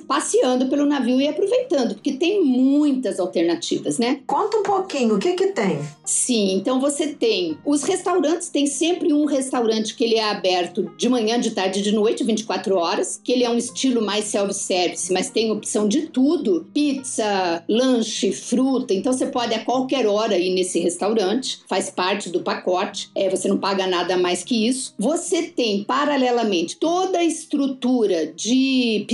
passeando 0.00 0.66
pelo 0.66 0.86
navio 0.86 1.20
e 1.20 1.28
aproveitando, 1.28 1.94
porque 1.94 2.12
tem 2.12 2.44
muitas 2.44 3.18
alternativas, 3.18 3.98
né? 3.98 4.20
Conta 4.26 4.58
um 4.58 4.62
pouquinho, 4.62 5.16
o 5.16 5.18
que 5.18 5.34
que 5.34 5.48
tem? 5.48 5.78
Sim, 6.04 6.54
então 6.54 6.80
você 6.80 7.08
tem 7.08 7.58
os 7.64 7.82
restaurantes, 7.82 8.48
tem 8.48 8.66
sempre 8.66 9.12
um 9.12 9.24
restaurante 9.24 9.94
que 9.94 10.04
ele 10.04 10.16
é 10.16 10.24
aberto 10.24 10.90
de 10.96 11.08
manhã, 11.08 11.40
de 11.40 11.50
tarde 11.50 11.80
e 11.80 11.82
de 11.82 11.92
noite, 11.92 12.24
24 12.24 12.76
horas, 12.76 13.20
que 13.22 13.32
ele 13.32 13.44
é 13.44 13.50
um 13.50 13.56
estilo 13.56 14.04
mais 14.04 14.26
self-service, 14.26 15.12
mas 15.12 15.30
tem 15.30 15.50
opção 15.50 15.88
de 15.88 16.02
tudo: 16.02 16.66
pizza, 16.72 17.64
lanche, 17.68 18.32
fruta. 18.32 18.92
Então 18.92 19.12
você 19.12 19.26
pode 19.26 19.54
a 19.54 19.64
qualquer 19.64 20.06
hora 20.06 20.36
ir 20.36 20.54
nesse 20.54 20.78
restaurante, 20.78 21.60
faz 21.68 21.90
parte 21.90 22.28
do 22.28 22.40
pacote, 22.40 23.10
é, 23.14 23.28
você 23.28 23.48
não 23.48 23.58
paga 23.58 23.86
nada 23.86 24.16
mais 24.16 24.44
que 24.44 24.66
isso. 24.66 24.94
Você 24.98 25.42
tem 25.42 25.84
paralelamente 25.84 26.76
toda 26.76 27.18
a 27.18 27.24
estrutura 27.24 28.26
de 28.26 29.04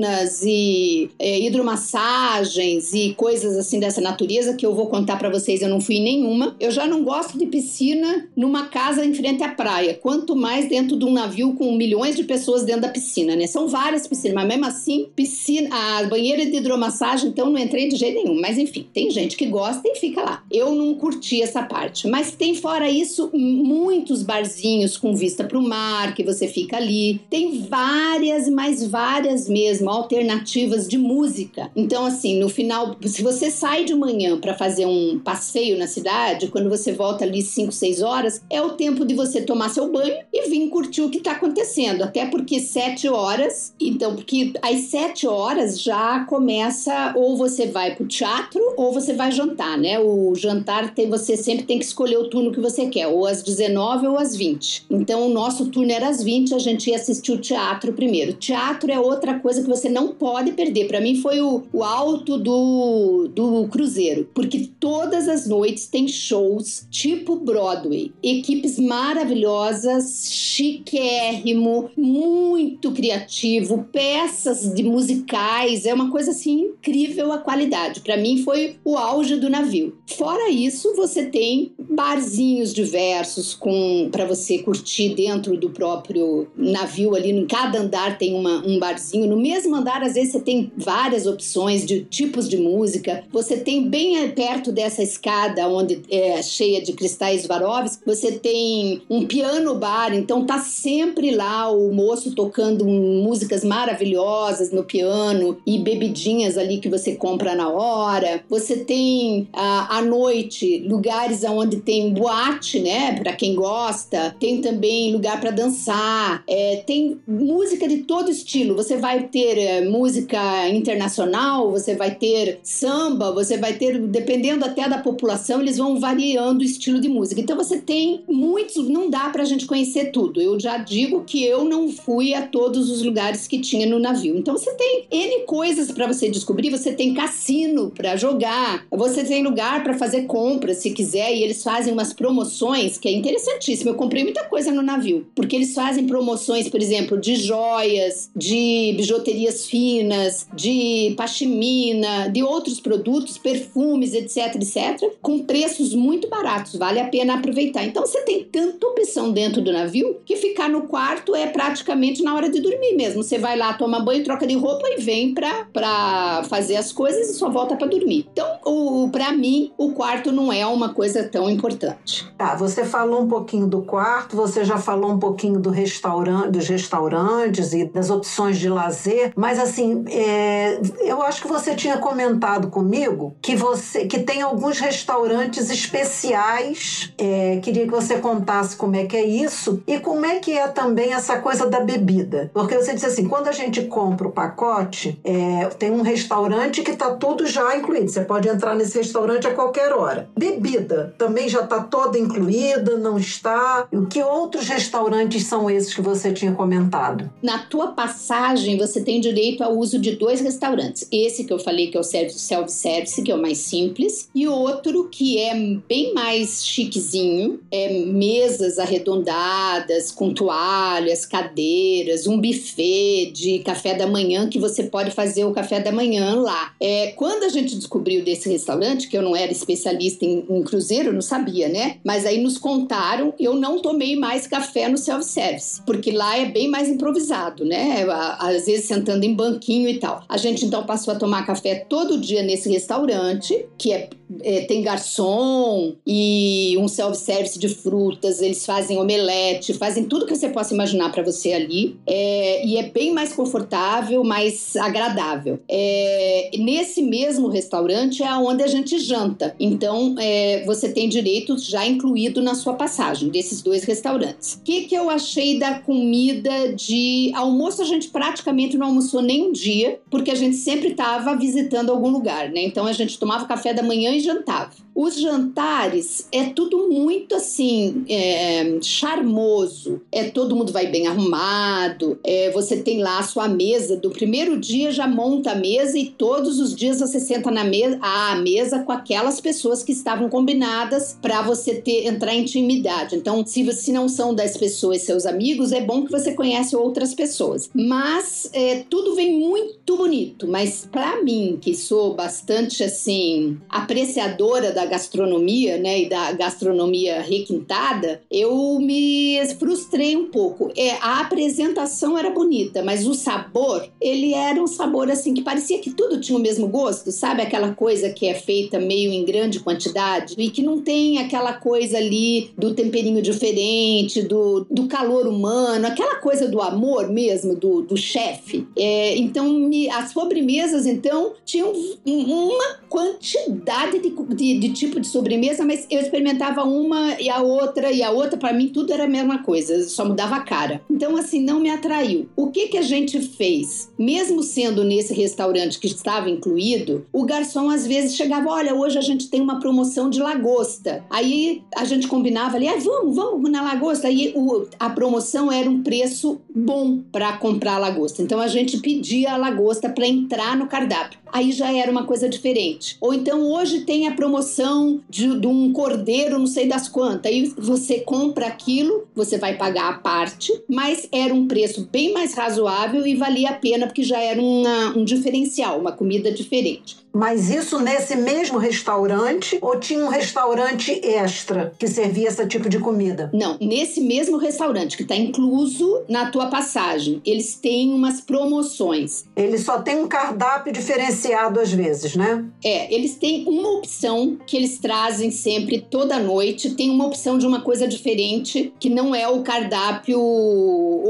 piscinas 0.00 0.42
e 0.42 1.10
é, 1.18 1.38
hidromassagens 1.40 2.92
e 2.94 3.14
coisas 3.14 3.56
assim 3.56 3.78
dessa 3.78 4.00
natureza 4.00 4.54
que 4.54 4.64
eu 4.64 4.74
vou 4.74 4.86
contar 4.86 5.16
para 5.16 5.28
vocês. 5.28 5.60
Eu 5.60 5.68
não 5.68 5.80
fui 5.80 6.00
nenhuma. 6.00 6.56
Eu 6.58 6.70
já 6.70 6.86
não 6.86 7.04
gosto 7.04 7.38
de 7.38 7.46
piscina 7.46 8.28
numa 8.34 8.68
casa 8.68 9.04
em 9.04 9.12
frente 9.14 9.42
à 9.42 9.48
praia, 9.48 9.94
quanto 9.94 10.34
mais 10.34 10.68
dentro 10.68 10.96
de 10.96 11.04
um 11.04 11.12
navio 11.12 11.54
com 11.54 11.72
milhões 11.76 12.16
de 12.16 12.24
pessoas 12.24 12.64
dentro 12.64 12.82
da 12.82 12.88
piscina, 12.88 13.36
né? 13.36 13.46
São 13.46 13.68
várias 13.68 14.06
piscinas, 14.06 14.34
mas 14.34 14.48
mesmo 14.48 14.66
assim, 14.66 15.08
piscina, 15.14 15.68
a 15.70 16.04
banheira 16.04 16.46
de 16.46 16.56
hidromassagem, 16.56 17.28
então 17.28 17.50
não 17.50 17.58
entrei 17.58 17.88
de 17.88 17.96
jeito 17.96 18.22
nenhum. 18.22 18.40
Mas 18.40 18.58
enfim, 18.58 18.86
tem 18.92 19.10
gente 19.10 19.36
que 19.36 19.46
gosta 19.46 19.82
e 19.84 19.96
fica 19.96 20.22
lá. 20.22 20.42
Eu 20.50 20.74
não 20.74 20.94
curti 20.94 21.42
essa 21.42 21.62
parte. 21.62 22.08
Mas 22.08 22.32
tem 22.32 22.54
fora 22.54 22.88
isso 22.90 23.30
muitos 23.32 24.22
barzinhos 24.22 24.96
com 24.96 25.14
vista 25.14 25.44
para 25.44 25.58
o 25.58 25.62
mar, 25.62 26.14
que 26.14 26.24
você 26.24 26.48
fica 26.48 26.76
ali. 26.76 27.20
Tem 27.28 27.60
várias, 27.68 28.48
mais 28.48 28.86
várias 28.86 29.48
mesmo, 29.80 29.90
alternativas 29.90 30.86
de 30.86 30.98
música. 30.98 31.70
Então, 31.74 32.04
assim, 32.04 32.38
no 32.38 32.48
final, 32.48 32.96
se 33.02 33.22
você 33.22 33.50
sai 33.50 33.84
de 33.84 33.94
manhã 33.94 34.38
para 34.38 34.54
fazer 34.54 34.86
um 34.86 35.18
passeio 35.18 35.78
na 35.78 35.86
cidade, 35.86 36.48
quando 36.48 36.68
você 36.68 36.92
volta 36.92 37.24
ali 37.24 37.42
5, 37.42 37.72
6 37.72 38.02
horas, 38.02 38.42
é 38.50 38.60
o 38.60 38.70
tempo 38.70 39.04
de 39.04 39.14
você 39.14 39.40
tomar 39.40 39.70
seu 39.70 39.90
banho 39.90 40.14
e 40.32 40.48
vir 40.48 40.68
curtir 40.68 41.02
o 41.02 41.10
que 41.10 41.18
está 41.18 41.32
acontecendo. 41.32 42.02
Até 42.02 42.26
porque 42.26 42.60
7 42.60 43.08
horas, 43.08 43.74
então, 43.80 44.14
porque 44.14 44.52
às 44.62 44.80
7 44.82 45.26
horas 45.26 45.80
já 45.80 46.24
começa, 46.24 47.14
ou 47.16 47.36
você 47.36 47.66
vai 47.66 47.94
pro 47.94 48.06
teatro 48.06 48.60
ou 48.76 48.92
você 48.92 49.14
vai 49.14 49.32
jantar, 49.32 49.78
né? 49.78 49.98
O 49.98 50.34
jantar 50.34 50.94
tem, 50.94 51.08
você 51.08 51.36
sempre 51.36 51.64
tem 51.64 51.78
que 51.78 51.84
escolher 51.84 52.18
o 52.18 52.28
turno 52.28 52.52
que 52.52 52.60
você 52.60 52.86
quer, 52.86 53.06
ou 53.06 53.26
às 53.26 53.42
19 53.42 54.06
ou 54.06 54.18
às 54.18 54.36
20. 54.36 54.86
Então, 54.90 55.26
o 55.26 55.32
nosso 55.32 55.66
turno 55.66 55.90
era 55.90 56.08
às 56.08 56.22
20, 56.22 56.54
a 56.54 56.58
gente 56.58 56.90
ia 56.90 56.96
assistir 56.96 57.32
o 57.32 57.38
teatro 57.38 57.92
primeiro. 57.92 58.32
Teatro 58.34 58.90
é 58.90 58.98
outra 58.98 59.38
coisa 59.38 59.62
que 59.62 59.68
você 59.70 59.88
não 59.88 60.08
pode 60.08 60.52
perder. 60.52 60.86
Para 60.86 61.00
mim, 61.00 61.16
foi 61.16 61.40
o, 61.40 61.62
o 61.72 61.82
alto 61.82 62.36
do, 62.36 63.28
do 63.34 63.68
cruzeiro, 63.68 64.28
porque 64.34 64.68
todas 64.78 65.28
as 65.28 65.46
noites 65.46 65.86
tem 65.86 66.06
shows 66.06 66.86
tipo 66.90 67.36
Broadway, 67.36 68.12
equipes 68.22 68.78
maravilhosas, 68.78 70.28
chiquérrimo, 70.30 71.90
muito 71.96 72.92
criativo, 72.92 73.88
peças 73.92 74.74
de 74.74 74.82
musicais, 74.82 75.86
é 75.86 75.94
uma 75.94 76.10
coisa 76.10 76.32
assim 76.32 76.60
incrível 76.62 77.32
a 77.32 77.38
qualidade. 77.38 78.00
Para 78.00 78.16
mim 78.16 78.42
foi 78.42 78.76
o 78.84 78.96
auge 78.96 79.36
do 79.36 79.48
navio. 79.48 79.96
Fora 80.06 80.50
isso, 80.50 80.94
você 80.94 81.26
tem 81.26 81.72
barzinhos 81.78 82.72
diversos 82.74 83.54
com 83.54 84.08
para 84.10 84.24
você 84.24 84.58
curtir 84.58 85.14
dentro 85.14 85.56
do 85.56 85.70
próprio 85.70 86.48
navio 86.56 87.14
ali, 87.14 87.30
em 87.30 87.46
cada 87.46 87.78
andar 87.78 88.18
tem 88.18 88.34
uma, 88.34 88.66
um 88.66 88.78
barzinho. 88.78 89.26
No 89.26 89.36
mesmo 89.36 89.59
andar, 89.68 90.02
às 90.02 90.14
vezes 90.14 90.32
você 90.32 90.40
tem 90.40 90.72
várias 90.76 91.26
opções 91.26 91.84
de 91.84 92.04
tipos 92.04 92.48
de 92.48 92.56
música. 92.56 93.24
Você 93.32 93.56
tem 93.56 93.88
bem 93.88 94.30
perto 94.30 94.72
dessa 94.72 95.02
escada 95.02 95.68
onde 95.68 96.02
é 96.10 96.42
cheia 96.42 96.80
de 96.80 96.92
cristais 96.92 97.42
Swarovski, 97.42 98.02
você 98.06 98.32
tem 98.32 99.02
um 99.08 99.26
piano 99.26 99.74
bar, 99.74 100.14
então 100.14 100.44
tá 100.44 100.58
sempre 100.58 101.30
lá 101.30 101.70
o 101.70 101.92
moço 101.92 102.34
tocando 102.34 102.84
músicas 102.84 103.64
maravilhosas 103.64 104.70
no 104.70 104.84
piano 104.84 105.58
e 105.66 105.78
bebidinhas 105.78 106.56
ali 106.56 106.78
que 106.78 106.88
você 106.88 107.14
compra 107.14 107.54
na 107.54 107.68
hora. 107.68 108.42
Você 108.48 108.76
tem 108.76 109.48
ah, 109.52 109.98
à 109.98 110.02
noite 110.02 110.78
lugares 110.86 111.44
onde 111.44 111.78
tem 111.78 112.12
boate, 112.12 112.80
né, 112.80 113.18
para 113.18 113.32
quem 113.32 113.54
gosta. 113.54 114.34
Tem 114.38 114.60
também 114.60 115.12
lugar 115.12 115.40
para 115.40 115.50
dançar. 115.50 116.42
É, 116.48 116.82
tem 116.86 117.18
música 117.26 117.88
de 117.88 117.98
todo 117.98 118.30
estilo. 118.30 118.74
Você 118.76 118.96
vai 118.96 119.28
ter 119.28 119.49
é, 119.58 119.84
música 119.84 120.68
internacional, 120.68 121.70
você 121.70 121.94
vai 121.94 122.14
ter 122.14 122.60
samba, 122.62 123.32
você 123.32 123.56
vai 123.56 123.74
ter, 123.74 123.98
dependendo 123.98 124.64
até 124.64 124.88
da 124.88 124.98
população, 124.98 125.60
eles 125.60 125.78
vão 125.78 125.98
variando 125.98 126.60
o 126.60 126.64
estilo 126.64 127.00
de 127.00 127.08
música. 127.08 127.40
Então 127.40 127.56
você 127.56 127.78
tem 127.78 128.22
muitos, 128.28 128.88
não 128.88 129.08
dá 129.10 129.28
pra 129.30 129.44
gente 129.44 129.66
conhecer 129.66 130.10
tudo. 130.10 130.40
Eu 130.40 130.58
já 130.58 130.78
digo 130.78 131.24
que 131.24 131.44
eu 131.44 131.64
não 131.64 131.88
fui 131.88 132.34
a 132.34 132.46
todos 132.46 132.90
os 132.90 133.02
lugares 133.02 133.46
que 133.46 133.60
tinha 133.60 133.86
no 133.86 133.98
navio. 133.98 134.36
Então 134.36 134.56
você 134.56 134.72
tem 134.74 135.04
N 135.10 135.40
coisas 135.46 135.90
para 135.90 136.06
você 136.06 136.28
descobrir, 136.28 136.70
você 136.70 136.92
tem 136.92 137.14
cassino 137.14 137.90
para 137.90 138.16
jogar. 138.16 138.86
Você 138.90 139.24
tem 139.24 139.42
lugar 139.42 139.82
para 139.82 139.94
fazer 139.94 140.22
compras 140.22 140.78
se 140.78 140.90
quiser 140.90 141.34
e 141.34 141.42
eles 141.42 141.62
fazem 141.62 141.92
umas 141.92 142.12
promoções 142.12 142.98
que 142.98 143.08
é 143.08 143.12
interessantíssimo. 143.12 143.90
Eu 143.90 143.94
comprei 143.94 144.24
muita 144.24 144.44
coisa 144.44 144.70
no 144.72 144.82
navio, 144.82 145.26
porque 145.34 145.56
eles 145.56 145.74
fazem 145.74 146.06
promoções, 146.06 146.68
por 146.68 146.80
exemplo, 146.80 147.18
de 147.18 147.36
joias, 147.36 148.30
de 148.34 148.92
bijuterias 149.40 149.66
finas, 149.66 150.46
de 150.52 151.14
pashmina, 151.16 152.28
de 152.28 152.42
outros 152.42 152.80
produtos, 152.80 153.38
perfumes, 153.38 154.12
etc, 154.14 154.56
etc, 154.56 155.14
com 155.22 155.44
preços 155.44 155.94
muito 155.94 156.28
baratos. 156.28 156.76
Vale 156.76 157.00
a 157.00 157.08
pena 157.08 157.34
aproveitar. 157.34 157.84
Então 157.84 158.04
você 158.04 158.20
tem 158.22 158.44
tanta 158.44 158.86
opção 158.86 159.32
dentro 159.32 159.62
do 159.62 159.72
navio 159.72 160.18
que 160.24 160.36
ficar 160.36 160.68
no 160.68 160.82
quarto 160.82 161.34
é 161.34 161.46
praticamente 161.46 162.22
na 162.22 162.34
hora 162.34 162.50
de 162.50 162.60
dormir 162.60 162.94
mesmo. 162.96 163.22
Você 163.22 163.38
vai 163.38 163.56
lá, 163.56 163.72
toma 163.74 164.00
banho, 164.00 164.24
troca 164.24 164.46
de 164.46 164.54
roupa 164.54 164.86
e 164.88 165.00
vem 165.00 165.32
pra, 165.34 165.66
pra 165.72 166.42
fazer 166.48 166.76
as 166.76 166.92
coisas 166.92 167.30
e 167.30 167.34
só 167.34 167.48
volta 167.48 167.76
para 167.76 167.86
dormir. 167.86 168.26
Então, 168.32 168.46
o, 168.64 169.08
para 169.10 169.32
mim, 169.32 169.72
o 169.78 169.92
quarto 169.92 170.32
não 170.32 170.52
é 170.52 170.66
uma 170.66 170.92
coisa 170.92 171.24
tão 171.24 171.48
importante. 171.48 172.28
Tá, 172.36 172.54
você 172.54 172.84
falou 172.84 173.22
um 173.22 173.28
pouquinho 173.28 173.66
do 173.66 173.82
quarto, 173.82 174.36
você 174.36 174.64
já 174.64 174.78
falou 174.78 175.10
um 175.10 175.18
pouquinho 175.18 175.58
do 175.58 175.70
restaurante, 175.70 176.50
dos 176.50 176.68
restaurantes 176.68 177.72
e 177.72 177.84
das 177.84 178.10
opções 178.10 178.58
de 178.58 178.68
lazer, 178.68 179.29
mas 179.36 179.58
assim, 179.58 180.04
é, 180.08 180.80
eu 181.00 181.22
acho 181.22 181.42
que 181.42 181.48
você 181.48 181.74
tinha 181.74 181.98
comentado 181.98 182.68
comigo 182.68 183.36
que 183.42 183.56
você 183.56 184.06
que 184.06 184.20
tem 184.20 184.42
alguns 184.42 184.78
restaurantes 184.78 185.70
especiais. 185.70 187.12
É, 187.18 187.58
queria 187.62 187.84
que 187.84 187.90
você 187.90 188.18
contasse 188.18 188.76
como 188.76 188.96
é 188.96 189.04
que 189.04 189.16
é 189.16 189.24
isso 189.24 189.82
e 189.86 189.98
como 189.98 190.24
é 190.24 190.38
que 190.38 190.56
é 190.56 190.68
também 190.68 191.12
essa 191.12 191.38
coisa 191.38 191.66
da 191.66 191.80
bebida. 191.80 192.50
Porque 192.52 192.76
você 192.76 192.94
disse 192.94 193.06
assim, 193.06 193.28
quando 193.28 193.48
a 193.48 193.52
gente 193.52 193.82
compra 193.82 194.28
o 194.28 194.32
pacote, 194.32 195.20
é, 195.24 195.66
tem 195.78 195.90
um 195.90 196.02
restaurante 196.02 196.82
que 196.82 196.92
está 196.92 197.14
tudo 197.14 197.46
já 197.46 197.76
incluído. 197.76 198.08
Você 198.10 198.22
pode 198.22 198.48
entrar 198.48 198.74
nesse 198.74 198.98
restaurante 198.98 199.46
a 199.46 199.54
qualquer 199.54 199.92
hora. 199.92 200.28
Bebida 200.36 201.14
também 201.18 201.48
já 201.48 201.60
está 201.60 201.80
toda 201.80 202.18
incluída, 202.18 202.96
não 202.96 203.18
está? 203.18 203.86
O 203.92 204.06
que 204.06 204.22
outros 204.22 204.68
restaurantes 204.68 205.46
são 205.46 205.70
esses 205.70 205.94
que 205.94 206.00
você 206.00 206.32
tinha 206.32 206.52
comentado? 206.52 207.30
Na 207.42 207.58
tua 207.58 207.88
passagem, 207.88 208.78
você 208.78 209.02
tem 209.02 209.19
direito 209.20 209.62
ao 209.62 209.76
uso 209.76 209.98
de 209.98 210.12
dois 210.12 210.40
restaurantes. 210.40 211.06
Esse 211.12 211.44
que 211.44 211.52
eu 211.52 211.58
falei 211.58 211.88
que 211.88 211.96
é 211.96 212.00
o 212.00 212.04
self-service, 212.04 213.22
que 213.22 213.30
é 213.30 213.34
o 213.34 213.40
mais 213.40 213.58
simples, 213.58 214.28
e 214.34 214.48
outro 214.48 215.08
que 215.10 215.38
é 215.38 215.54
bem 215.88 216.14
mais 216.14 216.64
chiquezinho, 216.64 217.60
é 217.70 217.92
mesas 218.04 218.78
arredondadas 218.78 220.10
com 220.10 220.32
toalhas, 220.32 221.26
cadeiras, 221.26 222.26
um 222.26 222.40
buffet 222.40 223.30
de 223.32 223.58
café 223.60 223.94
da 223.94 224.06
manhã 224.06 224.48
que 224.48 224.58
você 224.58 224.84
pode 224.84 225.10
fazer 225.10 225.44
o 225.44 225.52
café 225.52 225.80
da 225.80 225.92
manhã 225.92 226.36
lá. 226.36 226.74
É, 226.80 227.12
quando 227.12 227.44
a 227.44 227.48
gente 227.48 227.76
descobriu 227.76 228.24
desse 228.24 228.48
restaurante, 228.48 229.08
que 229.08 229.16
eu 229.16 229.22
não 229.22 229.36
era 229.36 229.52
especialista 229.52 230.24
em, 230.24 230.44
em 230.48 230.62
cruzeiro, 230.62 231.12
não 231.12 231.20
sabia, 231.20 231.68
né? 231.68 231.96
Mas 232.04 232.24
aí 232.24 232.40
nos 232.40 232.58
contaram, 232.58 233.34
eu 233.38 233.54
não 233.54 233.80
tomei 233.80 234.16
mais 234.16 234.46
café 234.46 234.88
no 234.88 234.96
self-service, 234.96 235.82
porque 235.84 236.10
lá 236.10 236.38
é 236.38 236.46
bem 236.46 236.68
mais 236.68 236.88
improvisado, 236.88 237.64
né? 237.64 238.06
Às 238.38 238.66
vezes 238.66 238.86
sentando 238.86 239.09
em 239.16 239.34
banquinho 239.34 239.88
e 239.88 239.98
tal. 239.98 240.22
A 240.28 240.36
gente 240.36 240.64
então 240.64 240.84
passou 240.84 241.14
a 241.14 241.16
tomar 241.16 241.46
café 241.46 241.74
todo 241.88 242.18
dia 242.18 242.42
nesse 242.42 242.70
restaurante, 242.70 243.66
que 243.78 243.92
é, 243.92 244.10
é 244.42 244.62
tem 244.62 244.82
garçom 244.82 245.94
e 246.06 246.76
um 246.78 246.88
self-service 246.88 247.58
de 247.58 247.68
frutas, 247.68 248.40
eles 248.40 248.64
fazem 248.64 248.98
omelete, 248.98 249.74
fazem 249.74 250.04
tudo 250.04 250.26
que 250.26 250.34
você 250.34 250.48
possa 250.48 250.74
imaginar 250.74 251.10
para 251.10 251.22
você 251.22 251.52
ali. 251.52 251.96
É, 252.06 252.66
e 252.66 252.76
é 252.76 252.84
bem 252.84 253.12
mais 253.12 253.32
confortável, 253.32 254.22
mais 254.22 254.76
agradável. 254.76 255.58
É, 255.68 256.50
nesse 256.58 257.02
mesmo 257.02 257.48
restaurante 257.48 258.22
é 258.22 258.32
onde 258.34 258.62
a 258.62 258.66
gente 258.66 258.98
janta. 258.98 259.54
Então, 259.58 260.14
é, 260.18 260.64
você 260.64 260.88
tem 260.88 261.08
direito 261.08 261.58
já 261.58 261.86
incluído 261.86 262.42
na 262.42 262.54
sua 262.54 262.74
passagem 262.74 263.28
desses 263.28 263.62
dois 263.62 263.84
restaurantes. 263.84 264.54
O 264.54 264.62
que, 264.62 264.82
que 264.82 264.94
eu 264.94 265.10
achei 265.10 265.58
da 265.58 265.80
comida 265.80 266.72
de 266.74 267.32
almoço? 267.34 267.82
A 267.82 267.84
gente 267.84 268.08
praticamente 268.08 268.76
não 268.76 268.88
almoçou 268.88 269.22
nem 269.22 269.48
um 269.48 269.52
dia, 269.52 269.98
porque 270.10 270.30
a 270.30 270.34
gente 270.34 270.56
sempre 270.56 270.88
estava 270.88 271.36
visitando 271.36 271.90
algum 271.90 272.10
lugar, 272.10 272.50
né? 272.50 272.62
Então 272.62 272.86
a 272.86 272.92
gente 272.92 273.18
tomava 273.18 273.46
café 273.46 273.72
da 273.72 273.82
manhã 273.82 274.12
e 274.12 274.19
jantava. 274.20 274.70
Os 275.02 275.18
jantares 275.18 276.28
é 276.30 276.44
tudo 276.50 276.90
muito 276.90 277.34
assim 277.34 278.04
é, 278.06 278.76
charmoso. 278.82 280.02
É 280.12 280.24
todo 280.24 280.54
mundo 280.54 280.74
vai 280.74 280.88
bem 280.88 281.06
arrumado. 281.06 282.18
É, 282.22 282.50
você 282.50 282.82
tem 282.82 283.02
lá 283.02 283.18
a 283.18 283.22
sua 283.22 283.48
mesa. 283.48 283.96
Do 283.96 284.10
primeiro 284.10 284.60
dia 284.60 284.90
já 284.90 285.06
monta 285.06 285.52
a 285.52 285.54
mesa 285.54 285.98
e 285.98 286.10
todos 286.10 286.60
os 286.60 286.76
dias 286.76 287.00
você 287.00 287.18
senta 287.18 287.50
na 287.50 287.64
mesa, 287.64 287.98
à 288.02 288.36
mesa 288.36 288.80
com 288.80 288.92
aquelas 288.92 289.40
pessoas 289.40 289.82
que 289.82 289.92
estavam 289.92 290.28
combinadas 290.28 291.16
para 291.22 291.40
você 291.40 291.76
ter 291.76 292.06
entrar 292.06 292.34
em 292.34 292.42
intimidade. 292.42 293.16
Então, 293.16 293.42
se 293.46 293.64
você 293.64 293.90
não 293.92 294.06
são 294.06 294.34
das 294.34 294.54
pessoas 294.54 295.00
seus 295.00 295.24
amigos, 295.24 295.72
é 295.72 295.80
bom 295.80 296.04
que 296.04 296.12
você 296.12 296.34
conhece 296.34 296.76
outras 296.76 297.14
pessoas. 297.14 297.70
Mas 297.72 298.50
é, 298.52 298.84
tudo 298.90 299.14
vem 299.14 299.38
muito 299.38 299.96
bonito. 299.96 300.46
Mas 300.46 300.86
para 300.92 301.22
mim, 301.22 301.58
que 301.58 301.74
sou 301.74 302.12
bastante 302.12 302.84
assim 302.84 303.56
apreciadora 303.66 304.72
da 304.72 304.89
gastronomia, 304.90 305.78
né, 305.78 306.02
e 306.02 306.08
da 306.08 306.32
gastronomia 306.32 307.22
requintada, 307.22 308.20
eu 308.30 308.78
me 308.80 309.38
frustrei 309.58 310.16
um 310.16 310.26
pouco. 310.26 310.70
É, 310.76 310.92
a 311.00 311.20
apresentação 311.20 312.18
era 312.18 312.30
bonita, 312.30 312.82
mas 312.82 313.06
o 313.06 313.14
sabor, 313.14 313.88
ele 314.00 314.34
era 314.34 314.60
um 314.60 314.66
sabor 314.66 315.10
assim 315.10 315.32
que 315.32 315.42
parecia 315.42 315.78
que 315.78 315.90
tudo 315.90 316.20
tinha 316.20 316.36
o 316.36 316.42
mesmo 316.42 316.68
gosto, 316.68 317.10
sabe? 317.12 317.42
Aquela 317.42 317.72
coisa 317.72 318.10
que 318.10 318.26
é 318.26 318.34
feita 318.34 318.78
meio 318.78 319.12
em 319.12 319.24
grande 319.24 319.60
quantidade 319.60 320.34
e 320.36 320.50
que 320.50 320.62
não 320.62 320.80
tem 320.80 321.18
aquela 321.18 321.52
coisa 321.52 321.96
ali 321.96 322.50
do 322.58 322.74
temperinho 322.74 323.22
diferente, 323.22 324.22
do, 324.22 324.66
do 324.70 324.88
calor 324.88 325.26
humano, 325.26 325.86
aquela 325.86 326.16
coisa 326.16 326.48
do 326.48 326.60
amor 326.60 327.08
mesmo, 327.08 327.54
do, 327.54 327.82
do 327.82 327.96
chefe. 327.96 328.66
É, 328.76 329.16
então, 329.16 329.48
me, 329.50 329.88
as 329.90 330.12
sobremesas, 330.12 330.86
então, 330.86 331.34
tinham 331.44 331.72
uma 332.04 332.80
quantidade 332.88 333.98
de, 334.00 334.10
de, 334.10 334.58
de 334.58 334.69
tipo 334.72 335.00
de 335.00 335.06
sobremesa, 335.06 335.64
mas 335.64 335.86
eu 335.90 336.00
experimentava 336.00 336.64
uma 336.64 337.20
e 337.20 337.28
a 337.28 337.40
outra 337.40 337.90
e 337.90 338.02
a 338.02 338.10
outra, 338.10 338.38
para 338.38 338.52
mim 338.52 338.68
tudo 338.68 338.92
era 338.92 339.04
a 339.04 339.08
mesma 339.08 339.42
coisa, 339.42 339.88
só 339.88 340.04
mudava 340.04 340.36
a 340.36 340.40
cara. 340.40 340.80
Então, 340.90 341.16
assim, 341.16 341.40
não 341.40 341.60
me 341.60 341.70
atraiu. 341.70 342.28
O 342.36 342.48
que 342.48 342.68
que 342.68 342.78
a 342.78 342.82
gente 342.82 343.20
fez? 343.20 343.90
Mesmo 343.98 344.42
sendo 344.42 344.84
nesse 344.84 345.14
restaurante 345.14 345.78
que 345.78 345.86
estava 345.86 346.30
incluído, 346.30 347.06
o 347.12 347.24
garçom 347.24 347.70
às 347.70 347.86
vezes 347.86 348.16
chegava: 348.16 348.50
olha, 348.50 348.74
hoje 348.74 348.98
a 348.98 349.02
gente 349.02 349.28
tem 349.28 349.40
uma 349.40 349.58
promoção 349.60 350.10
de 350.10 350.20
lagosta. 350.20 351.04
Aí 351.10 351.62
a 351.76 351.84
gente 351.84 352.08
combinava 352.08 352.56
ali: 352.56 352.68
ah, 352.68 352.76
vamos, 352.76 353.16
vamos 353.16 353.50
na 353.50 353.62
lagosta. 353.62 354.08
Aí 354.08 354.32
o, 354.34 354.66
a 354.78 354.90
promoção 354.90 355.50
era 355.50 355.68
um 355.68 355.82
preço 355.82 356.40
bom 356.60 356.98
para 357.10 357.36
comprar 357.36 357.78
lagosta. 357.78 358.22
Então 358.22 358.40
a 358.40 358.48
gente 358.48 358.78
pedia 358.78 359.32
a 359.32 359.36
lagosta 359.36 359.88
para 359.88 360.06
entrar 360.06 360.56
no 360.56 360.66
cardápio. 360.66 361.18
Aí 361.32 361.52
já 361.52 361.72
era 361.72 361.90
uma 361.90 362.04
coisa 362.04 362.28
diferente. 362.28 362.96
Ou 363.00 363.14
então 363.14 363.42
hoje 363.42 363.82
tem 363.82 364.08
a 364.08 364.12
promoção 364.12 365.00
de, 365.08 365.38
de 365.38 365.46
um 365.46 365.72
cordeiro, 365.72 366.38
não 366.38 366.46
sei 366.46 366.66
das 366.66 366.88
quantas. 366.88 367.30
Aí 367.30 367.52
você 367.56 368.00
compra 368.00 368.46
aquilo, 368.46 369.06
você 369.14 369.38
vai 369.38 369.56
pagar 369.56 369.90
a 369.90 369.98
parte, 369.98 370.52
mas 370.68 371.08
era 371.12 371.32
um 371.32 371.46
preço 371.46 371.88
bem 371.90 372.12
mais 372.12 372.34
razoável 372.34 373.06
e 373.06 373.14
valia 373.14 373.50
a 373.50 373.54
pena 373.54 373.86
porque 373.86 374.02
já 374.02 374.20
era 374.20 374.40
uma, 374.40 374.96
um 374.96 375.04
diferencial, 375.04 375.78
uma 375.78 375.92
comida 375.92 376.32
diferente. 376.32 376.96
Mas 377.12 377.50
isso 377.50 377.78
nesse 377.78 378.16
mesmo 378.16 378.58
restaurante 378.58 379.58
ou 379.60 379.78
tinha 379.78 380.04
um 380.04 380.08
restaurante 380.08 381.00
extra 381.04 381.72
que 381.78 381.86
servia 381.86 382.28
esse 382.28 382.46
tipo 382.46 382.68
de 382.68 382.78
comida? 382.78 383.30
Não, 383.32 383.56
nesse 383.60 384.00
mesmo 384.00 384.36
restaurante 384.36 384.96
que 384.96 385.02
está 385.02 385.16
incluso 385.16 386.02
na 386.08 386.30
tua 386.30 386.46
passagem, 386.46 387.20
eles 387.24 387.54
têm 387.54 387.92
umas 387.92 388.20
promoções. 388.20 389.24
Eles 389.36 389.62
só 389.62 389.80
têm 389.80 389.96
um 389.96 390.08
cardápio 390.08 390.72
diferenciado 390.72 391.60
às 391.60 391.72
vezes, 391.72 392.14
né? 392.14 392.44
É, 392.64 392.92
eles 392.94 393.16
têm 393.16 393.44
uma 393.46 393.70
opção 393.78 394.38
que 394.46 394.56
eles 394.56 394.78
trazem 394.78 395.30
sempre 395.30 395.80
toda 395.80 396.18
noite, 396.18 396.70
tem 396.70 396.90
uma 396.90 397.06
opção 397.06 397.38
de 397.38 397.46
uma 397.46 397.60
coisa 397.60 397.86
diferente 397.86 398.72
que 398.78 398.88
não 398.88 399.14
é 399.14 399.28
o 399.28 399.42
cardápio 399.42 400.20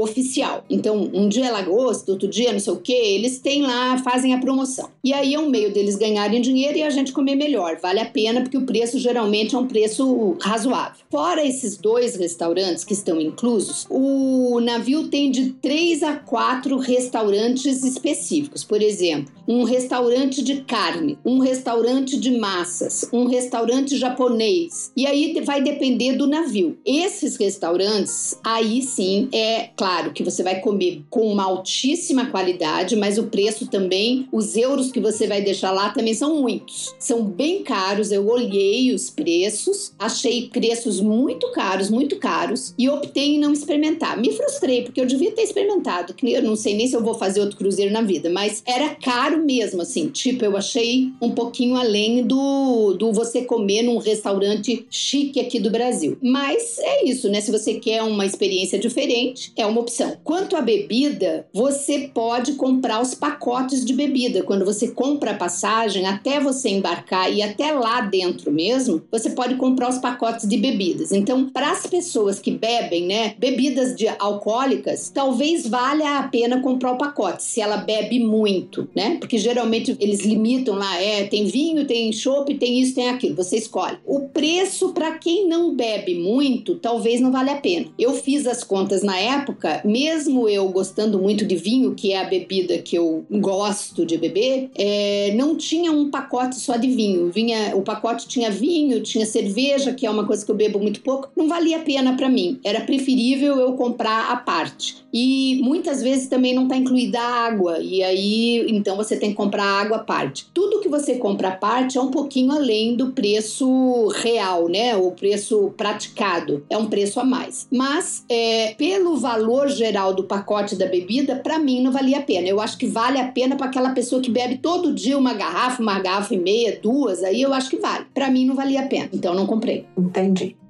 oficial. 0.01 0.63
Então, 0.69 1.09
um 1.13 1.29
dia 1.29 1.47
é 1.47 1.51
lagosta, 1.51 2.11
outro 2.11 2.27
dia 2.27 2.51
não 2.51 2.59
sei 2.59 2.73
o 2.73 2.77
que, 2.77 2.93
eles 2.93 3.39
têm 3.39 3.61
lá, 3.61 3.97
fazem 3.99 4.33
a 4.33 4.39
promoção. 4.39 4.89
E 5.03 5.13
aí 5.13 5.33
é 5.33 5.39
um 5.39 5.49
meio 5.49 5.71
deles 5.71 5.90
eles 5.91 5.95
ganharem 5.95 6.41
dinheiro 6.41 6.77
e 6.77 6.83
a 6.83 6.89
gente 6.89 7.11
comer 7.11 7.35
melhor. 7.35 7.77
Vale 7.81 7.99
a 7.99 8.05
pena 8.05 8.41
porque 8.41 8.57
o 8.57 8.65
preço 8.65 8.97
geralmente 8.97 9.55
é 9.55 9.57
um 9.57 9.67
preço 9.67 10.37
razoável. 10.41 11.01
Fora 11.09 11.45
esses 11.45 11.77
dois 11.77 12.15
restaurantes 12.15 12.83
que 12.83 12.93
estão 12.93 13.19
inclusos, 13.19 13.85
o 13.89 14.40
navio 14.59 15.07
tem 15.07 15.29
de 15.29 15.51
três 15.61 16.03
a 16.03 16.15
quatro 16.15 16.77
restaurantes 16.77 17.83
específicos. 17.83 18.63
Por 18.63 18.81
exemplo, 18.81 19.31
um 19.47 19.63
restaurante 19.63 20.41
de 20.43 20.61
carne, 20.61 21.17
um 21.25 21.39
restaurante 21.39 22.19
de 22.19 22.31
massas, 22.31 23.09
um 23.11 23.25
restaurante 23.25 23.97
japonês. 23.97 24.91
E 24.95 25.05
aí 25.05 25.39
vai 25.43 25.61
depender 25.61 26.13
do 26.13 26.27
navio. 26.27 26.77
Esses 26.85 27.35
restaurantes, 27.35 28.37
aí 28.43 28.81
sim, 28.81 29.27
é 29.31 29.69
claro 29.75 30.11
que 30.11 30.23
você 30.23 30.41
vai 30.41 30.59
comer 30.59 31.03
com 31.09 31.31
uma 31.31 31.43
altíssima 31.43 32.27
qualidade, 32.27 32.95
mas 32.95 33.17
o 33.17 33.23
preço 33.23 33.67
também, 33.67 34.27
os 34.31 34.55
euros 34.55 34.91
que 34.91 34.99
você 34.99 35.27
vai 35.27 35.41
deixar 35.41 35.71
lá 35.71 35.81
lá 35.81 35.89
também 35.89 36.13
são 36.13 36.35
muitos. 36.35 36.93
São 36.99 37.23
bem 37.23 37.63
caros, 37.63 38.11
eu 38.11 38.27
olhei 38.27 38.93
os 38.93 39.09
preços, 39.09 39.93
achei 39.97 40.47
preços 40.49 41.01
muito 41.01 41.51
caros, 41.51 41.89
muito 41.89 42.17
caros, 42.17 42.73
e 42.77 42.87
optei 42.87 43.35
em 43.35 43.39
não 43.39 43.51
experimentar. 43.51 44.17
Me 44.17 44.31
frustrei, 44.41 44.83
porque 44.83 44.99
eu 44.99 45.05
devia 45.05 45.31
ter 45.31 45.43
experimentado, 45.43 46.13
que 46.13 46.31
eu 46.31 46.41
não 46.41 46.55
sei 46.55 46.75
nem 46.75 46.87
se 46.87 46.95
eu 46.95 47.03
vou 47.03 47.13
fazer 47.13 47.41
outro 47.41 47.57
cruzeiro 47.57 47.93
na 47.93 48.01
vida, 48.01 48.29
mas 48.29 48.63
era 48.65 48.95
caro 48.95 49.43
mesmo, 49.45 49.81
assim. 49.81 50.09
Tipo, 50.09 50.45
eu 50.45 50.57
achei 50.57 51.11
um 51.21 51.31
pouquinho 51.31 51.75
além 51.75 52.23
do, 52.23 52.93
do 52.93 53.13
você 53.13 53.43
comer 53.43 53.83
num 53.83 53.97
restaurante 53.97 54.85
chique 54.89 55.39
aqui 55.39 55.59
do 55.59 55.69
Brasil. 55.69 56.17
Mas 56.21 56.79
é 56.79 57.05
isso, 57.05 57.29
né? 57.29 57.39
Se 57.41 57.51
você 57.51 57.75
quer 57.75 58.01
uma 58.03 58.25
experiência 58.25 58.79
diferente, 58.79 59.51
é 59.55 59.65
uma 59.65 59.81
opção. 59.81 60.17
Quanto 60.23 60.55
à 60.55 60.61
bebida, 60.61 61.45
você 61.53 62.09
pode 62.13 62.53
comprar 62.53 63.01
os 63.01 63.13
pacotes 63.13 63.85
de 63.85 63.93
bebida. 63.93 64.43
Quando 64.43 64.65
você 64.65 64.87
compra 64.87 65.31
a 65.31 65.35
passagem, 65.35 66.05
até 66.05 66.39
você 66.39 66.69
embarcar 66.69 67.31
e 67.31 67.41
até 67.41 67.71
lá 67.71 68.01
dentro 68.01 68.51
mesmo, 68.51 69.03
você 69.11 69.29
pode 69.29 69.55
comprar 69.55 69.89
os 69.89 69.99
pacotes 69.99 70.47
de 70.47 70.57
bebidas. 70.57 71.11
Então, 71.11 71.49
para 71.49 71.71
as 71.71 71.85
pessoas 71.85 72.39
que 72.39 72.51
bebem, 72.51 73.05
né, 73.05 73.35
bebidas 73.37 73.95
de 73.95 74.07
alcoólicas, 74.33 75.09
talvez 75.09 75.67
valha 75.67 76.19
a 76.19 76.23
pena 76.27 76.61
comprar 76.61 76.93
o 76.93 76.97
pacote, 76.97 77.43
se 77.43 77.61
ela 77.61 77.77
bebe 77.77 78.19
muito, 78.19 78.87
né? 78.95 79.17
Porque 79.19 79.37
geralmente 79.37 79.95
eles 79.99 80.21
limitam 80.21 80.75
lá, 80.75 81.01
é, 81.01 81.25
tem 81.25 81.45
vinho, 81.45 81.85
tem 81.85 82.11
chopp, 82.11 82.53
tem 82.55 82.79
isso, 82.79 82.95
tem 82.95 83.09
aquilo, 83.09 83.35
você 83.35 83.57
escolhe. 83.57 83.97
O 84.05 84.21
preço 84.29 84.93
para 84.93 85.17
quem 85.17 85.47
não 85.47 85.75
bebe 85.75 86.15
muito, 86.15 86.75
talvez 86.75 87.19
não 87.19 87.31
vale 87.31 87.49
a 87.49 87.55
pena. 87.55 87.87
Eu 87.97 88.13
fiz 88.13 88.47
as 88.47 88.63
contas 88.63 89.03
na 89.03 89.17
época, 89.17 89.81
mesmo 89.83 90.47
eu 90.47 90.67
gostando 90.69 91.19
muito 91.19 91.45
de 91.45 91.55
vinho, 91.55 91.93
que 91.95 92.13
é 92.13 92.21
a 92.21 92.25
bebida 92.25 92.77
que 92.77 92.97
eu 92.97 93.25
gosto 93.29 94.05
de 94.05 94.17
beber, 94.17 94.69
é, 94.75 95.33
não 95.35 95.55
tinha 95.55 95.91
um 95.91 96.09
pacote 96.09 96.55
só 96.55 96.75
de 96.75 96.89
vinho. 96.89 97.29
Vinha, 97.31 97.75
o 97.75 97.81
pacote 97.81 98.27
tinha 98.27 98.49
vinho, 98.49 99.01
tinha 99.01 99.25
cerveja, 99.25 99.93
que 99.93 100.05
é 100.05 100.09
uma 100.09 100.25
coisa 100.25 100.45
que 100.45 100.51
eu 100.51 100.55
bebo 100.55 100.79
muito 100.79 101.01
pouco. 101.01 101.29
Não 101.35 101.47
valia 101.47 101.77
a 101.77 101.81
pena 101.81 102.15
para 102.15 102.29
mim. 102.29 102.59
Era 102.63 102.81
preferível 102.81 103.59
eu 103.59 103.73
comprar 103.73 104.20
a 104.29 104.35
parte. 104.35 105.01
E 105.13 105.59
muitas 105.63 106.01
vezes 106.01 106.27
também 106.27 106.53
não 106.53 106.63
está 106.63 106.77
incluída 106.77 107.19
a 107.19 107.45
água, 107.45 107.79
e 107.79 108.01
aí 108.01 108.65
então 108.69 108.95
você 108.95 109.17
tem 109.17 109.31
que 109.31 109.35
comprar 109.35 109.63
água 109.63 109.97
à 109.97 110.03
parte. 110.03 110.47
Tudo 110.53 110.79
que 110.79 110.87
você 110.87 111.15
compra 111.15 111.49
à 111.49 111.51
parte 111.51 111.97
é 111.97 112.01
um 112.01 112.11
pouquinho 112.11 112.51
além 112.51 112.95
do 112.95 113.11
preço 113.11 114.07
real, 114.07 114.67
né? 114.67 114.95
O 114.95 115.11
preço 115.11 115.73
praticado. 115.75 116.65
É 116.69 116.77
um 116.77 116.87
preço 116.87 117.19
a 117.19 117.23
mais. 117.23 117.67
Mas, 117.71 118.25
é, 118.29 118.73
pelo 118.77 119.17
valor 119.17 119.69
geral 119.69 120.13
do 120.13 120.23
pacote 120.23 120.75
da 120.75 120.85
bebida, 120.85 121.35
para 121.35 121.59
mim 121.59 121.81
não 121.81 121.91
valia 121.91 122.19
a 122.19 122.21
pena. 122.21 122.47
Eu 122.47 122.61
acho 122.61 122.77
que 122.77 122.87
vale 122.87 123.19
a 123.19 123.27
pena 123.27 123.55
para 123.55 123.67
aquela 123.67 123.91
pessoa 123.91 124.21
que 124.21 124.31
bebe 124.31 124.57
todo 124.57 124.93
dia 124.93 125.17
uma 125.17 125.33
garrafa, 125.33 125.81
uma 125.81 125.99
garrafa 125.99 126.33
e 126.33 126.39
meia, 126.39 126.79
duas, 126.81 127.23
aí 127.23 127.41
eu 127.41 127.53
acho 127.53 127.69
que 127.69 127.77
vale. 127.77 128.05
Para 128.13 128.29
mim 128.29 128.45
não 128.45 128.55
valia 128.55 128.81
a 128.81 128.87
pena, 128.87 129.09
então 129.13 129.33
não 129.33 129.45
comprei. 129.45 129.85
Entendi. 129.97 130.60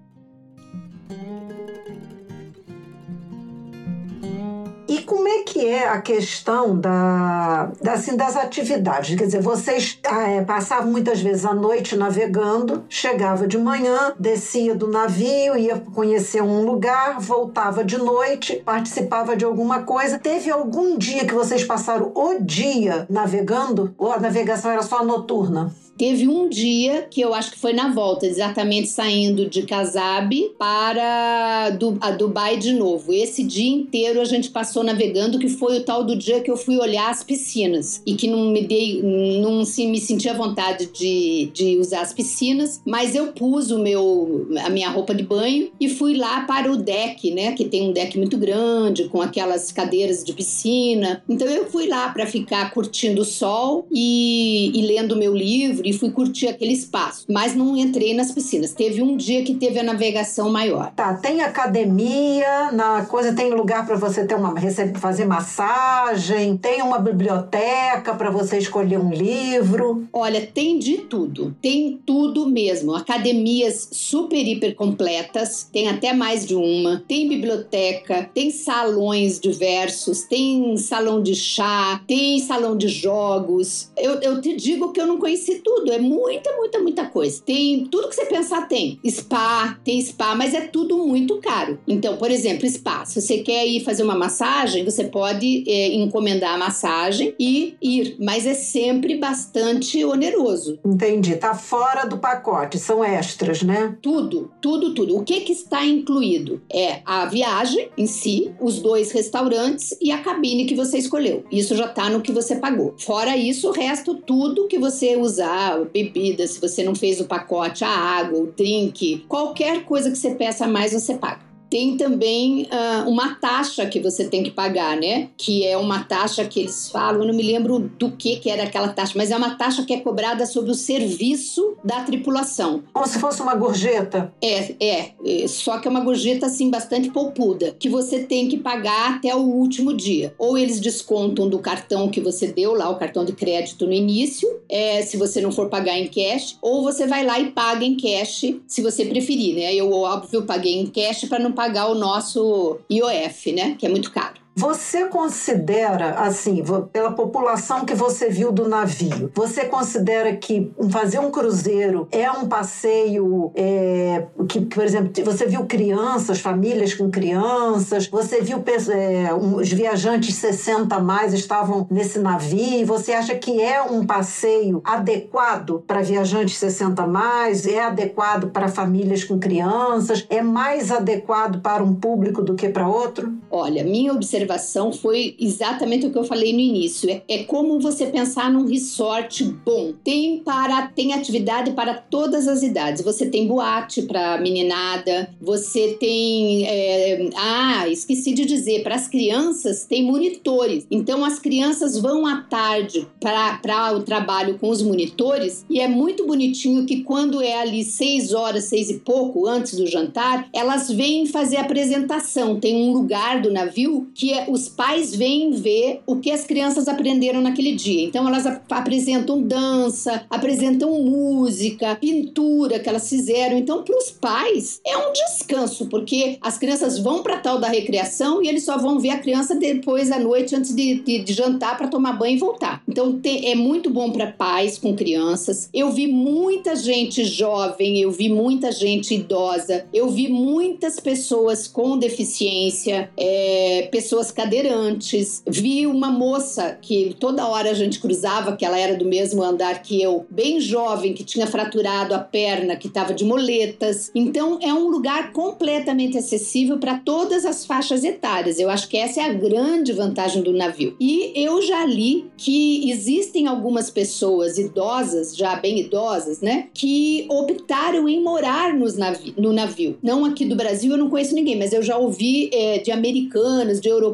Que 5.61 5.67
é 5.67 5.87
a 5.87 6.01
questão 6.01 6.75
da, 6.75 7.71
assim, 7.87 8.17
das 8.17 8.35
atividades? 8.35 9.15
Quer 9.15 9.25
dizer, 9.25 9.43
vocês 9.43 9.99
ah, 10.09 10.27
é, 10.27 10.43
passavam 10.43 10.91
muitas 10.91 11.21
vezes 11.21 11.45
a 11.45 11.53
noite 11.53 11.95
navegando, 11.95 12.83
chegava 12.89 13.45
de 13.45 13.59
manhã, 13.59 14.11
descia 14.17 14.73
do 14.73 14.87
navio, 14.87 15.55
ia 15.55 15.77
conhecer 15.77 16.41
um 16.41 16.65
lugar, 16.65 17.19
voltava 17.19 17.83
de 17.83 17.99
noite, 17.99 18.55
participava 18.65 19.37
de 19.37 19.45
alguma 19.45 19.83
coisa. 19.83 20.17
Teve 20.17 20.49
algum 20.49 20.97
dia 20.97 21.25
que 21.25 21.33
vocês 21.35 21.63
passaram 21.63 22.11
o 22.15 22.39
dia 22.39 23.05
navegando? 23.07 23.93
Ou 23.99 24.11
a 24.11 24.19
navegação 24.19 24.71
era 24.71 24.81
só 24.81 25.05
noturna? 25.05 25.71
Teve 26.01 26.27
um 26.27 26.49
dia 26.49 27.05
que 27.11 27.21
eu 27.21 27.31
acho 27.31 27.51
que 27.51 27.59
foi 27.59 27.73
na 27.73 27.93
volta, 27.93 28.25
exatamente 28.25 28.87
saindo 28.87 29.47
de 29.47 29.61
Casab 29.61 30.33
para 30.57 31.77
a 32.01 32.09
Dubai 32.09 32.57
de 32.57 32.73
novo. 32.73 33.13
Esse 33.13 33.43
dia 33.43 33.69
inteiro 33.69 34.19
a 34.19 34.25
gente 34.25 34.49
passou 34.49 34.83
navegando, 34.83 35.37
que 35.37 35.47
foi 35.47 35.77
o 35.77 35.83
tal 35.83 36.03
do 36.03 36.15
dia 36.15 36.41
que 36.41 36.49
eu 36.49 36.57
fui 36.57 36.79
olhar 36.79 37.11
as 37.11 37.23
piscinas 37.23 38.01
e 38.03 38.15
que 38.15 38.27
não 38.27 38.49
me 38.49 38.63
dei, 38.63 38.99
não 39.03 39.63
se 39.63 39.85
me 39.85 39.99
sentia 39.99 40.33
vontade 40.33 40.87
de, 40.87 41.51
de 41.53 41.77
usar 41.77 42.01
as 42.01 42.11
piscinas, 42.11 42.81
mas 42.83 43.13
eu 43.13 43.27
pus 43.33 43.69
o 43.69 43.77
meu, 43.77 44.47
a 44.65 44.71
minha 44.71 44.89
roupa 44.89 45.13
de 45.13 45.21
banho 45.21 45.69
e 45.79 45.87
fui 45.87 46.17
lá 46.17 46.41
para 46.47 46.71
o 46.71 46.77
deck, 46.77 47.29
né? 47.29 47.51
Que 47.51 47.65
tem 47.65 47.87
um 47.87 47.93
deck 47.93 48.17
muito 48.17 48.39
grande 48.39 49.03
com 49.03 49.21
aquelas 49.21 49.71
cadeiras 49.71 50.23
de 50.23 50.33
piscina. 50.33 51.21
Então 51.29 51.47
eu 51.47 51.69
fui 51.69 51.87
lá 51.87 52.09
para 52.09 52.25
ficar 52.25 52.73
curtindo 52.73 53.21
o 53.21 53.25
sol 53.25 53.85
e, 53.91 54.71
e 54.73 54.81
lendo 54.81 55.15
meu 55.15 55.35
livro 55.35 55.90
e 55.91 55.97
fui 55.97 56.09
curtir 56.09 56.47
aquele 56.47 56.73
espaço, 56.73 57.25
mas 57.29 57.53
não 57.53 57.75
entrei 57.75 58.13
nas 58.13 58.31
piscinas. 58.31 58.73
Teve 58.73 59.01
um 59.01 59.17
dia 59.17 59.43
que 59.43 59.55
teve 59.55 59.79
a 59.79 59.83
navegação 59.83 60.49
maior. 60.49 60.91
Tá, 60.95 61.15
tem 61.15 61.41
academia, 61.41 62.71
na 62.71 63.05
coisa 63.05 63.33
tem 63.33 63.53
lugar 63.53 63.85
para 63.85 63.97
você 63.97 64.25
ter 64.25 64.35
uma 64.35 64.55
fazer 64.99 65.25
massagem, 65.25 66.55
tem 66.57 66.81
uma 66.81 66.97
biblioteca 66.97 68.13
para 68.15 68.29
você 68.29 68.57
escolher 68.57 68.97
um 68.97 69.11
livro. 69.11 70.07
Olha, 70.13 70.45
tem 70.45 70.79
de 70.79 70.99
tudo. 70.99 71.55
Tem 71.61 71.99
tudo 72.05 72.47
mesmo. 72.47 72.95
Academias 72.95 73.89
super 73.91 74.37
hiper 74.37 74.75
completas, 74.75 75.67
tem 75.71 75.89
até 75.89 76.13
mais 76.13 76.45
de 76.45 76.55
uma. 76.55 77.03
Tem 77.07 77.27
biblioteca, 77.27 78.29
tem 78.33 78.49
salões 78.51 79.39
diversos, 79.39 80.21
tem 80.21 80.77
salão 80.77 81.21
de 81.21 81.35
chá, 81.35 82.01
tem 82.07 82.39
salão 82.39 82.77
de 82.77 82.87
jogos. 82.87 83.91
Eu, 83.97 84.13
eu 84.21 84.39
te 84.39 84.55
digo 84.55 84.91
que 84.91 85.01
eu 85.01 85.07
não 85.07 85.17
conheci 85.17 85.61
tudo 85.63 85.80
tudo, 85.81 85.91
é 85.91 85.99
muita, 85.99 86.55
muita, 86.55 86.79
muita 86.79 87.05
coisa. 87.05 87.41
Tem 87.43 87.85
tudo 87.85 88.07
que 88.07 88.15
você 88.15 88.25
pensar 88.25 88.67
tem. 88.67 88.99
Spa, 89.07 89.79
tem 89.83 89.99
spa, 90.01 90.35
mas 90.35 90.53
é 90.53 90.61
tudo 90.61 90.97
muito 91.05 91.37
caro. 91.37 91.79
Então, 91.87 92.17
por 92.17 92.29
exemplo, 92.29 92.69
spa. 92.69 93.03
Se 93.05 93.19
você 93.19 93.39
quer 93.39 93.65
ir 93.67 93.83
fazer 93.83 94.03
uma 94.03 94.15
massagem, 94.15 94.85
você 94.85 95.05
pode 95.05 95.63
é, 95.67 95.93
encomendar 95.95 96.53
a 96.53 96.57
massagem 96.57 97.33
e 97.39 97.75
ir, 97.81 98.15
mas 98.19 98.45
é 98.45 98.53
sempre 98.53 99.17
bastante 99.17 100.03
oneroso. 100.05 100.79
Entendi. 100.85 101.35
Tá 101.35 101.55
fora 101.55 102.05
do 102.05 102.17
pacote, 102.17 102.77
são 102.77 103.03
extras, 103.03 103.63
né? 103.63 103.97
Tudo, 104.01 104.51
tudo, 104.61 104.93
tudo. 104.93 105.17
O 105.17 105.23
que 105.23 105.41
que 105.41 105.53
está 105.53 105.83
incluído? 105.85 106.61
É 106.71 107.01
a 107.05 107.25
viagem 107.25 107.89
em 107.97 108.05
si, 108.05 108.51
os 108.59 108.79
dois 108.79 109.11
restaurantes 109.11 109.95
e 109.99 110.11
a 110.11 110.19
cabine 110.19 110.65
que 110.65 110.75
você 110.75 110.97
escolheu. 110.97 111.43
Isso 111.51 111.75
já 111.75 111.87
tá 111.87 112.09
no 112.09 112.21
que 112.21 112.31
você 112.31 112.55
pagou. 112.55 112.93
Fora 112.99 113.35
isso, 113.35 113.69
o 113.69 113.71
resto, 113.71 114.15
tudo 114.15 114.67
que 114.67 114.77
você 114.77 115.15
usar 115.17 115.60
bebida, 115.93 116.45
se 116.47 116.59
você 116.59 116.83
não 116.83 116.95
fez 116.95 117.19
o 117.19 117.25
pacote, 117.25 117.83
a 117.83 117.89
água, 117.89 118.39
o 118.39 118.47
drink, 118.47 119.25
qualquer 119.27 119.83
coisa 119.83 120.09
que 120.09 120.17
você 120.17 120.35
peça 120.35 120.67
mais, 120.67 120.93
você 120.93 121.15
paga 121.15 121.50
tem 121.71 121.95
também 121.95 122.63
uh, 122.63 123.09
uma 123.09 123.35
taxa 123.35 123.85
que 123.85 124.01
você 124.01 124.27
tem 124.27 124.43
que 124.43 124.51
pagar, 124.51 124.97
né? 124.97 125.29
Que 125.37 125.65
é 125.65 125.77
uma 125.77 126.03
taxa 126.03 126.43
que 126.43 126.59
eles 126.59 126.89
falam, 126.89 127.21
eu 127.21 127.27
não 127.27 127.33
me 127.33 127.41
lembro 127.41 127.79
do 127.97 128.11
que, 128.11 128.35
que 128.35 128.49
era 128.49 128.63
aquela 128.63 128.89
taxa, 128.89 129.13
mas 129.15 129.31
é 129.31 129.37
uma 129.37 129.55
taxa 129.55 129.85
que 129.85 129.93
é 129.93 130.01
cobrada 130.01 130.45
sobre 130.45 130.71
o 130.71 130.75
serviço 130.75 131.77
da 131.81 132.03
tripulação. 132.03 132.83
Como 132.91 133.07
se 133.07 133.17
fosse 133.19 133.41
uma 133.41 133.55
gorjeta? 133.55 134.33
É, 134.41 134.85
é, 134.85 135.11
é. 135.25 135.47
Só 135.47 135.79
que 135.79 135.87
é 135.87 135.91
uma 135.91 136.01
gorjeta, 136.01 136.47
assim, 136.47 136.69
bastante 136.69 137.09
poupuda, 137.09 137.73
que 137.79 137.87
você 137.87 138.19
tem 138.19 138.49
que 138.49 138.57
pagar 138.57 139.15
até 139.15 139.33
o 139.33 139.39
último 139.39 139.93
dia. 139.93 140.35
Ou 140.37 140.57
eles 140.57 140.81
descontam 140.81 141.47
do 141.47 141.59
cartão 141.59 142.09
que 142.09 142.19
você 142.19 142.47
deu 142.47 142.73
lá, 142.73 142.89
o 142.89 142.97
cartão 142.97 143.23
de 143.23 143.31
crédito 143.31 143.87
no 143.87 143.93
início, 143.93 144.59
é, 144.67 145.01
se 145.03 145.15
você 145.15 145.39
não 145.39 145.53
for 145.53 145.69
pagar 145.69 145.97
em 145.97 146.07
cash, 146.07 146.57
ou 146.61 146.83
você 146.83 147.07
vai 147.07 147.25
lá 147.25 147.39
e 147.39 147.51
paga 147.51 147.85
em 147.85 147.95
cash, 147.95 148.55
se 148.67 148.81
você 148.81 149.05
preferir, 149.05 149.55
né? 149.55 149.73
Eu, 149.73 149.89
óbvio, 149.93 150.43
paguei 150.43 150.77
em 150.77 150.85
cash 150.85 151.23
para 151.29 151.39
não 151.39 151.53
pagar 151.53 151.60
o 151.87 151.95
nosso 151.95 152.79
IOF, 152.89 153.51
né? 153.51 153.75
Que 153.77 153.85
é 153.85 153.89
muito 153.89 154.11
caro. 154.11 154.40
Você 154.53 155.05
considera, 155.05 156.11
assim, 156.19 156.61
pela 156.91 157.13
população 157.13 157.85
que 157.85 157.95
você 157.95 158.29
viu 158.29 158.51
do 158.51 158.67
navio, 158.67 159.31
você 159.33 159.65
considera 159.65 160.35
que 160.35 160.71
fazer 160.89 161.19
um 161.19 161.31
cruzeiro 161.31 162.07
é 162.11 162.29
um 162.29 162.47
passeio 162.47 163.51
é, 163.55 164.25
que, 164.49 164.59
por 164.61 164.83
exemplo, 164.83 165.11
você 165.23 165.45
viu 165.45 165.65
crianças, 165.65 166.41
famílias 166.41 166.93
com 166.93 167.09
crianças, 167.09 168.07
você 168.07 168.41
viu 168.41 168.61
é, 168.89 169.33
os 169.33 169.71
viajantes 169.71 170.35
60 170.35 170.95
a 170.95 170.99
mais 170.99 171.33
estavam 171.33 171.87
nesse 171.89 172.19
navio, 172.19 172.85
você 172.85 173.13
acha 173.13 173.35
que 173.35 173.61
é 173.61 173.81
um 173.81 174.05
passeio 174.05 174.81
adequado 174.83 175.81
para 175.87 176.01
viajantes 176.01 176.57
60 176.57 177.01
a 177.01 177.07
mais, 177.07 177.65
é 177.65 177.81
adequado 177.81 178.51
para 178.51 178.67
famílias 178.67 179.23
com 179.23 179.39
crianças, 179.39 180.25
é 180.29 180.41
mais 180.41 180.91
adequado 180.91 181.61
para 181.61 181.81
um 181.81 181.95
público 181.95 182.41
do 182.41 182.53
que 182.53 182.67
para 182.67 182.87
outro? 182.87 183.31
Olha, 183.49 183.83
minha 183.83 184.11
observação 184.11 184.40
observação 184.41 184.91
foi 184.91 185.35
exatamente 185.39 186.05
o 186.05 186.11
que 186.11 186.17
eu 186.17 186.23
falei 186.23 186.53
no 186.53 186.59
início. 186.59 187.09
É, 187.09 187.21
é 187.27 187.43
como 187.43 187.79
você 187.79 188.07
pensar 188.07 188.51
num 188.51 188.65
resort 188.65 189.43
bom. 189.43 189.93
Tem 190.03 190.39
para 190.39 190.87
tem 190.87 191.13
atividade 191.13 191.71
para 191.71 191.93
todas 191.93 192.47
as 192.47 192.63
idades. 192.63 193.03
Você 193.03 193.27
tem 193.27 193.47
boate 193.47 194.03
para 194.03 194.39
meninada, 194.39 195.29
você 195.41 195.95
tem 195.99 196.65
é, 196.65 197.29
ah, 197.35 197.87
esqueci 197.87 198.33
de 198.33 198.45
dizer, 198.45 198.83
para 198.83 198.95
as 198.95 199.07
crianças 199.07 199.85
tem 199.85 200.03
monitores. 200.03 200.85
Então 200.89 201.23
as 201.23 201.39
crianças 201.39 201.97
vão 201.97 202.25
à 202.25 202.41
tarde 202.41 203.07
para 203.19 203.93
o 203.95 204.01
trabalho 204.01 204.57
com 204.57 204.69
os 204.69 204.81
monitores 204.81 205.65
e 205.69 205.79
é 205.79 205.87
muito 205.87 206.25
bonitinho 206.25 206.85
que 206.85 207.03
quando 207.03 207.41
é 207.41 207.59
ali 207.59 207.83
seis 207.83 208.33
horas, 208.33 208.65
seis 208.65 208.89
e 208.89 208.99
pouco 208.99 209.47
antes 209.47 209.75
do 209.75 209.87
jantar, 209.87 210.47
elas 210.53 210.89
vêm 210.89 211.25
fazer 211.25 211.57
apresentação. 211.57 212.59
Tem 212.59 212.75
um 212.75 212.91
lugar 212.91 213.41
do 213.41 213.51
navio 213.51 214.09
que 214.13 214.30
os 214.47 214.67
pais 214.69 215.15
vêm 215.15 215.51
ver 215.51 216.01
o 216.05 216.17
que 216.17 216.31
as 216.31 216.43
crianças 216.43 216.87
aprenderam 216.87 217.41
naquele 217.41 217.73
dia. 217.73 218.03
Então 218.03 218.27
elas 218.27 218.45
ap 218.45 218.61
apresentam 218.71 219.41
dança, 219.41 220.25
apresentam 220.29 221.01
música, 221.01 221.95
pintura 221.95 222.79
que 222.79 222.89
elas 222.89 223.09
fizeram. 223.09 223.57
Então 223.57 223.83
para 223.83 223.97
os 223.97 224.11
pais 224.11 224.81
é 224.85 224.97
um 224.97 225.13
descanso 225.13 225.87
porque 225.87 226.37
as 226.41 226.57
crianças 226.57 226.99
vão 226.99 227.23
para 227.23 227.37
tal 227.37 227.59
da 227.59 227.67
recreação 227.67 228.41
e 228.43 228.47
eles 228.47 228.63
só 228.63 228.77
vão 228.77 228.99
ver 228.99 229.09
a 229.09 229.19
criança 229.19 229.55
depois 229.55 230.11
à 230.11 230.19
noite 230.19 230.55
antes 230.55 230.75
de, 230.75 231.01
de, 231.01 231.19
de 231.19 231.33
jantar 231.33 231.77
para 231.77 231.87
tomar 231.87 232.13
banho 232.13 232.35
e 232.35 232.39
voltar. 232.39 232.83
Então 232.87 233.19
tem, 233.19 233.51
é 233.51 233.55
muito 233.55 233.89
bom 233.89 234.11
para 234.11 234.27
pais 234.27 234.77
com 234.77 234.95
crianças. 234.95 235.69
Eu 235.73 235.91
vi 235.91 236.07
muita 236.07 236.75
gente 236.75 237.23
jovem, 237.23 237.99
eu 237.99 238.11
vi 238.11 238.29
muita 238.29 238.71
gente 238.71 239.15
idosa, 239.15 239.85
eu 239.93 240.09
vi 240.09 240.27
muitas 240.27 240.99
pessoas 240.99 241.67
com 241.67 241.97
deficiência, 241.97 243.09
é, 243.17 243.87
pessoas 243.91 244.20
cadeirantes. 244.29 245.41
Vi 245.47 245.87
uma 245.87 246.11
moça 246.11 246.77
que 246.81 247.15
toda 247.19 247.47
hora 247.47 247.71
a 247.71 247.73
gente 247.73 247.99
cruzava, 247.99 248.55
que 248.57 248.65
ela 248.65 248.77
era 248.77 248.97
do 248.97 249.05
mesmo 249.05 249.41
andar 249.41 249.81
que 249.81 250.01
eu, 250.01 250.25
bem 250.29 250.59
jovem, 250.59 251.13
que 251.13 251.23
tinha 251.23 251.47
fraturado 251.47 252.13
a 252.13 252.19
perna, 252.19 252.75
que 252.75 252.87
estava 252.87 253.13
de 253.13 253.23
moletas. 253.23 254.11
Então 254.13 254.59
é 254.61 254.73
um 254.73 254.89
lugar 254.89 255.31
completamente 255.31 256.17
acessível 256.17 256.77
para 256.77 256.97
todas 256.97 257.45
as 257.45 257.65
faixas 257.65 258.03
etárias. 258.03 258.59
Eu 258.59 258.69
acho 258.69 258.89
que 258.89 258.97
essa 258.97 259.21
é 259.21 259.25
a 259.25 259.33
grande 259.33 259.93
vantagem 259.93 260.41
do 260.41 260.51
navio. 260.51 260.95
E 260.99 261.31
eu 261.35 261.61
já 261.61 261.85
li 261.85 262.29
que 262.35 262.91
existem 262.91 263.47
algumas 263.47 263.89
pessoas 263.89 264.57
idosas, 264.57 265.35
já 265.35 265.55
bem 265.55 265.79
idosas, 265.79 266.41
né, 266.41 266.67
que 266.73 267.25
optaram 267.29 268.07
em 268.09 268.21
morar 268.21 268.73
nos 268.73 268.97
navi 268.97 269.33
no 269.37 269.53
navio. 269.53 269.97
Não 270.01 270.25
aqui 270.25 270.45
do 270.45 270.55
Brasil, 270.55 270.91
eu 270.91 270.97
não 270.97 271.09
conheço 271.09 271.35
ninguém, 271.35 271.57
mas 271.57 271.71
eu 271.71 271.81
já 271.81 271.97
ouvi 271.97 272.49
é, 272.53 272.79
de 272.79 272.91
americanos, 272.91 273.79
de 273.79 273.89
europeus 273.89 274.10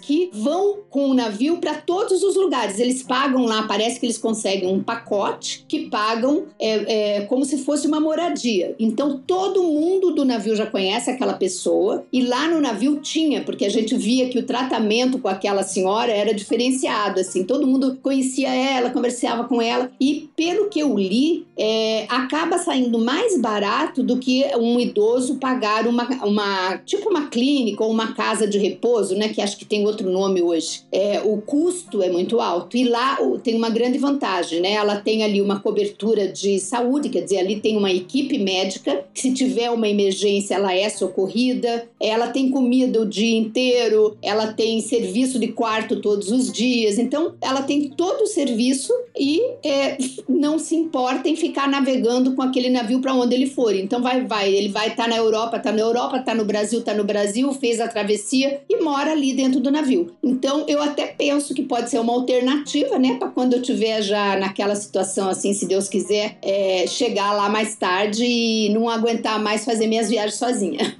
que 0.00 0.30
vão 0.32 0.78
com 0.90 1.08
o 1.08 1.14
navio 1.14 1.56
para 1.56 1.74
todos 1.74 2.22
os 2.22 2.36
lugares. 2.36 2.78
Eles 2.78 3.02
pagam 3.02 3.44
lá, 3.44 3.62
parece 3.64 3.98
que 3.98 4.06
eles 4.06 4.18
conseguem 4.18 4.72
um 4.72 4.82
pacote 4.82 5.64
que 5.66 5.88
pagam 5.88 6.44
é, 6.60 7.16
é, 7.16 7.20
como 7.22 7.44
se 7.44 7.58
fosse 7.58 7.86
uma 7.86 8.00
moradia. 8.00 8.74
Então 8.78 9.20
todo 9.26 9.62
mundo 9.62 10.12
do 10.12 10.24
navio 10.24 10.54
já 10.54 10.66
conhece 10.66 11.10
aquela 11.10 11.34
pessoa 11.34 12.04
e 12.12 12.22
lá 12.22 12.48
no 12.48 12.60
navio 12.60 13.00
tinha, 13.00 13.42
porque 13.42 13.64
a 13.64 13.70
gente 13.70 13.96
via 13.96 14.28
que 14.28 14.38
o 14.38 14.42
tratamento 14.42 15.18
com 15.18 15.28
aquela 15.28 15.62
senhora 15.62 16.12
era 16.12 16.34
diferenciado, 16.34 17.20
assim, 17.20 17.44
todo 17.44 17.66
mundo 17.66 17.98
conhecia 18.02 18.54
ela, 18.54 18.90
conversava 18.90 19.44
com 19.44 19.60
ela 19.60 19.90
e 20.00 20.28
pelo 20.36 20.68
que 20.68 20.80
eu 20.80 20.96
li, 20.96 21.46
é, 21.56 22.06
acaba 22.08 22.58
saindo 22.58 22.98
mais 22.98 23.40
barato 23.40 24.02
do 24.02 24.18
que 24.18 24.44
um 24.56 24.78
idoso 24.78 25.36
pagar 25.36 25.86
uma, 25.86 26.06
uma 26.24 26.78
tipo 26.78 27.08
uma 27.08 27.28
clínica 27.28 27.82
ou 27.82 27.90
uma 27.90 28.14
casa 28.14 28.46
de 28.46 28.58
repouso, 28.58 29.14
né, 29.14 29.28
que 29.32 29.40
acho 29.40 29.56
que 29.56 29.64
tem 29.64 29.86
outro 29.86 30.10
nome 30.10 30.42
hoje. 30.42 30.82
É, 30.92 31.20
o 31.24 31.38
custo 31.38 32.02
é 32.02 32.10
muito 32.10 32.40
alto 32.40 32.76
e 32.76 32.84
lá 32.84 33.18
tem 33.42 33.54
uma 33.54 33.70
grande 33.70 33.98
vantagem, 33.98 34.60
né? 34.60 34.72
Ela 34.72 34.96
tem 34.96 35.22
ali 35.22 35.40
uma 35.40 35.60
cobertura 35.60 36.28
de 36.28 36.58
saúde, 36.60 37.08
quer 37.08 37.22
dizer, 37.22 37.38
ali 37.38 37.60
tem 37.60 37.76
uma 37.76 37.90
equipe 37.90 38.38
médica 38.38 39.04
que 39.12 39.20
se 39.20 39.32
tiver 39.32 39.70
uma 39.70 39.88
emergência 39.88 40.54
ela 40.54 40.74
é 40.74 40.88
socorrida, 40.88 41.88
ela 42.00 42.28
tem 42.28 42.50
comida 42.50 43.00
o 43.00 43.06
dia 43.06 43.38
inteiro, 43.38 44.16
ela 44.22 44.52
tem 44.52 44.80
serviço 44.80 45.38
de 45.38 45.48
quarto 45.48 46.00
todos 46.00 46.30
os 46.30 46.50
dias, 46.50 46.98
então 46.98 47.34
ela 47.40 47.62
tem 47.62 47.90
todo 47.90 48.22
o 48.22 48.26
serviço 48.26 48.92
e 49.18 49.40
é, 49.64 49.96
não 50.28 50.58
se 50.58 50.74
importa 50.74 51.28
em 51.28 51.36
ficar 51.36 51.68
navegando 51.68 52.34
com 52.34 52.42
aquele 52.42 52.70
navio 52.70 53.00
para 53.00 53.14
onde 53.14 53.34
ele 53.34 53.46
for. 53.46 53.74
Então 53.74 54.02
vai, 54.02 54.24
vai, 54.24 54.52
ele 54.52 54.68
vai 54.68 54.88
estar 54.88 55.04
tá 55.04 55.08
na 55.08 55.16
Europa, 55.16 55.58
tá 55.58 55.72
na 55.72 55.80
Europa, 55.80 56.18
tá 56.20 56.34
no 56.34 56.44
Brasil, 56.44 56.82
tá 56.82 56.94
no 56.94 57.04
Brasil, 57.04 57.52
fez 57.54 57.80
a 57.80 57.88
travessia 57.88 58.60
e 58.68 58.82
mora 58.82 59.12
ali 59.12 59.21
dentro 59.34 59.60
do 59.60 59.70
navio. 59.70 60.12
Então 60.22 60.64
eu 60.66 60.82
até 60.82 61.06
penso 61.06 61.54
que 61.54 61.62
pode 61.62 61.90
ser 61.90 61.98
uma 61.98 62.12
alternativa, 62.14 62.98
né, 62.98 63.16
para 63.18 63.28
quando 63.28 63.54
eu 63.54 63.62
tiver 63.62 64.00
já 64.02 64.36
naquela 64.36 64.74
situação 64.74 65.28
assim, 65.28 65.52
se 65.52 65.66
Deus 65.66 65.88
quiser, 65.88 66.38
é, 66.42 66.86
chegar 66.86 67.32
lá 67.32 67.48
mais 67.48 67.74
tarde 67.76 68.24
e 68.24 68.70
não 68.70 68.88
aguentar 68.88 69.38
mais 69.38 69.64
fazer 69.64 69.86
minhas 69.86 70.08
viagens 70.08 70.36
sozinha. 70.36 70.96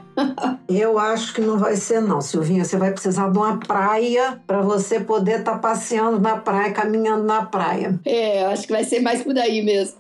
Eu 0.69 0.99
acho 0.99 1.35
que 1.35 1.41
não 1.41 1.59
vai 1.59 1.77
ser, 1.77 2.01
não, 2.01 2.21
Silvinha. 2.21 2.65
Você 2.65 2.77
vai 2.77 2.91
precisar 2.91 3.31
de 3.31 3.39
uma 3.39 3.59
praia 3.59 4.41
para 4.47 4.63
você 4.63 5.01
poder 5.01 5.41
estar 5.41 5.53
tá 5.53 5.59
passeando 5.59 6.19
na 6.19 6.37
praia, 6.37 6.73
caminhando 6.73 7.25
na 7.25 7.45
praia. 7.45 8.01
É, 8.05 8.45
eu 8.45 8.49
acho 8.49 8.67
que 8.67 8.73
vai 8.73 8.85
ser 8.85 9.01
mais 9.01 9.23
por 9.23 9.37
aí 9.37 9.63
mesmo. 9.63 9.97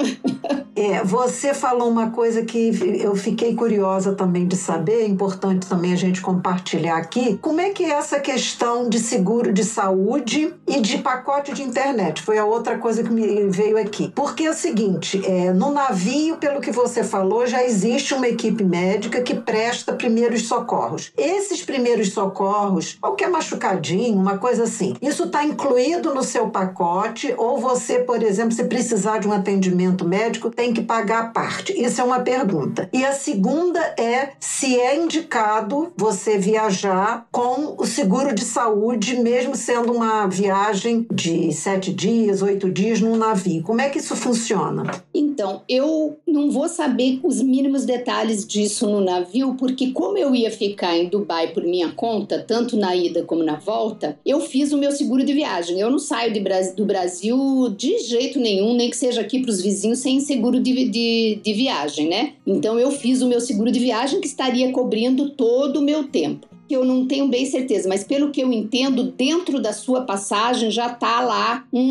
É, 0.74 1.04
você 1.04 1.52
falou 1.52 1.88
uma 1.88 2.10
coisa 2.10 2.42
que 2.42 2.72
eu 3.02 3.14
fiquei 3.14 3.54
curiosa 3.54 4.14
também 4.14 4.46
de 4.46 4.56
saber, 4.56 5.02
é 5.02 5.06
importante 5.06 5.66
também 5.66 5.92
a 5.92 5.96
gente 5.96 6.22
compartilhar 6.22 6.96
aqui. 6.96 7.38
Como 7.42 7.60
é 7.60 7.70
que 7.70 7.84
é 7.84 7.90
essa 7.90 8.18
questão 8.18 8.88
de 8.88 8.98
seguro 8.98 9.52
de 9.52 9.64
saúde 9.64 10.52
e 10.66 10.80
de 10.80 10.98
pacote 10.98 11.52
de 11.52 11.62
internet? 11.62 12.22
Foi 12.22 12.38
a 12.38 12.44
outra 12.44 12.78
coisa 12.78 13.02
que 13.02 13.12
me 13.12 13.48
veio 13.48 13.76
aqui. 13.76 14.10
Porque 14.14 14.44
é 14.44 14.50
o 14.50 14.54
seguinte, 14.54 15.22
é, 15.26 15.52
no 15.52 15.70
navio, 15.70 16.38
pelo 16.38 16.60
que 16.60 16.72
você 16.72 17.04
falou, 17.04 17.46
já 17.46 17.62
existe 17.62 18.14
uma 18.14 18.26
equipe 18.26 18.64
médica 18.64 19.20
que 19.20 19.34
presta 19.34 19.92
primeiros 20.02 20.48
socorros. 20.48 21.12
Esses 21.16 21.62
primeiros 21.62 22.12
socorros, 22.12 22.98
qualquer 23.00 23.30
machucadinho, 23.30 24.18
uma 24.18 24.36
coisa 24.36 24.64
assim, 24.64 24.96
isso 25.00 25.24
está 25.24 25.44
incluído 25.44 26.12
no 26.12 26.24
seu 26.24 26.48
pacote 26.48 27.32
ou 27.38 27.58
você, 27.58 28.00
por 28.00 28.20
exemplo, 28.20 28.50
se 28.50 28.64
precisar 28.64 29.18
de 29.18 29.28
um 29.28 29.32
atendimento 29.32 30.04
médico, 30.04 30.50
tem 30.50 30.74
que 30.74 30.82
pagar 30.82 31.20
a 31.20 31.26
parte? 31.28 31.72
Isso 31.80 32.00
é 32.00 32.04
uma 32.04 32.18
pergunta. 32.18 32.88
E 32.92 33.04
a 33.04 33.12
segunda 33.12 33.78
é 33.96 34.30
se 34.40 34.76
é 34.76 34.96
indicado 34.96 35.92
você 35.96 36.36
viajar 36.36 37.28
com 37.30 37.76
o 37.78 37.86
seguro 37.86 38.34
de 38.34 38.44
saúde, 38.44 39.20
mesmo 39.20 39.54
sendo 39.54 39.92
uma 39.92 40.26
viagem 40.26 41.06
de 41.12 41.52
sete 41.52 41.92
dias, 41.92 42.42
oito 42.42 42.68
dias 42.68 43.00
num 43.00 43.16
navio. 43.16 43.62
Como 43.62 43.80
é 43.80 43.88
que 43.88 43.98
isso 43.98 44.16
funciona? 44.16 44.90
Então, 45.14 45.62
eu 45.68 46.18
não 46.26 46.50
vou 46.50 46.68
saber 46.68 47.20
os 47.22 47.40
mínimos 47.40 47.84
detalhes 47.84 48.44
disso 48.44 48.88
no 48.88 49.00
navio, 49.00 49.54
porque 49.54 49.91
como 49.92 50.18
eu 50.18 50.34
ia 50.34 50.50
ficar 50.50 50.96
em 50.96 51.08
Dubai 51.08 51.52
por 51.52 51.62
minha 51.62 51.90
conta, 51.92 52.38
tanto 52.38 52.76
na 52.76 52.94
ida 52.96 53.22
como 53.22 53.42
na 53.42 53.56
volta, 53.56 54.18
eu 54.24 54.40
fiz 54.40 54.72
o 54.72 54.78
meu 54.78 54.92
seguro 54.92 55.24
de 55.24 55.32
viagem. 55.32 55.78
Eu 55.78 55.90
não 55.90 55.98
saio 55.98 56.32
do 56.76 56.84
Brasil 56.84 57.68
de 57.76 57.98
jeito 57.98 58.40
nenhum, 58.40 58.74
nem 58.74 58.90
que 58.90 58.96
seja 58.96 59.20
aqui 59.20 59.40
para 59.40 59.50
os 59.50 59.62
vizinhos, 59.62 59.98
sem 59.98 60.20
seguro 60.20 60.60
de, 60.60 60.88
de, 60.88 61.40
de 61.42 61.52
viagem, 61.52 62.08
né? 62.08 62.32
Então 62.46 62.78
eu 62.78 62.90
fiz 62.90 63.22
o 63.22 63.28
meu 63.28 63.40
seguro 63.40 63.70
de 63.70 63.78
viagem 63.78 64.20
que 64.20 64.26
estaria 64.26 64.70
cobrindo 64.72 65.30
todo 65.30 65.78
o 65.78 65.82
meu 65.82 66.04
tempo 66.04 66.51
que 66.72 66.76
eu 66.76 66.86
não 66.86 67.04
tenho 67.04 67.28
bem 67.28 67.44
certeza, 67.44 67.86
mas 67.86 68.02
pelo 68.02 68.30
que 68.30 68.40
eu 68.40 68.50
entendo, 68.50 69.02
dentro 69.02 69.60
da 69.60 69.74
sua 69.74 70.06
passagem 70.06 70.70
já 70.70 70.86
está 70.86 71.20
lá 71.20 71.66
um, 71.70 71.82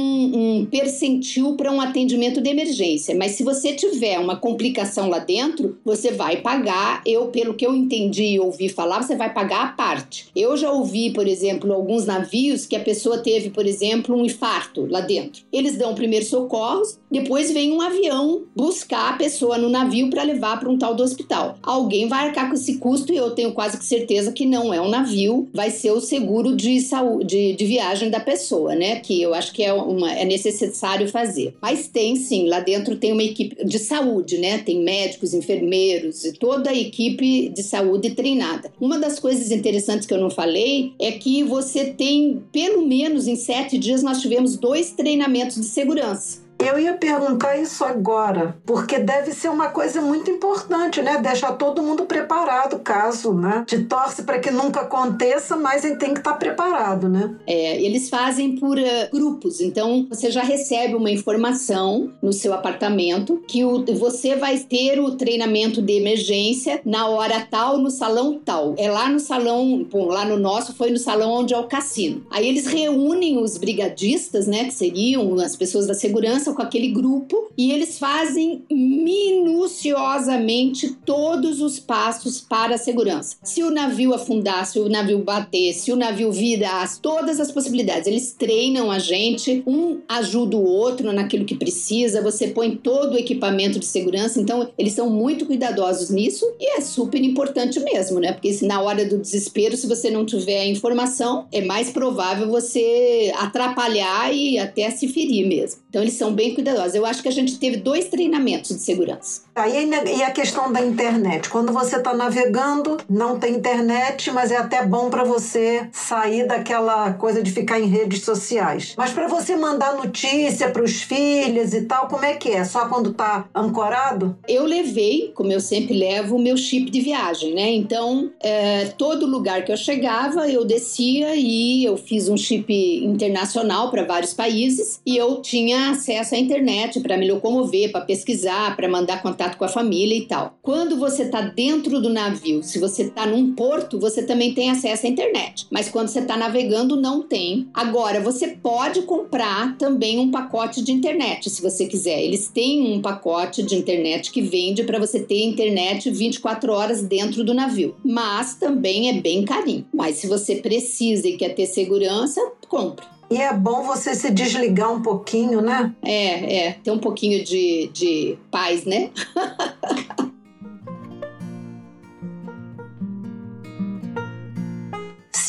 um 0.60 0.66
percentil 0.66 1.56
para 1.56 1.72
um 1.72 1.80
atendimento 1.80 2.42
de 2.42 2.50
emergência. 2.50 3.14
Mas 3.14 3.34
se 3.34 3.44
você 3.44 3.74
tiver 3.74 4.18
uma 4.18 4.36
complicação 4.36 5.08
lá 5.08 5.20
dentro, 5.20 5.78
você 5.86 6.10
vai 6.10 6.38
pagar. 6.38 7.04
Eu, 7.06 7.28
pelo 7.28 7.54
que 7.54 7.64
eu 7.64 7.76
entendi 7.76 8.24
e 8.24 8.40
ouvi 8.40 8.70
falar, 8.70 9.04
você 9.04 9.16
vai 9.16 9.32
pagar 9.32 9.66
a 9.66 9.68
parte. 9.74 10.30
Eu 10.36 10.58
já 10.58 10.72
ouvi, 10.72 11.12
por 11.12 11.28
exemplo, 11.28 11.72
alguns 11.72 12.08
navios 12.08 12.66
que 12.66 12.76
a 12.76 12.80
pessoa 12.80 13.20
teve, 13.20 13.52
por 13.52 13.68
exemplo, 13.68 14.16
um 14.16 14.26
infarto 14.26 14.88
lá 14.90 15.02
dentro. 15.02 15.44
Eles 15.54 15.78
dão 15.78 15.94
primeiros 15.94 16.30
socorros, 16.30 16.98
depois 17.12 17.52
vem 17.52 17.72
um 17.72 17.82
avião 17.82 18.42
buscar 18.56 19.14
a 19.14 19.18
pessoa 19.18 19.60
no 19.60 19.70
navio 19.70 20.10
para 20.10 20.24
levar 20.24 20.60
para 20.60 20.72
um 20.72 20.78
tal 20.80 20.96
do 20.96 21.04
hospital. 21.04 21.60
Alguém 21.62 22.08
vai 22.08 22.30
arcar 22.30 22.50
com 22.50 22.56
esse 22.56 22.80
custo 22.80 23.14
e 23.14 23.18
eu 23.18 23.30
tenho 23.30 23.52
quase 23.52 23.78
que 23.78 23.86
certeza 23.86 24.32
que 24.32 24.44
não 24.44 24.71
é 24.74 24.82
um 24.82 24.90
navio, 24.90 25.50
vai 25.54 25.70
ser 25.72 25.92
o 25.92 26.02
seguro 26.02 26.56
de 26.56 26.82
saúde 26.82 27.32
de, 27.32 27.54
de 27.54 27.66
viagem 27.66 28.10
da 28.10 28.20
pessoa, 28.20 28.76
né? 28.76 29.00
Que 29.00 29.22
eu 29.22 29.34
acho 29.34 29.54
que 29.54 29.64
é, 29.64 29.72
uma, 29.72 30.12
é 30.12 30.26
necessário 30.26 31.08
fazer. 31.08 31.56
Mas 31.62 31.88
tem 31.88 32.16
sim, 32.16 32.48
lá 32.48 32.60
dentro 32.60 32.98
tem 32.98 33.14
uma 33.14 33.24
equipe 33.24 33.64
de 33.64 33.80
saúde, 33.80 34.38
né? 34.38 34.58
Tem 34.60 34.84
médicos, 34.84 35.34
enfermeiros 35.34 36.26
e 36.26 36.34
toda 36.34 36.70
a 36.70 36.76
equipe 36.76 37.50
de 37.50 37.64
saúde 37.64 38.12
treinada. 38.12 38.72
Uma 38.80 39.00
das 39.00 39.20
coisas 39.20 39.52
interessantes 39.52 40.06
que 40.06 40.14
eu 40.14 40.20
não 40.20 40.30
falei 40.30 40.94
é 41.00 41.12
que 41.12 41.44
você 41.44 41.86
tem, 41.86 42.42
pelo 42.52 42.86
menos 42.86 43.28
em 43.28 43.36
sete 43.36 43.78
dias, 43.78 44.04
nós 44.04 44.22
tivemos 44.22 44.58
dois 44.58 44.92
treinamentos 44.92 45.56
de 45.56 45.66
segurança 45.66 46.41
Eu 46.62 46.78
ia 46.78 46.94
perguntar 46.94 47.58
isso 47.58 47.84
agora, 47.84 48.56
porque 48.68 49.00
deve 49.00 49.32
ser 49.32 49.50
uma 49.50 49.70
coisa 49.70 50.00
muito 50.00 50.30
importante, 50.30 51.02
né? 51.02 51.18
Deixar 51.18 51.54
todo 51.54 51.82
mundo 51.82 52.06
preparado 52.06 52.78
caso, 52.80 53.34
né? 53.34 53.64
Te 53.66 53.84
torce 53.86 54.22
para 54.22 54.38
que 54.38 54.52
nunca 54.52 54.82
aconteça, 54.82 55.58
mas 55.58 55.84
ele 55.84 55.96
tem 55.96 56.14
que 56.14 56.20
estar 56.20 56.34
tá 56.34 56.38
preparado, 56.38 57.10
né? 57.10 57.36
É, 57.48 57.82
eles 57.82 58.10
fazem 58.10 58.58
por 58.58 58.78
uh, 58.78 58.84
grupos, 59.12 59.60
então 59.60 60.06
você 60.08 60.30
já 60.30 60.44
recebe 60.44 60.94
uma 60.94 61.10
informação 61.10 62.12
no 62.22 62.32
seu 62.32 62.54
apartamento 62.54 63.42
que 63.48 63.66
o, 63.66 63.84
você 63.96 64.36
vai 64.36 64.60
ter 64.60 65.00
o 65.00 65.16
treinamento 65.18 65.82
de 65.82 65.94
emergência 65.94 66.80
na 66.86 67.08
hora 67.08 67.42
tal, 67.50 67.80
no 67.80 67.90
salão 67.90 68.40
tal. 68.44 68.76
É 68.78 68.90
lá 68.90 69.10
no 69.10 69.20
salão, 69.20 69.84
bom, 69.92 70.06
lá 70.06 70.26
no 70.26 70.38
nosso 70.38 70.76
foi 70.76 70.92
no 70.92 71.00
salão 71.00 71.32
onde 71.32 71.56
é 71.56 71.58
o 71.58 71.68
cassino. 71.68 72.24
Aí 72.30 72.48
eles 72.48 72.68
reúnem 72.68 73.40
os 73.40 73.58
brigadistas, 73.58 74.46
né, 74.46 74.66
que 74.66 74.74
seriam 74.76 75.40
as 75.40 75.56
pessoas 75.56 75.88
da 75.88 75.96
segurança 75.96 76.51
com 76.56 76.62
aquele 76.62 76.90
grupo 76.90 77.50
e 77.58 77.72
eles 77.72 77.98
fazem 77.98 78.64
minuciosamente 78.72 80.96
todos 81.06 81.62
os 81.62 81.80
passos 81.80 82.42
para 82.42 82.76
a 82.76 82.78
segurança. 82.78 83.38
Se 83.44 83.64
o 83.64 83.72
navio 83.72 84.14
afundar, 84.14 84.66
se 84.66 84.80
o 84.80 84.90
navio 84.90 85.20
bater, 85.20 85.74
se 85.74 85.92
o 85.92 85.96
navio 85.96 86.32
virar, 86.32 86.82
todas 87.02 87.40
as 87.40 87.52
possibilidades. 87.52 88.08
Eles 88.08 88.34
treinam 88.34 88.92
a 88.92 89.00
gente, 89.00 89.64
um 89.66 90.00
ajuda 90.08 90.58
o 90.58 90.64
outro 90.64 91.12
naquilo 91.14 91.46
que 91.46 91.56
precisa, 91.56 92.22
você 92.22 92.48
põe 92.48 92.76
todo 92.76 93.14
o 93.14 93.18
equipamento 93.18 93.80
de 93.80 93.86
segurança, 93.86 94.42
então 94.42 94.70
eles 94.78 94.94
são 94.94 95.10
muito 95.10 95.46
cuidadosos 95.46 96.10
nisso 96.10 96.46
e 96.60 96.78
é 96.78 96.82
super 96.82 97.22
importante 97.22 97.80
mesmo, 97.80 98.20
né? 98.20 98.34
Porque 98.34 98.52
se 98.54 98.66
na 98.66 98.82
hora 98.82 99.06
do 99.06 99.18
desespero, 99.18 99.78
se 99.78 99.88
você 99.88 100.10
não 100.10 100.26
tiver 100.26 100.62
a 100.62 100.68
informação, 100.68 101.48
é 101.52 101.62
mais 101.62 101.92
provável 101.92 102.48
você 102.48 103.32
atrapalhar 103.38 104.34
e 104.34 104.58
até 104.58 104.90
se 104.90 105.08
ferir 105.08 105.48
mesmo. 105.48 105.82
Então 105.90 106.02
eles 106.02 106.14
são 106.14 106.34
bem 106.34 106.41
cuidadosos. 106.50 106.96
Eu 106.96 107.06
acho 107.06 107.22
que 107.22 107.30
a 107.30 107.32
gente 107.32 107.58
teve 107.58 107.78
dois 107.78 108.10
treinamentos 108.10 108.76
de 108.76 108.82
segurança. 108.82 109.42
Tá, 109.54 109.68
e 109.68 110.24
a 110.24 110.32
questão 110.32 110.72
da 110.72 110.82
internet? 110.82 111.50
Quando 111.50 111.72
você 111.72 111.98
está 111.98 112.14
navegando, 112.14 112.98
não 113.10 113.38
tem 113.40 113.56
internet, 113.56 114.32
mas 114.32 114.52
é 114.52 114.58
até 114.58 114.86
bom 114.86 115.10
para 115.10 115.24
você 115.24 115.88
sair 115.92 116.48
daquela 116.48 117.14
coisa 117.14 117.44
de 117.44 117.52
ficar 117.52 117.80
em 117.80 117.86
redes 117.86 118.24
sociais. 118.24 118.94
Mas 118.98 119.12
para 119.12 119.28
você 119.28 119.56
mandar 119.56 119.96
notícia 119.96 120.70
para 120.70 120.84
os 120.84 121.02
filhos 121.02 121.74
e 121.74 121.82
tal, 121.82 122.08
como 122.08 122.26
é 122.26 122.34
que 122.34 122.50
é? 122.50 122.64
Só 122.64 122.88
quando 122.88 123.12
está 123.12 123.46
ancorado? 123.54 124.38
Eu 124.48 124.66
levei, 124.66 125.32
como 125.36 125.52
eu 125.52 125.60
sempre 125.60 125.98
levo, 125.98 126.36
o 126.36 126.42
meu 126.42 126.58
chip 126.58 126.90
de 126.90 127.02
viagem, 127.02 127.54
né? 127.54 127.72
Então, 127.72 128.32
é, 128.42 128.86
todo 128.98 129.26
lugar 129.26 129.64
que 129.64 129.72
eu 129.72 129.78
chegava, 129.78 130.50
eu 130.50 130.66
descia 130.66 131.36
e 131.36 131.84
eu 131.84 131.98
fiz 131.98 132.30
um 132.30 132.38
chip 132.38 132.74
internacional 133.04 133.92
para 133.92 134.04
vários 134.04 134.34
países 134.34 135.02
e 135.06 135.18
eu 135.18 135.42
tinha 135.42 135.92
acesso 135.92 136.31
à 136.36 136.40
internet 136.40 137.00
para 137.00 137.18
me 137.18 137.30
locomover, 137.30 137.92
para 137.92 138.02
pesquisar, 138.02 138.76
para 138.76 138.88
mandar 138.88 139.22
contato 139.22 139.58
com 139.58 139.66
a 139.66 139.70
família 139.70 140.16
e 140.16 140.26
tal. 140.26 140.58
Quando 140.62 140.98
você 140.98 141.24
está 141.24 141.42
dentro 141.42 142.02
do 142.02 142.10
navio, 142.10 142.64
se 142.64 142.80
você 142.80 143.04
está 143.04 143.26
num 143.26 143.54
porto, 143.54 144.00
você 144.00 144.24
também 144.24 144.54
tem 144.54 144.70
acesso 144.70 145.06
à 145.06 145.10
internet. 145.10 145.68
Mas 145.72 145.90
quando 145.90 146.08
você 146.08 146.20
está 146.20 146.38
navegando, 146.38 146.96
não 146.96 147.22
tem. 147.22 147.68
Agora, 147.74 148.20
você 148.20 148.50
pode 148.50 149.04
comprar 149.04 149.78
também 149.78 150.20
um 150.20 150.32
pacote 150.32 150.84
de 150.84 150.92
internet, 150.92 151.50
se 151.50 151.62
você 151.62 151.86
quiser. 151.86 152.22
Eles 152.22 152.48
têm 152.48 152.94
um 152.94 153.02
pacote 153.02 153.64
de 153.64 153.76
internet 153.76 154.32
que 154.32 154.42
vende 154.42 154.84
para 154.84 155.00
você 155.00 155.20
ter 155.20 155.44
internet 155.44 156.10
24 156.10 156.72
horas 156.72 157.02
dentro 157.02 157.44
do 157.44 157.54
navio. 157.54 157.96
Mas 158.04 158.56
também 158.56 159.10
é 159.10 159.14
bem 159.14 159.44
carinho. 159.44 159.86
Mas 159.94 160.18
se 160.18 160.28
você 160.28 160.56
precisa 160.56 161.28
e 161.28 161.38
quer 161.38 161.56
ter 161.56 161.66
segurança, 161.66 162.42
compre. 162.68 163.06
E 163.32 163.38
é 163.38 163.54
bom 163.54 163.84
você 163.84 164.14
se 164.14 164.30
desligar 164.30 164.92
um 164.92 165.02
pouquinho, 165.02 165.62
né? 165.62 165.96
É, 166.04 166.68
é. 166.68 166.72
Ter 166.84 166.92
um 166.92 167.00
pouquinho 167.00 167.42
de, 167.46 167.90
de 167.94 168.38
paz, 168.52 168.84
né? 168.84 169.10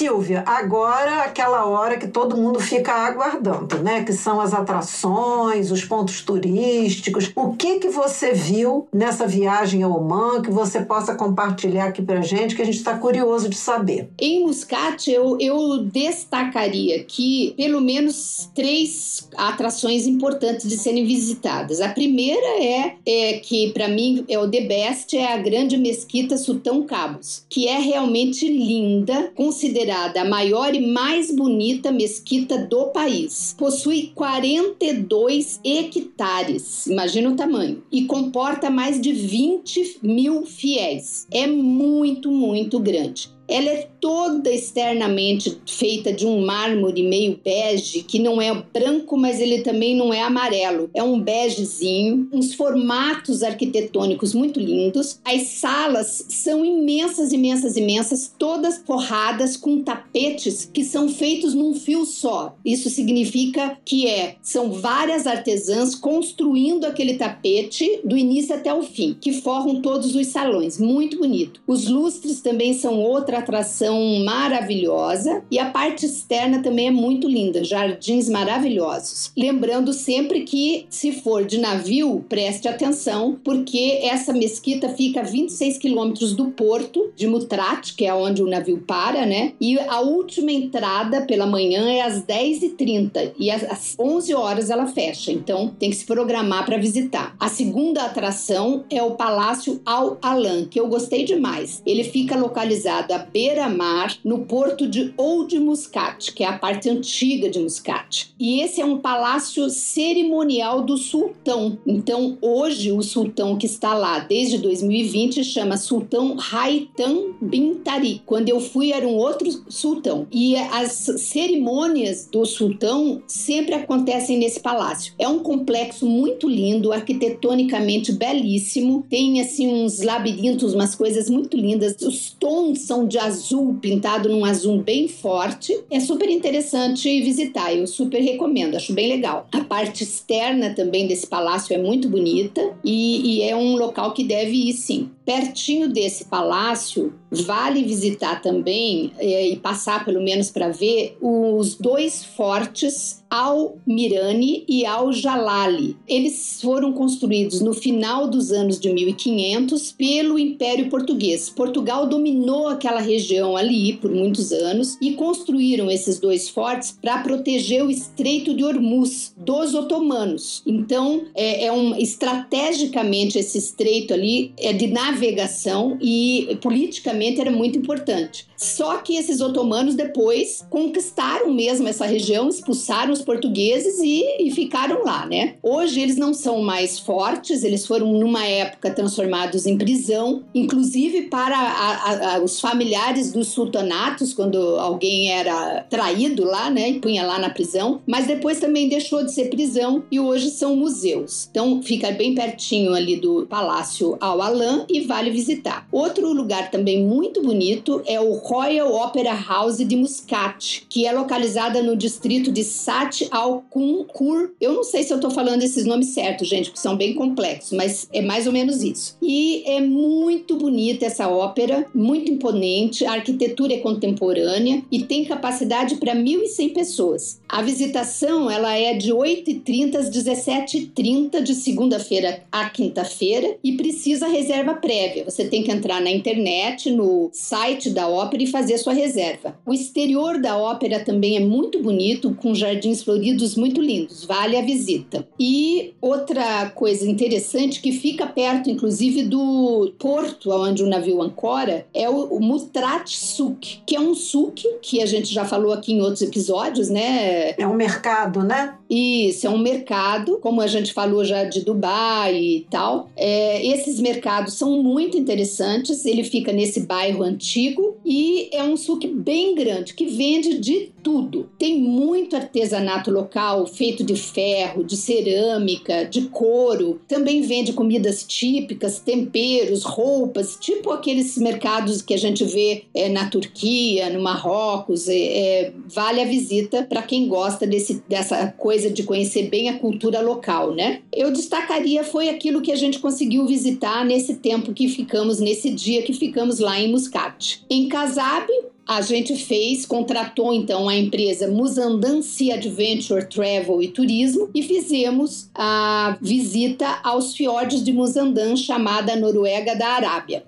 Silvia, 0.02 0.42
agora 0.44 1.22
aquela 1.22 1.64
hora 1.64 1.96
que 1.96 2.08
todo 2.08 2.36
mundo 2.36 2.58
fica 2.58 2.92
aguardando, 2.92 3.78
né? 3.84 4.02
Que 4.02 4.12
são 4.12 4.40
as 4.40 4.52
atrações, 4.52 5.70
os 5.70 5.84
pontos 5.84 6.22
turísticos. 6.22 7.30
O 7.36 7.52
que 7.52 7.78
que 7.78 7.88
você 7.88 8.32
viu 8.32 8.88
nessa 8.92 9.28
viagem 9.28 9.84
ao 9.84 9.92
Oman 9.92 10.42
que 10.42 10.50
você 10.50 10.80
possa 10.80 11.14
compartilhar 11.14 11.84
aqui 11.84 12.02
pra 12.02 12.20
gente, 12.20 12.56
que 12.56 12.62
a 12.62 12.64
gente 12.64 12.78
está 12.78 12.98
curioso 12.98 13.48
de 13.48 13.54
saber? 13.54 14.10
Em 14.18 14.44
Muscat, 14.44 15.08
eu, 15.08 15.36
eu 15.38 15.84
destacaria 15.84 16.96
aqui 16.96 17.54
pelo 17.56 17.80
menos 17.80 18.50
três 18.52 19.28
atrações 19.36 20.08
importantes 20.08 20.68
de 20.68 20.76
serem 20.78 21.04
visitadas. 21.04 21.80
A 21.80 21.88
primeira 21.88 22.60
é, 22.60 22.96
é 23.06 23.32
que, 23.34 23.70
para 23.70 23.86
mim, 23.86 24.24
é 24.28 24.36
o 24.36 24.50
The 24.50 24.62
Best, 24.62 25.16
é 25.16 25.32
a 25.32 25.36
grande 25.36 25.76
mesquita 25.76 26.36
Sultão 26.36 26.82
Cabos, 26.82 27.46
que 27.48 27.68
é 27.68 27.78
realmente 27.78 28.48
linda, 28.48 29.30
considerada 29.36 29.91
considerada 29.92 30.22
a 30.22 30.24
maior 30.24 30.74
e 30.74 30.86
mais 30.86 31.30
bonita 31.30 31.92
mesquita 31.92 32.58
do 32.58 32.86
país. 32.86 33.54
Possui 33.58 34.12
42 34.14 35.60
hectares, 35.62 36.86
imagina 36.86 37.30
o 37.30 37.36
tamanho, 37.36 37.82
e 37.92 38.04
comporta 38.04 38.70
mais 38.70 39.00
de 39.00 39.12
20 39.12 39.98
mil 40.02 40.46
fiéis. 40.46 41.26
É 41.30 41.46
muito, 41.46 42.30
muito 42.30 42.80
grande. 42.80 43.30
Ela 43.48 43.70
é 43.70 43.88
toda 44.00 44.50
externamente 44.50 45.58
feita 45.66 46.12
de 46.12 46.26
um 46.26 46.44
mármore 46.44 47.02
meio 47.02 47.38
bege, 47.42 48.02
que 48.02 48.18
não 48.18 48.40
é 48.40 48.52
branco, 48.72 49.16
mas 49.16 49.40
ele 49.40 49.62
também 49.62 49.96
não 49.96 50.12
é 50.12 50.22
amarelo. 50.22 50.90
É 50.94 51.02
um 51.02 51.20
begezinho, 51.20 52.28
uns 52.32 52.54
formatos 52.54 53.42
arquitetônicos 53.42 54.34
muito 54.34 54.58
lindos. 54.58 55.20
As 55.24 55.42
salas 55.48 56.26
são 56.28 56.64
imensas, 56.64 57.32
imensas, 57.32 57.76
imensas, 57.76 58.32
todas 58.38 58.82
forradas 58.84 59.56
com 59.56 59.82
tapetes 59.82 60.68
que 60.72 60.84
são 60.84 61.08
feitos 61.08 61.54
num 61.54 61.74
fio 61.74 62.04
só. 62.04 62.56
Isso 62.64 62.90
significa 62.90 63.78
que 63.84 64.06
é 64.06 64.36
são 64.42 64.72
várias 64.72 65.26
artesãs 65.26 65.94
construindo 65.94 66.84
aquele 66.84 67.14
tapete 67.14 68.00
do 68.04 68.16
início 68.16 68.54
até 68.54 68.72
o 68.72 68.82
fim, 68.82 69.16
que 69.20 69.32
forram 69.32 69.80
todos 69.80 70.14
os 70.14 70.26
salões. 70.26 70.78
Muito 70.78 71.18
bonito. 71.18 71.60
Os 71.66 71.88
lustres 71.88 72.40
também 72.40 72.74
são 72.74 73.00
outra 73.00 73.31
atração 73.38 74.24
maravilhosa 74.24 75.42
e 75.50 75.58
a 75.58 75.70
parte 75.70 76.06
externa 76.06 76.62
também 76.62 76.88
é 76.88 76.90
muito 76.90 77.28
linda, 77.28 77.64
jardins 77.64 78.28
maravilhosos. 78.28 79.32
Lembrando 79.36 79.92
sempre 79.92 80.42
que 80.42 80.86
se 80.88 81.12
for 81.12 81.44
de 81.44 81.58
navio, 81.58 82.24
preste 82.28 82.68
atenção, 82.68 83.38
porque 83.44 84.00
essa 84.02 84.32
mesquita 84.32 84.88
fica 84.90 85.20
a 85.20 85.24
26 85.24 85.78
quilômetros 85.78 86.34
do 86.34 86.46
porto 86.46 87.12
de 87.16 87.26
Mutrat, 87.26 87.94
que 87.94 88.06
é 88.06 88.14
onde 88.14 88.42
o 88.42 88.48
navio 88.48 88.78
para, 88.86 89.26
né? 89.26 89.52
E 89.60 89.78
a 89.78 90.00
última 90.00 90.52
entrada 90.52 91.22
pela 91.22 91.46
manhã 91.46 91.88
é 91.90 92.02
às 92.02 92.22
10h30 92.22 93.32
e 93.38 93.50
às 93.50 93.94
11 93.98 94.34
horas 94.34 94.70
ela 94.70 94.86
fecha, 94.86 95.32
então 95.32 95.68
tem 95.78 95.90
que 95.90 95.96
se 95.96 96.04
programar 96.04 96.64
para 96.64 96.78
visitar. 96.78 97.34
A 97.38 97.48
segunda 97.48 98.04
atração 98.04 98.84
é 98.90 99.02
o 99.02 99.12
Palácio 99.12 99.80
Al 99.84 100.18
Alan, 100.22 100.64
que 100.66 100.78
eu 100.78 100.88
gostei 100.88 101.24
demais. 101.24 101.82
Ele 101.86 102.04
fica 102.04 102.36
localizado 102.36 103.12
à 103.12 103.18
beira-mar, 103.22 104.16
no 104.24 104.40
porto 104.40 104.86
de 104.86 105.12
Old 105.16 105.58
Muscat, 105.58 106.32
que 106.32 106.44
é 106.44 106.46
a 106.46 106.58
parte 106.58 106.88
antiga 106.88 107.48
de 107.48 107.58
Muscat. 107.58 108.32
E 108.38 108.60
esse 108.60 108.80
é 108.80 108.84
um 108.84 108.98
palácio 108.98 109.68
cerimonial 109.70 110.82
do 110.82 110.96
sultão. 110.96 111.78
Então, 111.86 112.38
hoje, 112.40 112.92
o 112.92 113.02
sultão 113.02 113.56
que 113.56 113.66
está 113.66 113.94
lá 113.94 114.18
desde 114.20 114.58
2020 114.58 115.44
chama 115.44 115.76
Sultão 115.76 116.36
Haitam 116.52 117.34
bin 117.40 117.74
Tariq. 117.74 118.22
Quando 118.26 118.48
eu 118.48 118.60
fui, 118.60 118.92
era 118.92 119.06
um 119.06 119.16
outro 119.16 119.48
sultão. 119.68 120.26
E 120.30 120.56
as 120.56 120.92
cerimônias 120.92 122.28
do 122.30 122.44
sultão 122.44 123.22
sempre 123.26 123.74
acontecem 123.74 124.38
nesse 124.38 124.60
palácio. 124.60 125.14
É 125.18 125.28
um 125.28 125.38
complexo 125.40 126.06
muito 126.06 126.48
lindo, 126.48 126.92
arquitetonicamente 126.92 128.12
belíssimo. 128.12 129.04
Tem, 129.08 129.40
assim, 129.40 129.68
uns 129.68 130.02
labirintos, 130.02 130.74
umas 130.74 130.94
coisas 130.94 131.28
muito 131.28 131.56
lindas. 131.56 131.96
Os 132.02 132.30
tons 132.38 132.80
são 132.80 133.06
de 133.12 133.18
azul, 133.18 133.76
pintado 133.80 134.28
num 134.28 134.44
azul 134.44 134.78
bem 134.78 135.06
forte. 135.06 135.78
É 135.90 136.00
super 136.00 136.28
interessante 136.28 137.08
visitar, 137.20 137.74
eu 137.74 137.86
super 137.86 138.20
recomendo, 138.20 138.74
acho 138.74 138.92
bem 138.92 139.08
legal. 139.08 139.46
A 139.52 139.60
parte 139.60 140.02
externa 140.02 140.74
também 140.74 141.06
desse 141.06 141.26
palácio 141.26 141.74
é 141.74 141.78
muito 141.78 142.08
bonita 142.08 142.74
e, 142.82 143.36
e 143.36 143.42
é 143.42 143.54
um 143.54 143.76
local 143.76 144.12
que 144.12 144.24
deve 144.24 144.68
ir 144.68 144.72
sim. 144.72 145.10
Pertinho 145.24 145.88
desse 145.88 146.24
palácio, 146.24 147.14
vale 147.30 147.82
visitar 147.82 148.40
também 148.42 149.12
é, 149.18 149.48
e 149.48 149.56
passar 149.56 150.04
pelo 150.04 150.22
menos 150.22 150.50
para 150.50 150.68
ver 150.68 151.16
os 151.20 151.74
dois 151.76 152.24
fortes 152.24 153.22
Al 153.30 153.78
Mirani 153.86 154.64
e 154.68 154.84
Al 154.84 155.10
Jalali. 155.10 155.96
Eles 156.06 156.60
foram 156.60 156.92
construídos 156.92 157.62
no 157.62 157.72
final 157.72 158.28
dos 158.28 158.52
anos 158.52 158.78
de 158.78 158.92
1500 158.92 159.92
pelo 159.92 160.38
Império 160.38 160.90
Português. 160.90 161.48
Portugal 161.48 162.06
dominou 162.06 162.68
aquela 162.68 163.00
região 163.00 163.56
ali 163.56 163.94
por 163.94 164.10
muitos 164.10 164.52
anos 164.52 164.98
e 165.00 165.14
construíram 165.14 165.90
esses 165.90 166.18
dois 166.20 166.50
fortes 166.50 166.98
para 167.00 167.22
proteger 167.22 167.82
o 167.82 167.90
Estreito 167.90 168.54
de 168.54 168.64
Hormuz 168.64 169.32
dos 169.34 169.74
otomanos. 169.74 170.62
Então, 170.66 171.22
é, 171.34 171.64
é 171.66 171.72
um 171.72 171.96
estrategicamente 171.96 173.38
esse 173.38 173.56
estreito 173.56 174.12
ali 174.12 174.52
é 174.58 174.72
de 174.72 174.88
navegação 175.12 175.98
e 176.00 176.58
politicamente 176.60 177.40
era 177.40 177.50
muito 177.50 177.78
importante. 177.78 178.46
Só 178.56 178.98
que 178.98 179.16
esses 179.16 179.40
otomanos 179.40 179.94
depois 179.94 180.64
conquistaram 180.70 181.52
mesmo 181.52 181.88
essa 181.88 182.06
região, 182.06 182.48
expulsaram 182.48 183.12
os 183.12 183.20
portugueses 183.20 183.98
e, 183.98 184.24
e 184.46 184.50
ficaram 184.50 185.04
lá, 185.04 185.26
né? 185.26 185.54
Hoje 185.62 186.00
eles 186.00 186.16
não 186.16 186.32
são 186.32 186.62
mais 186.62 186.98
fortes, 186.98 187.64
eles 187.64 187.86
foram 187.86 188.12
numa 188.12 188.44
época 188.44 188.90
transformados 188.90 189.66
em 189.66 189.76
prisão, 189.76 190.44
inclusive 190.54 191.22
para 191.22 191.58
a, 191.58 192.36
a, 192.36 192.42
os 192.42 192.60
familiares 192.60 193.32
dos 193.32 193.48
sultanatos, 193.48 194.32
quando 194.32 194.58
alguém 194.78 195.30
era 195.30 195.82
traído 195.90 196.44
lá, 196.44 196.70
né, 196.70 196.90
e 196.90 197.00
punha 197.00 197.26
lá 197.26 197.38
na 197.38 197.50
prisão, 197.50 198.00
mas 198.06 198.26
depois 198.26 198.60
também 198.60 198.88
deixou 198.88 199.24
de 199.24 199.32
ser 199.32 199.50
prisão 199.50 200.04
e 200.10 200.20
hoje 200.20 200.50
são 200.50 200.76
museus. 200.76 201.48
Então 201.50 201.82
fica 201.82 202.10
bem 202.12 202.34
pertinho 202.34 202.94
ali 202.94 203.16
do 203.16 203.46
Palácio 203.46 204.16
Al-Alan 204.20 204.86
e 204.88 205.00
vale 205.04 205.30
visitar. 205.30 205.86
Outro 205.90 206.32
lugar 206.32 206.70
também 206.70 207.04
muito 207.04 207.42
bonito 207.42 208.02
é 208.06 208.20
o 208.20 208.32
Royal 208.32 208.92
Opera 208.94 209.34
House 209.34 209.78
de 209.78 209.96
Muscat, 209.96 210.86
que 210.88 211.06
é 211.06 211.12
localizada 211.12 211.82
no 211.82 211.96
distrito 211.96 212.50
de 212.50 212.64
Sat 212.64 213.26
al-Kunkur. 213.30 214.50
Eu 214.60 214.72
não 214.72 214.84
sei 214.84 215.02
se 215.02 215.12
eu 215.12 215.16
estou 215.16 215.30
falando 215.30 215.62
esses 215.62 215.84
nomes 215.84 216.08
certos, 216.08 216.48
gente, 216.48 216.70
porque 216.70 216.80
são 216.80 216.96
bem 216.96 217.14
complexos, 217.14 217.72
mas 217.72 218.08
é 218.12 218.22
mais 218.22 218.46
ou 218.46 218.52
menos 218.52 218.82
isso. 218.82 219.16
E 219.20 219.62
é 219.66 219.80
muito 219.80 220.56
bonita 220.56 221.06
essa 221.06 221.28
ópera, 221.28 221.86
muito 221.94 222.30
imponente, 222.30 223.04
a 223.04 223.12
arquitetura 223.12 223.74
é 223.74 223.78
contemporânea 223.78 224.82
e 224.90 225.02
tem 225.02 225.24
capacidade 225.24 225.96
para 225.96 226.14
1.100 226.14 226.72
pessoas. 226.72 227.40
A 227.48 227.62
visitação 227.62 228.50
ela 228.50 228.76
é 228.76 228.94
de 228.94 229.12
8h30 229.12 229.96
às 229.96 230.10
17h30 230.10 231.42
de 231.42 231.54
segunda-feira 231.54 232.42
à 232.50 232.68
quinta-feira 232.68 233.56
e 233.62 233.72
precisa 233.72 234.26
reserva 234.26 234.74
prévia. 234.74 234.91
Você 235.24 235.44
tem 235.44 235.62
que 235.62 235.70
entrar 235.70 236.00
na 236.00 236.10
internet, 236.10 236.90
no 236.90 237.30
site 237.32 237.90
da 237.90 238.08
ópera 238.08 238.42
e 238.42 238.46
fazer 238.46 238.78
sua 238.78 238.92
reserva. 238.92 239.56
O 239.66 239.72
exterior 239.72 240.40
da 240.40 240.56
ópera 240.56 241.00
também 241.00 241.36
é 241.36 241.40
muito 241.40 241.82
bonito, 241.82 242.34
com 242.34 242.54
jardins 242.54 243.02
floridos 243.02 243.56
muito 243.56 243.80
lindos, 243.80 244.24
vale 244.24 244.56
a 244.56 244.62
visita. 244.62 245.26
E 245.38 245.94
outra 246.00 246.70
coisa 246.70 247.08
interessante 247.08 247.80
que 247.80 247.92
fica 247.92 248.26
perto, 248.26 248.70
inclusive, 248.70 249.22
do 249.24 249.92
porto 249.98 250.50
onde 250.50 250.82
o 250.82 250.86
navio 250.88 251.22
ancora, 251.22 251.86
é 251.94 252.08
o, 252.08 252.24
o 252.24 252.40
Mutrat 252.40 253.08
Suk, 253.08 253.80
que 253.86 253.96
é 253.96 254.00
um 254.00 254.14
suk 254.14 254.62
que 254.82 255.02
a 255.02 255.06
gente 255.06 255.32
já 255.32 255.44
falou 255.44 255.72
aqui 255.72 255.92
em 255.92 256.00
outros 256.00 256.22
episódios, 256.22 256.88
né? 256.88 257.54
É 257.58 257.66
um 257.66 257.74
mercado, 257.74 258.42
né? 258.42 258.74
Isso, 258.94 259.46
é 259.46 259.50
um 259.50 259.56
mercado, 259.56 260.36
como 260.36 260.60
a 260.60 260.66
gente 260.66 260.92
falou 260.92 261.24
já 261.24 261.44
de 261.44 261.62
Dubai 261.62 262.36
e 262.36 262.66
tal. 262.70 263.08
É, 263.16 263.66
esses 263.66 263.98
mercados 263.98 264.52
são 264.52 264.82
muito 264.82 265.16
interessantes, 265.16 266.04
ele 266.04 266.22
fica 266.22 266.52
nesse 266.52 266.80
bairro 266.80 267.22
antigo 267.22 267.96
e 268.04 268.50
é 268.52 268.62
um 268.62 268.76
suque 268.76 269.08
bem 269.08 269.54
grande 269.54 269.94
que 269.94 270.04
vende 270.04 270.58
de 270.58 270.92
tudo. 271.02 271.48
Tem 271.58 271.78
muito 271.80 272.36
artesanato 272.36 273.10
local 273.10 273.66
feito 273.66 274.04
de 274.04 274.14
ferro, 274.14 274.84
de 274.84 274.96
cerâmica, 274.96 276.04
de 276.04 276.28
couro. 276.28 277.00
Também 277.08 277.40
vende 277.40 277.72
comidas 277.72 278.22
típicas, 278.24 279.00
temperos, 279.00 279.84
roupas, 279.84 280.58
tipo 280.60 280.90
aqueles 280.90 281.38
mercados 281.38 282.02
que 282.02 282.12
a 282.12 282.18
gente 282.18 282.44
vê 282.44 282.84
é, 282.94 283.08
na 283.08 283.26
Turquia, 283.30 284.10
no 284.10 284.22
Marrocos. 284.22 285.08
É, 285.08 285.14
é, 285.16 285.72
vale 285.86 286.20
a 286.20 286.26
visita 286.26 286.82
para 286.82 287.00
quem 287.00 287.26
gosta 287.26 287.66
desse, 287.66 288.02
dessa 288.06 288.48
coisa 288.58 288.81
de 288.90 289.02
conhecer 289.02 289.48
bem 289.48 289.68
a 289.68 289.78
cultura 289.78 290.20
local, 290.20 290.74
né? 290.74 291.00
Eu 291.12 291.30
destacaria 291.30 292.02
foi 292.04 292.28
aquilo 292.28 292.62
que 292.62 292.72
a 292.72 292.76
gente 292.76 292.98
conseguiu 292.98 293.46
visitar 293.46 294.04
nesse 294.04 294.34
tempo 294.34 294.72
que 294.72 294.88
ficamos, 294.88 295.40
nesse 295.40 295.70
dia 295.70 296.02
que 296.02 296.12
ficamos 296.12 296.58
lá 296.58 296.80
em 296.80 296.90
Muscat. 296.90 297.62
Em 297.68 297.88
Casab, 297.88 298.46
a 298.86 299.00
gente 299.00 299.36
fez, 299.36 299.86
contratou 299.86 300.52
então 300.52 300.88
a 300.88 300.96
empresa 300.96 301.48
Musandansi 301.48 302.50
Adventure 302.50 303.26
Travel 303.28 303.82
e 303.82 303.88
Turismo 303.88 304.50
e 304.54 304.62
fizemos 304.62 305.48
a 305.54 306.18
visita 306.20 307.00
aos 307.02 307.34
fiordes 307.34 307.82
de 307.82 307.92
Musandan, 307.92 308.56
chamada 308.56 309.14
Noruega 309.16 309.76
da 309.76 309.88
Arábia. 309.88 310.44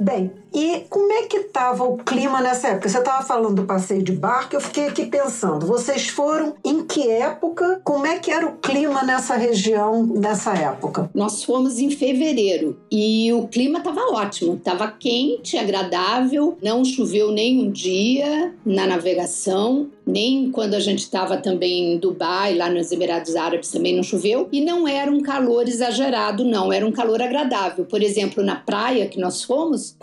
Bem, 0.00 0.30
e 0.58 0.86
como 0.90 1.12
é 1.12 1.22
que 1.22 1.36
estava 1.36 1.84
o 1.84 1.98
clima 1.98 2.40
nessa 2.40 2.70
época? 2.70 2.88
Você 2.88 2.98
estava 2.98 3.24
falando 3.24 3.54
do 3.54 3.64
passeio 3.64 4.02
de 4.02 4.10
barco, 4.10 4.56
eu 4.56 4.60
fiquei 4.60 4.88
aqui 4.88 5.06
pensando, 5.06 5.64
vocês 5.64 6.08
foram 6.08 6.56
em 6.64 6.84
que 6.84 7.08
época? 7.08 7.80
Como 7.84 8.04
é 8.04 8.18
que 8.18 8.32
era 8.32 8.44
o 8.44 8.56
clima 8.56 9.04
nessa 9.04 9.36
região 9.36 10.04
nessa 10.04 10.52
época? 10.54 11.08
Nós 11.14 11.44
fomos 11.44 11.78
em 11.78 11.92
fevereiro 11.92 12.76
e 12.90 13.32
o 13.32 13.46
clima 13.46 13.78
estava 13.78 14.00
ótimo, 14.10 14.54
estava 14.54 14.90
quente, 14.90 15.56
agradável, 15.56 16.58
não 16.60 16.84
choveu 16.84 17.30
nem 17.30 17.60
um 17.60 17.70
dia 17.70 18.52
na 18.66 18.84
navegação, 18.84 19.88
nem 20.08 20.50
quando 20.50 20.74
a 20.74 20.80
gente 20.80 21.00
estava 21.00 21.36
também 21.36 21.92
em 21.92 21.98
Dubai, 21.98 22.56
lá 22.56 22.70
nos 22.70 22.90
Emirados 22.90 23.36
Árabes 23.36 23.70
também 23.70 23.94
não 23.94 24.02
choveu, 24.02 24.48
e 24.50 24.60
não 24.60 24.88
era 24.88 25.10
um 25.10 25.20
calor 25.20 25.68
exagerado, 25.68 26.44
não, 26.44 26.72
era 26.72 26.86
um 26.86 26.90
calor 26.90 27.20
agradável. 27.20 27.84
Por 27.84 28.02
exemplo, 28.02 28.42
na 28.42 28.56
praia 28.56 29.06
que 29.06 29.20
nós 29.20 29.44
fomos, 29.44 29.94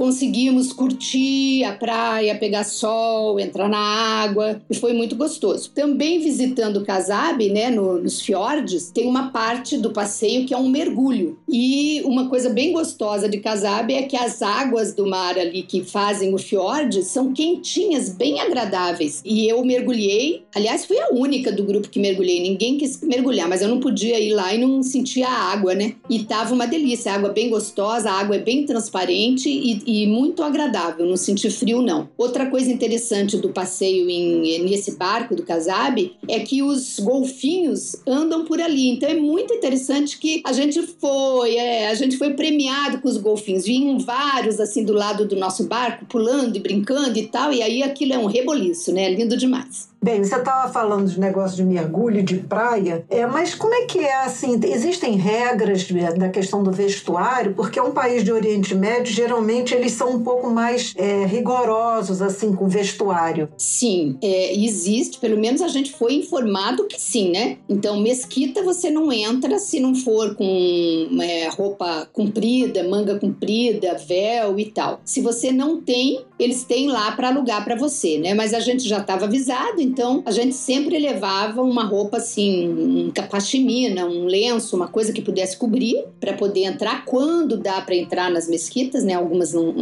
conseguimos 0.45 0.71
curtir 0.71 1.63
a 1.63 1.73
praia, 1.73 2.35
pegar 2.35 2.63
sol, 2.63 3.39
entrar 3.39 3.67
na 3.67 3.79
água, 3.79 4.61
e 4.69 4.75
foi 4.75 4.93
muito 4.93 5.15
gostoso. 5.15 5.71
Também 5.73 6.19
visitando 6.19 6.85
Kasab, 6.85 7.49
né, 7.49 7.69
no, 7.69 7.99
nos 8.01 8.21
fiordes, 8.21 8.91
tem 8.91 9.07
uma 9.07 9.29
parte 9.31 9.77
do 9.77 9.91
passeio 9.91 10.45
que 10.45 10.53
é 10.53 10.57
um 10.57 10.69
mergulho. 10.69 11.39
E 11.49 12.01
uma 12.05 12.27
coisa 12.29 12.49
bem 12.49 12.71
gostosa 12.71 13.27
de 13.27 13.39
Kasab 13.39 13.91
é 13.91 14.03
que 14.03 14.15
as 14.15 14.41
águas 14.41 14.93
do 14.93 15.07
mar 15.07 15.37
ali 15.37 15.63
que 15.63 15.83
fazem 15.83 16.33
o 16.33 16.37
fiord 16.37 17.03
são 17.03 17.33
quentinhas, 17.33 18.09
bem 18.09 18.39
agradáveis. 18.39 19.21
E 19.25 19.47
eu 19.47 19.63
mergulhei. 19.65 20.43
Aliás, 20.53 20.85
fui 20.85 20.99
a 20.99 21.09
única 21.11 21.51
do 21.51 21.63
grupo 21.63 21.89
que 21.89 21.99
mergulhei. 21.99 22.39
Ninguém 22.39 22.77
quis 22.77 23.01
mergulhar, 23.01 23.47
mas 23.47 23.61
eu 23.61 23.67
não 23.67 23.79
podia 23.79 24.19
ir 24.19 24.33
lá 24.33 24.53
e 24.53 24.59
não 24.59 24.83
sentia 24.83 25.27
a 25.27 25.51
água, 25.51 25.73
né? 25.73 25.95
E 26.09 26.23
tava 26.23 26.53
uma 26.53 26.67
delícia. 26.67 27.11
A 27.11 27.15
água 27.15 27.29
bem 27.29 27.49
gostosa, 27.49 28.09
a 28.09 28.19
água 28.19 28.35
é 28.35 28.39
bem 28.39 28.65
transparente 28.65 29.49
e, 29.49 30.03
e 30.03 30.07
muito 30.07 30.24
agradável. 30.43 31.05
Não 31.05 31.17
senti 31.17 31.49
frio, 31.49 31.81
não. 31.81 32.09
Outra 32.17 32.45
coisa 32.47 32.71
interessante 32.71 33.37
do 33.37 33.49
passeio 33.49 34.09
em, 34.09 34.63
nesse 34.63 34.95
barco 34.95 35.35
do 35.35 35.43
Casab 35.43 36.15
é 36.27 36.39
que 36.39 36.61
os 36.61 36.99
golfinhos 36.99 37.95
andam 38.07 38.45
por 38.45 38.61
ali. 38.61 38.89
Então 38.89 39.09
é 39.09 39.15
muito 39.15 39.53
interessante 39.53 40.17
que 40.17 40.41
a 40.45 40.53
gente 40.53 40.81
foi, 40.81 41.55
é, 41.55 41.89
a 41.89 41.93
gente 41.93 42.17
foi 42.17 42.33
premiado 42.33 42.99
com 43.01 43.07
os 43.07 43.17
golfinhos. 43.17 43.65
Vinham 43.65 43.99
vários 43.99 44.59
assim 44.59 44.83
do 44.83 44.93
lado 44.93 45.25
do 45.25 45.35
nosso 45.35 45.65
barco, 45.65 46.05
pulando 46.05 46.55
e 46.55 46.59
brincando 46.59 47.17
e 47.17 47.27
tal. 47.27 47.51
E 47.51 47.61
aí 47.61 47.83
aquilo 47.83 48.13
é 48.13 48.17
um 48.17 48.25
reboliço, 48.25 48.91
né? 48.91 49.09
Lindo 49.09 49.37
demais. 49.37 49.94
Bem, 50.05 50.23
você 50.23 50.35
estava 50.35 50.71
falando 50.71 51.09
de 51.09 51.19
negócio 51.19 51.57
de 51.57 51.63
mergulho, 51.63 52.21
de 52.21 52.35
praia, 52.35 53.03
é, 53.09 53.25
mas 53.25 53.55
como 53.55 53.73
é 53.73 53.85
que 53.87 53.97
é 53.97 54.21
assim? 54.21 54.59
Existem 54.63 55.15
regras 55.15 55.87
da 56.15 56.29
questão 56.29 56.61
do 56.61 56.71
vestuário? 56.71 57.55
Porque 57.55 57.79
é 57.79 57.81
um 57.81 57.89
país 57.89 58.23
de 58.23 58.31
Oriente 58.31 58.75
Médio, 58.75 59.11
geralmente 59.11 59.73
eles 59.73 59.93
são 59.93 60.11
um 60.11 60.21
pouco 60.21 60.47
mais 60.47 60.93
é, 60.95 61.25
rigorosos 61.25 62.21
assim 62.21 62.53
com 62.53 62.67
vestuário. 62.67 63.49
Sim, 63.57 64.15
é, 64.21 64.55
existe, 64.55 65.17
pelo 65.17 65.39
menos 65.39 65.63
a 65.63 65.67
gente 65.69 65.91
foi 65.91 66.13
informado 66.13 66.85
que 66.85 67.01
sim, 67.01 67.31
né? 67.31 67.57
Então, 67.67 67.99
mesquita 67.99 68.61
você 68.61 68.91
não 68.91 69.11
entra 69.11 69.57
se 69.57 69.79
não 69.79 69.95
for 69.95 70.35
com 70.35 71.07
é, 71.19 71.47
roupa 71.49 72.07
comprida, 72.13 72.87
manga 72.87 73.17
comprida, 73.17 73.97
véu 74.07 74.59
e 74.59 74.65
tal. 74.65 75.01
Se 75.03 75.19
você 75.19 75.51
não 75.51 75.81
tem 75.81 76.23
eles 76.37 76.63
têm 76.63 76.87
lá 76.87 77.11
para 77.11 77.29
alugar 77.29 77.63
para 77.63 77.75
você, 77.75 78.17
né? 78.17 78.33
Mas 78.33 78.53
a 78.53 78.59
gente 78.59 78.87
já 78.87 78.99
estava 78.99 79.25
avisado, 79.25 79.81
então 79.81 80.21
a 80.25 80.31
gente 80.31 80.55
sempre 80.55 80.97
levava 80.99 81.61
uma 81.61 81.83
roupa 81.83 82.17
assim, 82.17 82.67
um 82.69 83.11
capachimina, 83.11 84.05
um 84.05 84.25
lenço, 84.25 84.75
uma 84.75 84.87
coisa 84.87 85.13
que 85.13 85.21
pudesse 85.21 85.57
cobrir 85.57 86.03
para 86.19 86.33
poder 86.33 86.63
entrar 86.63 87.05
quando 87.05 87.57
dá 87.57 87.81
para 87.81 87.95
entrar 87.95 88.29
nas 88.29 88.47
mesquitas, 88.47 89.03
né? 89.03 89.13
Algumas 89.13 89.53
não, 89.53 89.73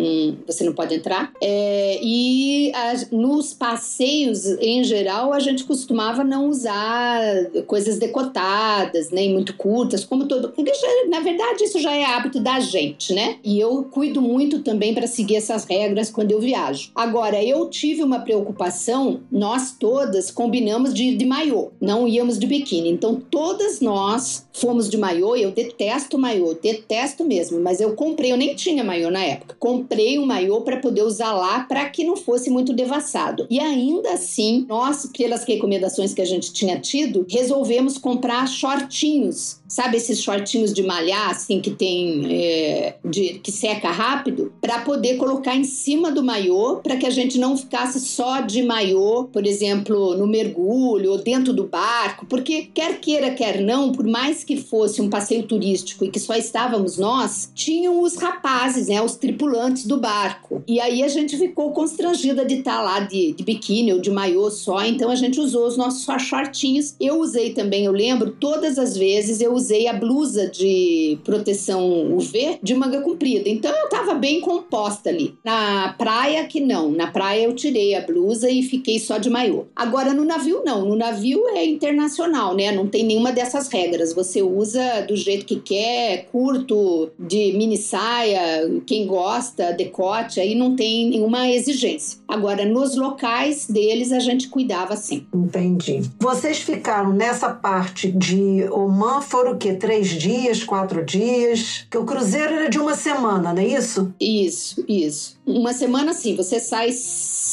você 0.45 0.63
não 0.63 0.73
pode 0.73 0.95
entrar. 0.95 1.31
É, 1.41 1.99
e 2.01 2.71
a, 2.73 2.93
nos 3.15 3.53
passeios 3.53 4.45
em 4.59 4.83
geral 4.83 5.33
a 5.33 5.39
gente 5.39 5.63
costumava 5.63 6.23
não 6.23 6.49
usar 6.49 7.21
coisas 7.65 7.97
decotadas, 7.97 9.09
nem 9.09 9.29
né? 9.29 9.33
muito 9.33 9.55
curtas, 9.55 10.03
como 10.03 10.27
todo, 10.27 10.49
porque 10.49 10.73
já, 10.73 10.87
na 11.09 11.19
verdade 11.19 11.63
isso 11.63 11.79
já 11.79 11.95
é 11.95 12.03
hábito 12.03 12.39
da 12.39 12.59
gente, 12.59 13.13
né? 13.13 13.37
E 13.43 13.59
eu 13.59 13.83
cuido 13.85 14.21
muito 14.21 14.59
também 14.59 14.93
para 14.93 15.07
seguir 15.07 15.37
essas 15.37 15.65
regras 15.65 16.11
quando 16.11 16.31
eu 16.31 16.42
viajo. 16.43 16.91
Agora 16.93 17.43
eu 17.43 17.69
tive 17.69 18.03
uma 18.03 18.19
preocupação, 18.19 19.21
nós 19.31 19.75
todas 19.77 20.29
combinamos 20.29 20.93
de 20.93 21.05
ir 21.05 21.17
de 21.17 21.25
maiô, 21.25 21.71
não 21.81 22.07
íamos 22.07 22.37
de 22.37 22.45
biquíni. 22.45 22.89
Então 22.89 23.15
todas 23.15 23.79
nós 23.81 24.45
fomos 24.53 24.89
de 24.89 24.97
maiô. 24.97 25.35
Eu 25.35 25.51
detesto 25.51 26.17
maiô, 26.17 26.53
detesto 26.53 27.25
mesmo. 27.25 27.59
Mas 27.59 27.81
eu 27.81 27.95
comprei, 27.95 28.31
eu 28.31 28.37
nem 28.37 28.55
tinha 28.55 28.83
maiô 28.83 29.09
na 29.09 29.23
época. 29.23 29.55
Comprei 29.59 30.19
um 30.19 30.25
maiô 30.25 30.61
para 30.61 30.77
poder 30.77 31.03
usar 31.03 31.33
lá 31.33 31.61
para 31.61 31.89
que 31.89 32.03
não 32.03 32.15
fosse 32.15 32.49
muito 32.49 32.73
devassado. 32.73 33.47
E 33.49 33.59
ainda 33.59 34.11
assim, 34.11 34.65
nós, 34.67 35.09
pelas 35.17 35.43
recomendações 35.43 36.13
que 36.13 36.21
a 36.21 36.25
gente 36.25 36.53
tinha 36.53 36.79
tido, 36.79 37.25
resolvemos 37.29 37.97
comprar 37.97 38.47
shortinhos 38.47 39.62
sabe 39.73 39.97
esses 39.97 40.21
shortinhos 40.21 40.71
de 40.71 40.83
malhar 40.83 41.31
assim 41.31 41.59
que 41.59 41.71
tem 41.71 42.31
é, 42.31 42.95
de, 43.03 43.39
que 43.39 43.51
seca 43.51 43.89
rápido? 43.89 44.53
Para 44.61 44.81
poder 44.81 45.17
colocar 45.17 45.55
em 45.55 45.63
cima 45.63 46.11
do 46.11 46.21
maiô 46.21 46.75
para 46.75 46.95
que 46.95 47.07
a 47.07 47.09
gente 47.09 47.39
não 47.39 47.57
ficasse 47.57 47.99
só 47.99 48.41
de 48.41 48.61
maiô 48.61 49.23
por 49.33 49.47
exemplo 49.47 50.15
no 50.15 50.27
mergulho 50.27 51.13
ou 51.13 51.17
dentro 51.17 51.51
do 51.51 51.63
barco. 51.63 52.27
Porque 52.27 52.69
quer 52.71 52.99
queira 52.99 53.31
quer 53.31 53.61
não 53.61 53.91
por 53.91 54.05
mais 54.05 54.43
que 54.43 54.57
fosse 54.57 55.01
um 55.01 55.09
passeio 55.09 55.41
turístico 55.41 56.05
e 56.05 56.11
que 56.11 56.19
só 56.19 56.35
estávamos 56.35 56.99
nós 56.99 57.49
tinham 57.55 57.99
os 58.03 58.15
rapazes 58.15 58.89
né 58.89 59.01
os 59.01 59.15
tripulantes 59.15 59.87
do 59.87 59.97
barco. 59.97 60.61
E 60.67 60.79
aí 60.79 61.01
a 61.01 61.07
gente 61.07 61.35
ficou 61.35 61.71
constrangida 61.71 62.45
de 62.45 62.59
estar 62.59 62.77
tá 62.77 62.81
lá 62.83 62.99
de, 62.99 63.33
de 63.33 63.43
biquíni 63.43 63.91
ou 63.91 63.99
de 63.99 64.11
maiô 64.11 64.51
só. 64.51 64.85
Então 64.85 65.09
a 65.09 65.15
gente 65.15 65.39
usou 65.39 65.65
os 65.65 65.77
nossos 65.77 66.05
shortinhos. 66.21 66.95
Eu 67.01 67.19
usei 67.19 67.53
também 67.53 67.85
eu 67.85 67.91
lembro 67.91 68.35
todas 68.39 68.77
as 68.77 68.95
vezes 68.95 69.41
eu 69.41 69.51
usei 69.51 69.62
a 69.71 69.93
blusa 69.93 70.49
de 70.49 71.17
proteção 71.23 72.13
UV 72.15 72.59
de 72.61 72.73
manga 72.75 73.01
comprida. 73.01 73.49
Então 73.49 73.71
eu 73.71 73.89
tava 73.89 74.13
bem 74.13 74.41
composta 74.41 75.09
ali. 75.09 75.35
Na 75.43 75.93
praia 75.97 76.45
que 76.45 76.59
não, 76.59 76.91
na 76.91 77.07
praia 77.07 77.45
eu 77.45 77.53
tirei 77.53 77.95
a 77.95 78.01
blusa 78.01 78.49
e 78.49 78.63
fiquei 78.63 78.99
só 78.99 79.17
de 79.17 79.29
maiô. 79.29 79.65
Agora 79.75 80.13
no 80.13 80.25
navio 80.25 80.61
não, 80.65 80.85
no 80.85 80.95
navio 80.95 81.47
é 81.49 81.65
internacional, 81.65 82.55
né? 82.55 82.71
Não 82.71 82.87
tem 82.87 83.03
nenhuma 83.03 83.31
dessas 83.31 83.67
regras. 83.67 84.13
Você 84.13 84.41
usa 84.41 85.01
do 85.07 85.15
jeito 85.15 85.45
que 85.45 85.57
quer, 85.57 86.25
curto, 86.31 87.09
de 87.19 87.53
mini 87.53 87.77
saia, 87.77 88.81
quem 88.85 89.05
gosta, 89.05 89.71
decote, 89.73 90.39
aí 90.39 90.55
não 90.55 90.75
tem 90.75 91.09
nenhuma 91.09 91.49
exigência. 91.49 92.19
Agora 92.27 92.65
nos 92.65 92.95
locais 92.95 93.67
deles 93.67 94.11
a 94.11 94.19
gente 94.19 94.47
cuidava 94.47 94.93
assim. 94.93 95.25
Entendi. 95.33 96.01
Vocês 96.19 96.57
ficaram 96.57 97.13
nessa 97.13 97.49
parte 97.49 98.11
de 98.11 98.63
Oman 98.71 99.21
foram 99.21 99.52
o 99.53 99.57
quê? 99.57 99.73
Três 99.73 100.09
dias, 100.09 100.63
quatro 100.63 101.03
dias? 101.05 101.85
Que 101.89 101.97
o 101.97 102.05
cruzeiro 102.05 102.53
era 102.53 102.69
de 102.69 102.79
uma 102.79 102.95
semana, 102.95 103.53
não 103.53 103.61
é 103.61 103.67
isso? 103.67 104.13
Isso, 104.19 104.83
isso. 104.87 105.37
Uma 105.45 105.73
semana 105.73 106.13
sim, 106.13 106.35
você 106.35 106.59
sai 106.59 106.91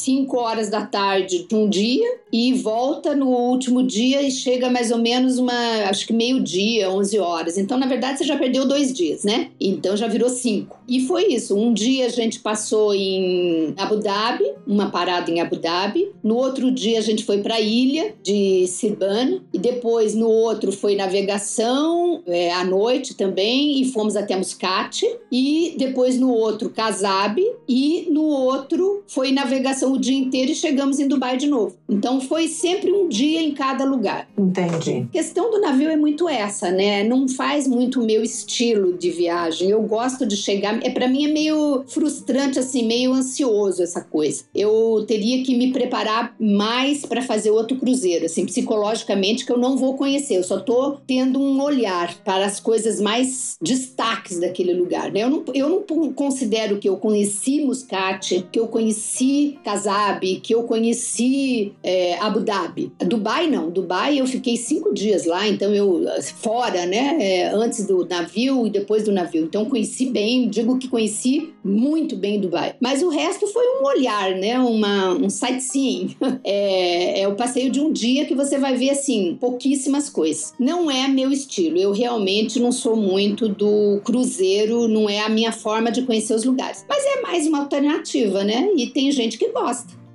5 0.00 0.36
horas 0.36 0.70
da 0.70 0.84
tarde 0.86 1.46
de 1.48 1.54
um 1.54 1.68
dia 1.68 2.20
e 2.32 2.52
volta 2.52 3.14
no 3.14 3.28
último 3.28 3.82
dia 3.82 4.22
e 4.22 4.30
chega 4.30 4.70
mais 4.70 4.90
ou 4.90 4.98
menos 4.98 5.38
uma, 5.38 5.52
acho 5.88 6.06
que 6.06 6.12
meio-dia, 6.12 6.90
11 6.90 7.18
horas. 7.18 7.58
Então, 7.58 7.76
na 7.76 7.86
verdade, 7.86 8.18
você 8.18 8.24
já 8.24 8.36
perdeu 8.36 8.66
dois 8.66 8.92
dias, 8.92 9.24
né? 9.24 9.48
Então 9.60 9.96
já 9.96 10.06
virou 10.06 10.28
cinco. 10.28 10.78
E 10.88 11.00
foi 11.00 11.32
isso. 11.32 11.56
Um 11.56 11.72
dia 11.72 12.06
a 12.06 12.08
gente 12.08 12.40
passou 12.40 12.94
em 12.94 13.74
Abu 13.76 13.96
Dhabi, 13.96 14.44
uma 14.66 14.90
parada 14.90 15.30
em 15.30 15.40
Abu 15.40 15.56
Dhabi. 15.56 16.10
No 16.22 16.36
outro 16.36 16.70
dia 16.70 16.98
a 16.98 17.02
gente 17.02 17.24
foi 17.24 17.38
para 17.38 17.56
a 17.56 17.60
ilha 17.60 18.14
de 18.22 18.66
Sirban 18.66 19.40
e 19.52 19.58
depois 19.58 20.14
no 20.14 20.28
outro 20.28 20.72
foi 20.72 20.96
navegação 20.96 22.22
é, 22.26 22.52
à 22.52 22.64
noite 22.64 23.14
também 23.14 23.80
e 23.80 23.92
fomos 23.92 24.16
até 24.16 24.36
Muscat 24.36 25.04
e 25.30 25.74
depois 25.78 26.18
no 26.18 26.30
outro 26.30 26.70
Casab 26.70 27.40
e 27.68 28.06
no 28.10 28.24
outro 28.24 29.02
foi 29.06 29.32
navegação 29.32 29.89
o 29.92 29.98
dia 29.98 30.16
inteiro 30.16 30.52
e 30.52 30.54
chegamos 30.54 30.98
em 30.98 31.08
Dubai 31.08 31.36
de 31.36 31.46
novo. 31.46 31.76
Então 31.88 32.20
foi 32.20 32.48
sempre 32.48 32.92
um 32.92 33.08
dia 33.08 33.40
em 33.40 33.52
cada 33.52 33.84
lugar. 33.84 34.28
Entendi. 34.38 35.06
A 35.08 35.12
questão 35.12 35.50
do 35.50 35.60
navio 35.60 35.90
é 35.90 35.96
muito 35.96 36.28
essa, 36.28 36.70
né? 36.70 37.04
Não 37.04 37.28
faz 37.28 37.66
muito 37.66 38.00
o 38.00 38.06
meu 38.06 38.22
estilo 38.22 38.96
de 38.96 39.10
viagem. 39.10 39.70
Eu 39.70 39.82
gosto 39.82 40.26
de 40.26 40.36
chegar. 40.36 40.78
É 40.84 40.90
para 40.90 41.08
mim 41.08 41.24
é 41.24 41.32
meio 41.32 41.84
frustrante 41.88 42.58
assim, 42.58 42.86
meio 42.86 43.12
ansioso 43.12 43.82
essa 43.82 44.00
coisa. 44.00 44.44
Eu 44.54 45.04
teria 45.06 45.42
que 45.42 45.56
me 45.56 45.72
preparar 45.72 46.34
mais 46.38 47.04
para 47.04 47.22
fazer 47.22 47.50
outro 47.50 47.76
cruzeiro, 47.76 48.26
assim, 48.26 48.46
psicologicamente 48.46 49.44
que 49.44 49.52
eu 49.52 49.58
não 49.58 49.76
vou 49.76 49.94
conhecer. 49.94 50.36
Eu 50.36 50.44
só 50.44 50.60
tô 50.60 50.98
tendo 51.06 51.40
um 51.40 51.60
olhar 51.60 52.14
para 52.24 52.46
as 52.46 52.60
coisas 52.60 53.00
mais 53.00 53.56
destaques 53.60 54.40
daquele 54.40 54.74
lugar, 54.74 55.10
né? 55.12 55.22
Eu 55.22 55.30
não, 55.30 55.44
eu 55.54 55.68
não 55.68 56.12
considero 56.12 56.78
que 56.78 56.88
eu 56.88 56.96
conheci 56.96 57.60
Muscat, 57.64 58.46
que 58.50 58.58
eu 58.58 58.68
conheci 58.68 59.58
Casab, 59.80 60.20
que 60.42 60.54
eu 60.54 60.64
conheci 60.64 61.72
é, 61.82 62.18
Abu 62.18 62.40
Dhabi. 62.40 62.92
Dubai 62.98 63.48
não, 63.48 63.70
Dubai 63.70 64.20
eu 64.20 64.26
fiquei 64.26 64.56
cinco 64.56 64.92
dias 64.92 65.24
lá, 65.24 65.48
então 65.48 65.74
eu 65.74 66.04
fora, 66.36 66.84
né? 66.84 67.16
É, 67.20 67.48
antes 67.48 67.86
do 67.86 68.06
navio 68.06 68.66
e 68.66 68.70
depois 68.70 69.04
do 69.04 69.12
navio. 69.12 69.44
Então 69.44 69.64
conheci 69.64 70.06
bem, 70.06 70.48
digo 70.48 70.78
que 70.78 70.88
conheci 70.88 71.52
muito 71.64 72.14
bem 72.16 72.40
Dubai. 72.40 72.74
Mas 72.78 73.02
o 73.02 73.08
resto 73.08 73.46
foi 73.46 73.64
um 73.78 73.86
olhar, 73.86 74.34
né? 74.34 74.58
Uma, 74.58 75.14
um 75.14 75.30
sightseeing. 75.30 76.16
É, 76.42 77.20
é 77.20 77.28
o 77.28 77.34
passeio 77.34 77.70
de 77.70 77.80
um 77.80 77.92
dia 77.92 78.24
que 78.24 78.34
você 78.34 78.56
vai 78.56 78.74
ver 78.74 78.90
assim 78.90 79.36
pouquíssimas 79.38 80.08
coisas. 80.08 80.54
Não 80.58 80.90
é 80.90 81.06
meu 81.06 81.30
estilo. 81.30 81.76
Eu 81.76 81.92
realmente 81.92 82.58
não 82.58 82.72
sou 82.72 82.96
muito 82.96 83.48
do 83.48 84.00
cruzeiro, 84.04 84.88
não 84.88 85.08
é 85.08 85.20
a 85.20 85.28
minha 85.28 85.52
forma 85.52 85.90
de 85.90 86.02
conhecer 86.02 86.34
os 86.34 86.44
lugares. 86.44 86.84
Mas 86.88 87.04
é 87.04 87.20
mais 87.20 87.46
uma 87.46 87.60
alternativa, 87.60 88.42
né? 88.42 88.70
E 88.76 88.86
tem 88.86 89.12
gente 89.12 89.36
que 89.36 89.48
gosta. 89.48 89.59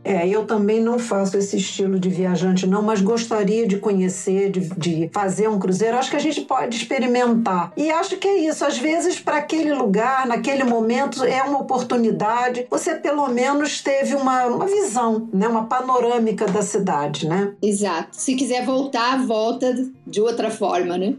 É, 0.05 0.27
eu 0.29 0.45
também 0.45 0.79
não 0.79 0.99
faço 0.99 1.35
esse 1.35 1.57
estilo 1.57 1.99
de 1.99 2.09
viajante, 2.09 2.67
não, 2.67 2.83
mas 2.83 3.01
gostaria 3.01 3.67
de 3.67 3.77
conhecer, 3.77 4.51
de, 4.51 4.59
de 4.77 5.09
fazer 5.11 5.49
um 5.49 5.57
cruzeiro. 5.57 5.97
Acho 5.97 6.11
que 6.11 6.15
a 6.15 6.19
gente 6.19 6.41
pode 6.41 6.77
experimentar. 6.77 7.73
E 7.75 7.89
acho 7.89 8.17
que 8.17 8.27
é 8.27 8.37
isso. 8.47 8.63
Às 8.63 8.77
vezes, 8.77 9.19
para 9.19 9.37
aquele 9.37 9.73
lugar, 9.73 10.27
naquele 10.27 10.63
momento, 10.63 11.23
é 11.23 11.41
uma 11.41 11.59
oportunidade. 11.59 12.67
Você, 12.69 12.93
pelo 12.93 13.27
menos, 13.29 13.81
teve 13.81 14.13
uma, 14.13 14.45
uma 14.45 14.67
visão, 14.67 15.27
né? 15.33 15.47
uma 15.47 15.65
panorâmica 15.65 16.45
da 16.45 16.61
cidade, 16.61 17.27
né? 17.27 17.53
Exato. 17.59 18.09
Se 18.11 18.35
quiser 18.35 18.63
voltar, 18.63 19.25
volta 19.25 19.73
de 20.05 20.21
outra 20.21 20.51
forma, 20.51 20.99
né? 20.99 21.15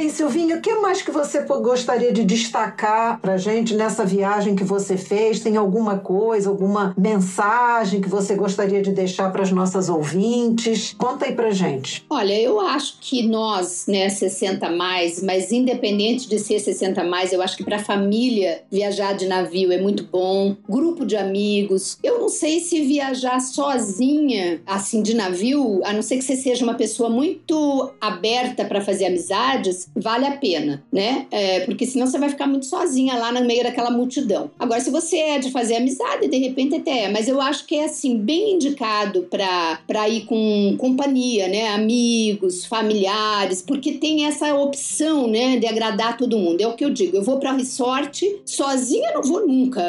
Bem, 0.00 0.08
Silvinho, 0.08 0.56
o 0.56 0.60
que 0.62 0.74
mais 0.76 1.02
que 1.02 1.10
você 1.10 1.42
gostaria 1.42 2.10
de 2.10 2.24
destacar 2.24 3.20
para 3.20 3.36
gente 3.36 3.74
nessa 3.74 4.02
viagem 4.02 4.56
que 4.56 4.64
você 4.64 4.96
fez? 4.96 5.40
Tem 5.40 5.58
alguma 5.58 5.98
coisa, 5.98 6.48
alguma 6.48 6.94
mensagem 6.96 8.00
que 8.00 8.08
você 8.08 8.34
gostaria 8.34 8.80
de 8.80 8.92
deixar 8.92 9.30
para 9.30 9.42
as 9.42 9.52
nossas 9.52 9.90
ouvintes? 9.90 10.94
Conta 10.96 11.26
aí 11.26 11.34
para 11.34 11.50
gente. 11.50 12.02
Olha, 12.08 12.32
eu 12.32 12.58
acho 12.60 12.96
que 12.98 13.26
nós, 13.26 13.84
né, 13.86 14.08
60 14.08 14.70
mais, 14.70 15.22
mas 15.22 15.52
independente 15.52 16.26
de 16.26 16.38
ser 16.38 16.60
60 16.60 17.04
mais, 17.04 17.34
eu 17.34 17.42
acho 17.42 17.54
que 17.54 17.62
para 17.62 17.78
família 17.78 18.62
viajar 18.72 19.12
de 19.12 19.28
navio 19.28 19.70
é 19.70 19.82
muito 19.82 20.04
bom. 20.04 20.56
Grupo 20.66 21.04
de 21.04 21.18
amigos. 21.18 21.98
Eu 22.02 22.18
não 22.18 22.30
sei 22.30 22.60
se 22.60 22.80
viajar 22.86 23.38
sozinha, 23.38 24.62
assim, 24.66 25.02
de 25.02 25.12
navio, 25.12 25.82
a 25.84 25.92
não 25.92 26.00
ser 26.00 26.16
que 26.16 26.24
você 26.24 26.36
seja 26.36 26.64
uma 26.64 26.72
pessoa 26.74 27.10
muito 27.10 27.92
aberta 28.00 28.64
para 28.64 28.80
fazer 28.80 29.04
amizades 29.04 29.89
vale 29.94 30.26
a 30.26 30.36
pena, 30.36 30.82
né? 30.92 31.26
É, 31.30 31.60
porque 31.60 31.86
senão 31.86 32.06
você 32.06 32.18
vai 32.18 32.28
ficar 32.28 32.46
muito 32.46 32.66
sozinha 32.66 33.14
lá 33.16 33.32
no 33.32 33.44
meio 33.44 33.62
daquela 33.62 33.90
multidão. 33.90 34.50
Agora, 34.58 34.80
se 34.80 34.90
você 34.90 35.16
é 35.16 35.38
de 35.38 35.50
fazer 35.50 35.76
amizade, 35.76 36.28
de 36.28 36.38
repente 36.38 36.76
até 36.76 37.04
é, 37.04 37.08
mas 37.10 37.28
eu 37.28 37.40
acho 37.40 37.66
que 37.66 37.76
é 37.76 37.84
assim, 37.84 38.16
bem 38.16 38.54
indicado 38.54 39.22
para 39.30 40.08
ir 40.08 40.22
com 40.26 40.74
companhia, 40.78 41.48
né? 41.48 41.68
Amigos, 41.68 42.64
familiares, 42.64 43.62
porque 43.62 43.92
tem 43.92 44.26
essa 44.26 44.54
opção, 44.54 45.26
né, 45.26 45.56
de 45.56 45.66
agradar 45.66 46.16
todo 46.16 46.38
mundo. 46.38 46.60
É 46.60 46.66
o 46.66 46.74
que 46.74 46.84
eu 46.84 46.90
digo, 46.90 47.16
eu 47.16 47.22
vou 47.22 47.38
para 47.38 47.52
resort, 47.52 48.40
sozinha 48.44 49.12
não 49.14 49.22
vou 49.22 49.46
nunca, 49.46 49.82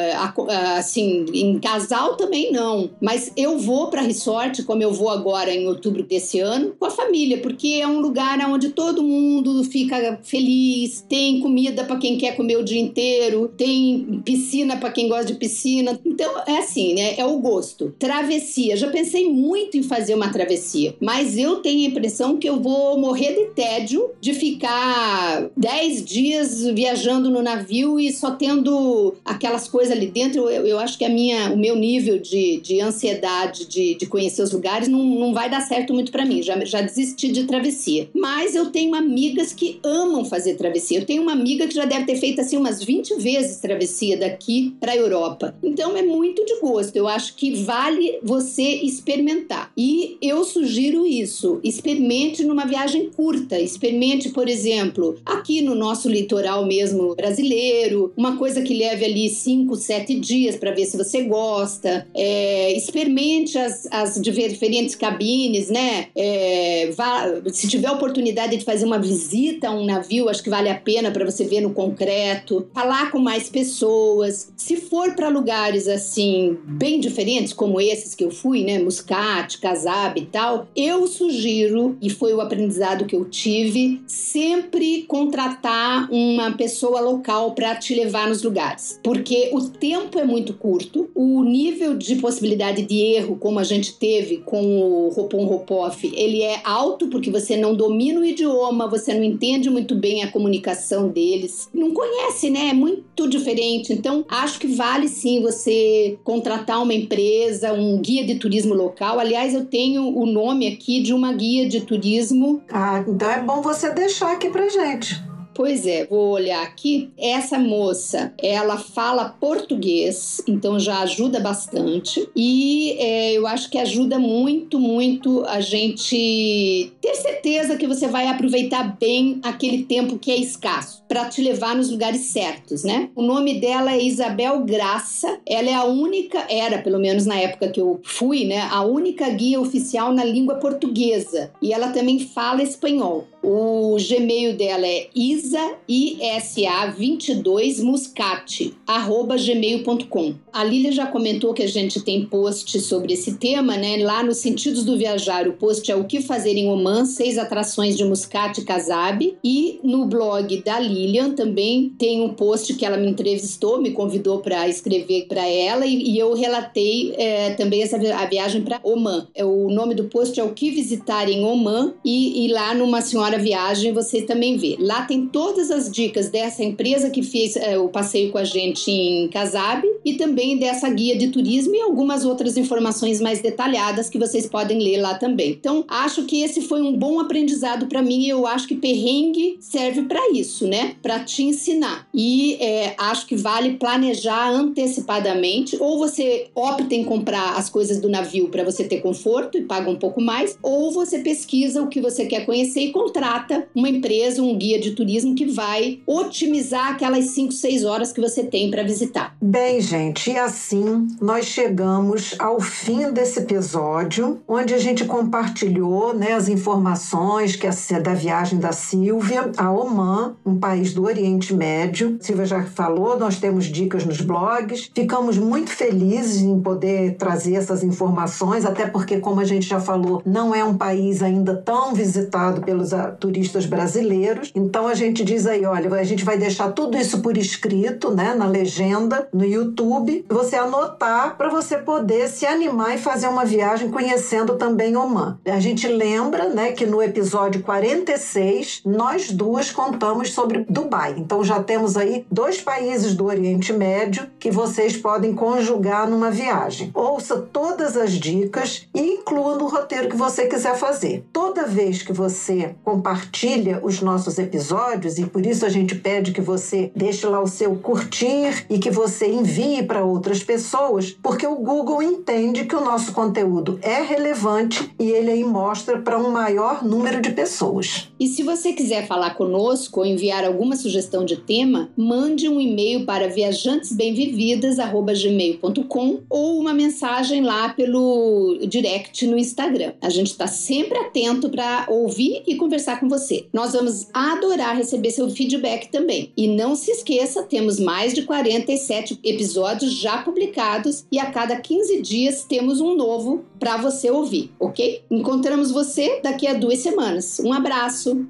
assim, 0.76 1.24
em 1.32 1.58
casal 1.58 2.16
também 2.16 2.52
não, 2.52 2.90
mas 3.00 3.32
eu 3.36 3.58
vou 3.58 3.88
para 3.88 4.02
resort, 4.02 4.62
como 4.62 4.82
eu 4.82 4.92
vou 4.92 5.08
agora 5.10 5.52
em 5.52 5.66
outubro 5.66 6.02
desse 6.02 6.40
ano, 6.40 6.74
com 6.78 6.86
a 6.86 6.90
família, 6.90 7.38
porque 7.38 7.80
é 7.80 7.86
um 7.86 8.00
lugar 8.00 8.38
onde 8.48 8.70
todo 8.70 9.02
mundo 9.02 9.62
fica 9.64 9.91
fica 9.96 10.18
feliz, 10.22 11.04
tem 11.08 11.40
comida 11.40 11.84
para 11.84 11.96
quem 11.96 12.16
quer 12.16 12.36
comer 12.36 12.56
o 12.56 12.64
dia 12.64 12.80
inteiro, 12.80 13.52
tem 13.56 14.22
piscina 14.24 14.76
para 14.76 14.90
quem 14.90 15.08
gosta 15.08 15.26
de 15.26 15.34
piscina. 15.34 15.98
Então 16.04 16.32
é 16.46 16.58
assim, 16.58 16.94
né? 16.94 17.14
É 17.16 17.24
o 17.24 17.38
gosto. 17.38 17.94
Travessia. 17.98 18.76
Já 18.76 18.88
pensei 18.88 19.28
muito 19.28 19.76
em 19.76 19.82
fazer 19.82 20.14
uma 20.14 20.32
travessia, 20.32 20.94
mas 21.00 21.36
eu 21.36 21.56
tenho 21.56 21.86
a 21.86 21.90
impressão 21.90 22.36
que 22.36 22.48
eu 22.48 22.60
vou 22.60 22.98
morrer 22.98 23.34
de 23.34 23.54
tédio 23.54 24.10
de 24.20 24.32
ficar 24.32 25.50
10 25.56 26.04
dias 26.04 26.62
viajando 26.62 27.30
no 27.30 27.42
navio 27.42 27.98
e 27.98 28.12
só 28.12 28.30
tendo 28.30 29.14
aquelas 29.24 29.68
coisas 29.68 29.94
ali 29.94 30.06
dentro. 30.06 30.48
Eu, 30.48 30.66
eu 30.66 30.78
acho 30.78 30.96
que 30.96 31.04
a 31.04 31.08
minha, 31.08 31.52
o 31.52 31.58
meu 31.58 31.76
nível 31.76 32.18
de, 32.18 32.58
de 32.58 32.80
ansiedade 32.80 33.66
de, 33.66 33.94
de 33.94 34.06
conhecer 34.06 34.42
os 34.42 34.52
lugares 34.52 34.88
não, 34.88 35.04
não 35.04 35.34
vai 35.34 35.50
dar 35.50 35.60
certo 35.60 35.92
muito 35.92 36.12
para 36.12 36.24
mim. 36.24 36.42
Já, 36.42 36.62
já 36.64 36.80
desisti 36.80 37.30
de 37.30 37.44
travessia. 37.44 38.08
Mas 38.14 38.54
eu 38.54 38.70
tenho 38.70 38.94
amigas 38.94 39.52
que 39.52 39.80
amam 39.84 40.24
fazer 40.24 40.54
travessia. 40.54 40.98
Eu 40.98 41.06
tenho 41.06 41.22
uma 41.22 41.32
amiga 41.32 41.66
que 41.66 41.74
já 41.74 41.84
deve 41.84 42.04
ter 42.04 42.16
feito 42.16 42.40
assim 42.40 42.56
umas 42.56 42.82
20 42.82 43.16
vezes 43.16 43.58
travessia 43.58 44.16
daqui 44.16 44.74
para 44.80 44.96
Europa. 44.96 45.54
Então 45.62 45.96
é 45.96 46.02
muito 46.02 46.44
de 46.44 46.60
gosto. 46.60 46.96
Eu 46.96 47.08
acho 47.08 47.34
que 47.34 47.54
vale 47.62 48.18
você 48.22 48.62
experimentar. 48.62 49.72
E 49.76 50.16
eu 50.20 50.44
sugiro 50.44 51.06
isso. 51.06 51.60
Experimente 51.62 52.44
numa 52.44 52.64
viagem 52.64 53.10
curta. 53.10 53.58
Experimente, 53.58 54.30
por 54.30 54.48
exemplo, 54.48 55.18
aqui 55.24 55.60
no 55.60 55.74
nosso 55.74 56.08
litoral 56.08 56.66
mesmo 56.66 57.14
brasileiro, 57.14 58.12
uma 58.16 58.36
coisa 58.36 58.62
que 58.62 58.74
leve 58.74 59.04
ali 59.04 59.28
5, 59.28 59.74
7 59.76 60.18
dias 60.18 60.56
para 60.56 60.72
ver 60.72 60.86
se 60.86 60.96
você 60.96 61.22
gosta. 61.22 62.06
É, 62.14 62.72
experimente 62.76 63.58
as, 63.58 63.86
as 63.90 64.20
diferentes 64.20 64.94
cabines, 64.94 65.68
né? 65.68 66.08
É, 66.14 66.90
vá, 66.96 67.40
se 67.52 67.68
tiver 67.68 67.90
oportunidade 67.90 68.56
de 68.56 68.64
fazer 68.64 68.84
uma 68.84 68.98
visita 68.98 69.61
a 69.66 69.70
um 69.70 69.84
navio, 69.84 70.28
acho 70.28 70.42
que 70.42 70.50
vale 70.50 70.68
a 70.68 70.74
pena 70.74 71.10
para 71.10 71.24
você 71.24 71.44
ver 71.44 71.60
no 71.60 71.72
concreto, 71.72 72.66
falar 72.72 73.10
com 73.10 73.18
mais 73.18 73.48
pessoas. 73.48 74.52
Se 74.56 74.76
for 74.76 75.14
para 75.14 75.28
lugares 75.28 75.88
assim 75.88 76.58
bem 76.64 77.00
diferentes 77.00 77.52
como 77.52 77.80
esses 77.80 78.14
que 78.14 78.24
eu 78.24 78.30
fui, 78.30 78.64
né, 78.64 78.78
Muscat, 78.78 79.58
Casab 79.58 80.20
e 80.20 80.26
tal, 80.26 80.66
eu 80.74 81.06
sugiro 81.06 81.96
e 82.00 82.10
foi 82.10 82.32
o 82.32 82.40
aprendizado 82.40 83.04
que 83.04 83.14
eu 83.14 83.24
tive, 83.24 84.00
sempre 84.06 85.02
contratar 85.02 86.08
uma 86.10 86.52
pessoa 86.52 87.00
local 87.00 87.52
para 87.52 87.74
te 87.76 87.94
levar 87.94 88.28
nos 88.28 88.42
lugares, 88.42 88.98
porque 89.02 89.50
o 89.52 89.60
tempo 89.68 90.18
é 90.18 90.24
muito 90.24 90.54
curto, 90.54 91.10
o 91.14 91.42
nível 91.42 91.96
de 91.96 92.16
possibilidade 92.16 92.82
de 92.82 92.98
erro, 92.98 93.36
como 93.36 93.58
a 93.58 93.64
gente 93.64 93.94
teve 93.94 94.38
com 94.38 94.62
o 94.80 95.08
Ropon 95.08 95.44
Ropoff, 95.44 96.10
ele 96.14 96.42
é 96.42 96.60
alto 96.64 97.08
porque 97.08 97.30
você 97.30 97.56
não 97.56 97.74
domina 97.74 98.20
o 98.20 98.24
idioma, 98.24 98.88
você 98.88 99.14
não 99.14 99.22
entende 99.22 99.51
muito 99.70 99.94
bem 99.94 100.22
a 100.22 100.30
comunicação 100.30 101.08
deles, 101.08 101.68
não 101.72 101.92
conhece, 101.92 102.50
né? 102.50 102.68
É 102.68 102.74
muito 102.74 103.28
diferente. 103.28 103.92
Então, 103.92 104.24
acho 104.28 104.58
que 104.58 104.66
vale 104.66 105.08
sim 105.08 105.40
você 105.40 106.18
contratar 106.24 106.82
uma 106.82 106.94
empresa, 106.94 107.72
um 107.72 107.98
guia 107.98 108.24
de 108.24 108.36
turismo 108.36 108.74
local. 108.74 109.18
Aliás, 109.18 109.54
eu 109.54 109.64
tenho 109.64 110.16
o 110.16 110.26
nome 110.26 110.66
aqui 110.66 111.00
de 111.00 111.12
uma 111.12 111.32
guia 111.32 111.68
de 111.68 111.80
turismo. 111.80 112.62
Ah, 112.70 113.04
então 113.06 113.30
é 113.30 113.42
bom 113.42 113.60
você 113.62 113.90
deixar 113.92 114.32
aqui 114.32 114.48
pra 114.50 114.68
gente. 114.68 115.31
Pois 115.54 115.86
é, 115.86 116.06
vou 116.06 116.30
olhar 116.30 116.62
aqui. 116.62 117.10
Essa 117.18 117.58
moça, 117.58 118.32
ela 118.38 118.78
fala 118.78 119.28
português, 119.28 120.42
então 120.48 120.78
já 120.78 121.00
ajuda 121.00 121.40
bastante. 121.40 122.26
E 122.34 122.96
é, 122.98 123.32
eu 123.32 123.46
acho 123.46 123.70
que 123.70 123.78
ajuda 123.78 124.18
muito, 124.18 124.78
muito 124.78 125.44
a 125.46 125.60
gente 125.60 126.92
ter 127.00 127.14
certeza 127.14 127.76
que 127.76 127.86
você 127.86 128.08
vai 128.08 128.28
aproveitar 128.28 128.96
bem 128.98 129.40
aquele 129.42 129.84
tempo 129.84 130.18
que 130.18 130.30
é 130.30 130.36
escasso 130.36 131.02
para 131.06 131.26
te 131.26 131.42
levar 131.42 131.76
nos 131.76 131.90
lugares 131.90 132.28
certos, 132.28 132.84
né? 132.84 133.10
O 133.14 133.22
nome 133.22 133.60
dela 133.60 133.92
é 133.92 134.02
Isabel 134.02 134.60
Graça. 134.60 135.38
Ela 135.46 135.68
é 135.68 135.74
a 135.74 135.84
única, 135.84 136.46
era 136.48 136.78
pelo 136.78 136.98
menos 136.98 137.26
na 137.26 137.38
época 137.38 137.68
que 137.68 137.80
eu 137.80 138.00
fui, 138.02 138.44
né? 138.44 138.62
A 138.70 138.82
única 138.82 139.28
guia 139.28 139.60
oficial 139.60 140.12
na 140.14 140.24
língua 140.24 140.54
portuguesa. 140.54 141.52
E 141.60 141.72
ela 141.72 141.88
também 141.88 142.18
fala 142.18 142.62
espanhol. 142.62 143.26
O 143.42 143.96
Gmail 143.96 144.56
dela 144.56 144.86
é 144.86 145.08
isa, 145.42 145.74
isa 145.88 146.86
22 146.96 147.80
muscate 147.82 148.74
arroba 148.86 149.36
gmail.com. 149.36 150.34
A 150.52 150.62
Lília 150.62 150.92
já 150.92 151.06
comentou 151.06 151.52
que 151.52 151.62
a 151.62 151.66
gente 151.66 152.00
tem 152.00 152.24
post 152.24 152.78
sobre 152.80 153.14
esse 153.14 153.34
tema, 153.34 153.76
né? 153.76 153.96
Lá 154.02 154.22
nos 154.22 154.38
Sentidos 154.38 154.84
do 154.84 154.96
Viajar, 154.96 155.48
o 155.48 155.54
post 155.54 155.90
é 155.90 155.96
o 155.96 156.04
que 156.04 156.20
fazer 156.20 156.56
em 156.56 156.68
Oman, 156.68 157.04
seis 157.04 157.38
atrações 157.38 157.96
de 157.96 158.04
Muscat 158.04 158.60
e 158.60 158.64
Casab. 158.64 159.36
E 159.42 159.80
no 159.82 160.06
blog 160.06 160.62
da 160.62 160.78
Lilian 160.78 161.30
também 161.30 161.92
tem 161.98 162.20
um 162.20 162.34
post 162.34 162.74
que 162.74 162.84
ela 162.84 162.96
me 162.96 163.10
entrevistou, 163.10 163.80
me 163.80 163.90
convidou 163.90 164.40
para 164.40 164.68
escrever 164.68 165.26
para 165.26 165.46
ela 165.46 165.86
e, 165.86 166.10
e, 166.10 166.18
eu 166.18 166.34
relatei 166.34 167.14
é, 167.16 167.50
também 167.54 167.82
essa 167.82 167.96
a 167.96 168.26
viagem 168.26 168.62
para 168.62 168.80
Oman. 168.82 169.26
É, 169.34 169.44
o 169.44 169.70
nome 169.70 169.94
do 169.94 170.04
post 170.04 170.38
é 170.38 170.44
o 170.44 170.52
que 170.52 170.70
visitar 170.70 171.28
em 171.28 171.44
Oman 171.44 171.94
e, 172.04 172.44
e 172.44 172.48
lá 172.48 172.74
numa 172.74 173.00
senhora 173.00 173.38
Viagem 173.38 173.92
você 173.92 174.22
também 174.22 174.56
vê. 174.56 174.76
Lá 174.78 175.02
tem 175.02 175.26
todas 175.32 175.70
as 175.70 175.90
dicas 175.90 176.28
dessa 176.28 176.62
empresa 176.62 177.10
que 177.10 177.22
fez 177.22 177.56
é, 177.56 177.78
o 177.78 177.88
passeio 177.88 178.30
com 178.30 178.38
a 178.38 178.44
gente 178.44 178.90
em 178.90 179.28
Casab 179.28 179.82
e 180.04 180.14
também 180.14 180.58
dessa 180.58 180.88
guia 180.88 181.16
de 181.16 181.28
turismo 181.28 181.74
e 181.74 181.80
algumas 181.80 182.24
outras 182.24 182.56
informações 182.56 183.20
mais 183.20 183.40
detalhadas 183.40 184.08
que 184.08 184.18
vocês 184.18 184.46
podem 184.46 184.78
ler 184.78 184.98
lá 184.98 185.14
também. 185.14 185.50
Então, 185.50 185.84
acho 185.88 186.24
que 186.24 186.42
esse 186.42 186.60
foi 186.60 186.82
um 186.82 186.96
bom 186.96 187.18
aprendizado 187.18 187.86
para 187.86 188.02
mim 188.02 188.26
e 188.26 188.28
eu 188.28 188.46
acho 188.46 188.68
que 188.68 188.74
perrengue 188.74 189.56
serve 189.60 190.02
para 190.02 190.30
isso, 190.32 190.66
né? 190.66 190.96
Para 191.02 191.20
te 191.20 191.42
ensinar. 191.42 192.06
E 192.14 192.56
é, 192.60 192.94
acho 192.98 193.26
que 193.26 193.36
vale 193.36 193.74
planejar 193.74 194.50
antecipadamente 194.50 195.76
ou 195.80 195.98
você 195.98 196.48
opta 196.54 196.94
em 196.94 197.04
comprar 197.04 197.56
as 197.56 197.70
coisas 197.70 198.00
do 198.00 198.08
navio 198.08 198.48
para 198.48 198.64
você 198.64 198.84
ter 198.84 199.00
conforto 199.00 199.56
e 199.56 199.62
paga 199.62 199.90
um 199.90 199.96
pouco 199.96 200.20
mais, 200.20 200.58
ou 200.62 200.90
você 200.90 201.20
pesquisa 201.20 201.82
o 201.82 201.88
que 201.88 202.00
você 202.00 202.26
quer 202.26 202.44
conhecer 202.44 202.80
e 202.80 202.92
contrata 202.92 203.66
uma 203.74 203.88
empresa, 203.88 204.42
um 204.42 204.56
guia 204.56 204.78
de 204.78 204.92
turismo 204.92 205.21
que 205.34 205.46
vai 205.46 206.00
otimizar 206.06 206.88
aquelas 206.88 207.26
5, 207.26 207.52
6 207.52 207.84
horas 207.84 208.12
que 208.12 208.20
você 208.20 208.42
tem 208.42 208.70
para 208.70 208.82
visitar. 208.82 209.36
Bem, 209.40 209.80
gente, 209.80 210.30
e 210.30 210.38
assim 210.38 211.08
nós 211.20 211.46
chegamos 211.46 212.34
ao 212.38 212.60
fim 212.60 213.12
desse 213.12 213.40
episódio, 213.40 214.40
onde 214.46 214.74
a 214.74 214.78
gente 214.78 215.04
compartilhou 215.04 216.14
né, 216.14 216.32
as 216.32 216.48
informações 216.48 217.56
que 217.56 217.66
é 217.66 218.00
da 218.00 218.14
viagem 218.14 218.58
da 218.58 218.72
Silvia 218.72 219.50
a 219.56 219.70
Oman, 219.70 220.36
um 220.44 220.58
país 220.58 220.94
do 220.94 221.04
Oriente 221.04 221.52
Médio. 221.54 222.16
A 222.20 222.24
Silvia 222.24 222.46
já 222.46 222.62
falou, 222.64 223.18
nós 223.18 223.38
temos 223.38 223.66
dicas 223.66 224.04
nos 224.04 224.20
blogs. 224.20 224.90
Ficamos 224.94 225.36
muito 225.38 225.70
felizes 225.70 226.40
em 226.40 226.60
poder 226.60 227.16
trazer 227.16 227.54
essas 227.54 227.82
informações, 227.82 228.64
até 228.64 228.86
porque, 228.86 229.18
como 229.18 229.40
a 229.40 229.44
gente 229.44 229.66
já 229.66 229.80
falou, 229.80 230.22
não 230.24 230.54
é 230.54 230.64
um 230.64 230.76
país 230.76 231.22
ainda 231.22 231.56
tão 231.56 231.94
visitado 231.94 232.62
pelos 232.62 232.90
turistas 233.18 233.66
brasileiros. 233.66 234.52
Então 234.54 234.86
a 234.86 234.94
gente 234.94 235.11
diz 235.12 235.46
aí, 235.46 235.64
olha, 235.64 235.92
a 235.94 236.04
gente 236.04 236.24
vai 236.24 236.38
deixar 236.38 236.72
tudo 236.72 236.96
isso 236.96 237.20
por 237.20 237.36
escrito, 237.36 238.10
né, 238.10 238.34
na 238.34 238.46
legenda, 238.46 239.28
no 239.32 239.44
YouTube, 239.44 240.24
você 240.28 240.56
anotar 240.56 241.36
para 241.36 241.48
você 241.48 241.76
poder 241.76 242.28
se 242.28 242.46
animar 242.46 242.94
e 242.94 242.98
fazer 242.98 243.28
uma 243.28 243.44
viagem 243.44 243.90
conhecendo 243.90 244.56
também 244.56 244.96
Oman. 244.96 245.38
A 245.44 245.60
gente 245.60 245.88
lembra, 245.88 246.48
né, 246.48 246.72
que 246.72 246.86
no 246.86 247.02
episódio 247.02 247.62
46 247.62 248.82
nós 248.84 249.30
duas 249.30 249.70
contamos 249.70 250.32
sobre 250.32 250.64
Dubai. 250.68 251.14
Então 251.18 251.42
já 251.42 251.62
temos 251.62 251.96
aí 251.96 252.24
dois 252.30 252.60
países 252.60 253.14
do 253.14 253.26
Oriente 253.26 253.72
Médio 253.72 254.26
que 254.38 254.50
vocês 254.50 254.96
podem 254.96 255.34
conjugar 255.34 256.08
numa 256.08 256.30
viagem. 256.30 256.90
Ouça 256.94 257.36
todas 257.36 257.96
as 257.96 258.12
dicas 258.12 258.88
e 258.94 259.00
inclua 259.00 259.56
no 259.56 259.66
roteiro 259.66 260.08
que 260.08 260.16
você 260.16 260.46
quiser 260.46 260.76
fazer. 260.76 261.24
Toda 261.32 261.66
vez 261.66 262.02
que 262.02 262.12
você 262.12 262.74
compartilha 262.84 263.80
os 263.82 264.00
nossos 264.00 264.38
episódios 264.38 265.01
e 265.18 265.26
por 265.26 265.44
isso 265.44 265.66
a 265.66 265.68
gente 265.68 265.94
pede 265.94 266.32
que 266.32 266.40
você 266.40 266.90
deixe 266.94 267.26
lá 267.26 267.40
o 267.40 267.46
seu 267.46 267.76
curtir 267.76 268.66
e 268.68 268.78
que 268.78 268.90
você 268.90 269.26
envie 269.26 269.82
para 269.82 270.04
outras 270.04 270.42
pessoas, 270.42 271.16
porque 271.22 271.46
o 271.46 271.56
Google 271.56 272.02
entende 272.02 272.64
que 272.64 272.76
o 272.76 272.84
nosso 272.84 273.12
conteúdo 273.12 273.78
é 273.82 274.02
relevante 274.02 274.90
e 274.98 275.10
ele 275.10 275.30
aí 275.30 275.44
mostra 275.44 276.00
para 276.00 276.18
um 276.18 276.30
maior 276.30 276.84
número 276.84 277.20
de 277.20 277.30
pessoas. 277.30 278.10
E 278.18 278.26
se 278.28 278.42
você 278.42 278.72
quiser 278.72 279.06
falar 279.06 279.34
conosco 279.34 280.00
ou 280.00 280.06
enviar 280.06 280.44
alguma 280.44 280.76
sugestão 280.76 281.24
de 281.24 281.36
tema, 281.36 281.90
mande 281.96 282.48
um 282.48 282.60
e-mail 282.60 283.04
para 283.04 283.28
viajantesbemvividas@gmail.com 283.28 286.20
ou 286.28 286.60
uma 286.60 286.72
mensagem 286.72 287.42
lá 287.42 287.70
pelo 287.70 288.58
direct 288.66 289.26
no 289.26 289.36
Instagram. 289.38 289.92
A 290.00 290.08
gente 290.08 290.28
está 290.28 290.46
sempre 290.46 290.96
atento 290.98 291.50
para 291.50 291.86
ouvir 291.88 292.44
e 292.46 292.54
conversar 292.56 293.00
com 293.00 293.08
você. 293.08 293.46
Nós 293.52 293.72
vamos 293.72 294.06
adorar 294.12 294.78
receber 294.92 295.10
seu 295.10 295.30
feedback 295.30 295.90
também. 295.90 296.32
E 296.36 296.46
não 296.46 296.74
se 296.74 296.90
esqueça, 296.90 297.42
temos 297.42 297.80
mais 297.80 298.12
de 298.12 298.22
47 298.22 299.18
episódios 299.24 299.92
já 299.94 300.18
publicados 300.18 301.06
e 301.10 301.18
a 301.18 301.30
cada 301.30 301.56
15 301.56 302.02
dias 302.02 302.44
temos 302.44 302.80
um 302.80 302.94
novo 302.94 303.44
para 303.58 303.76
você 303.76 304.10
ouvir, 304.10 304.52
ok? 304.60 305.02
Encontramos 305.10 305.70
você 305.70 306.20
daqui 306.22 306.46
a 306.46 306.54
duas 306.54 306.80
semanas. 306.80 307.40
Um 307.40 307.52
abraço! 307.52 308.26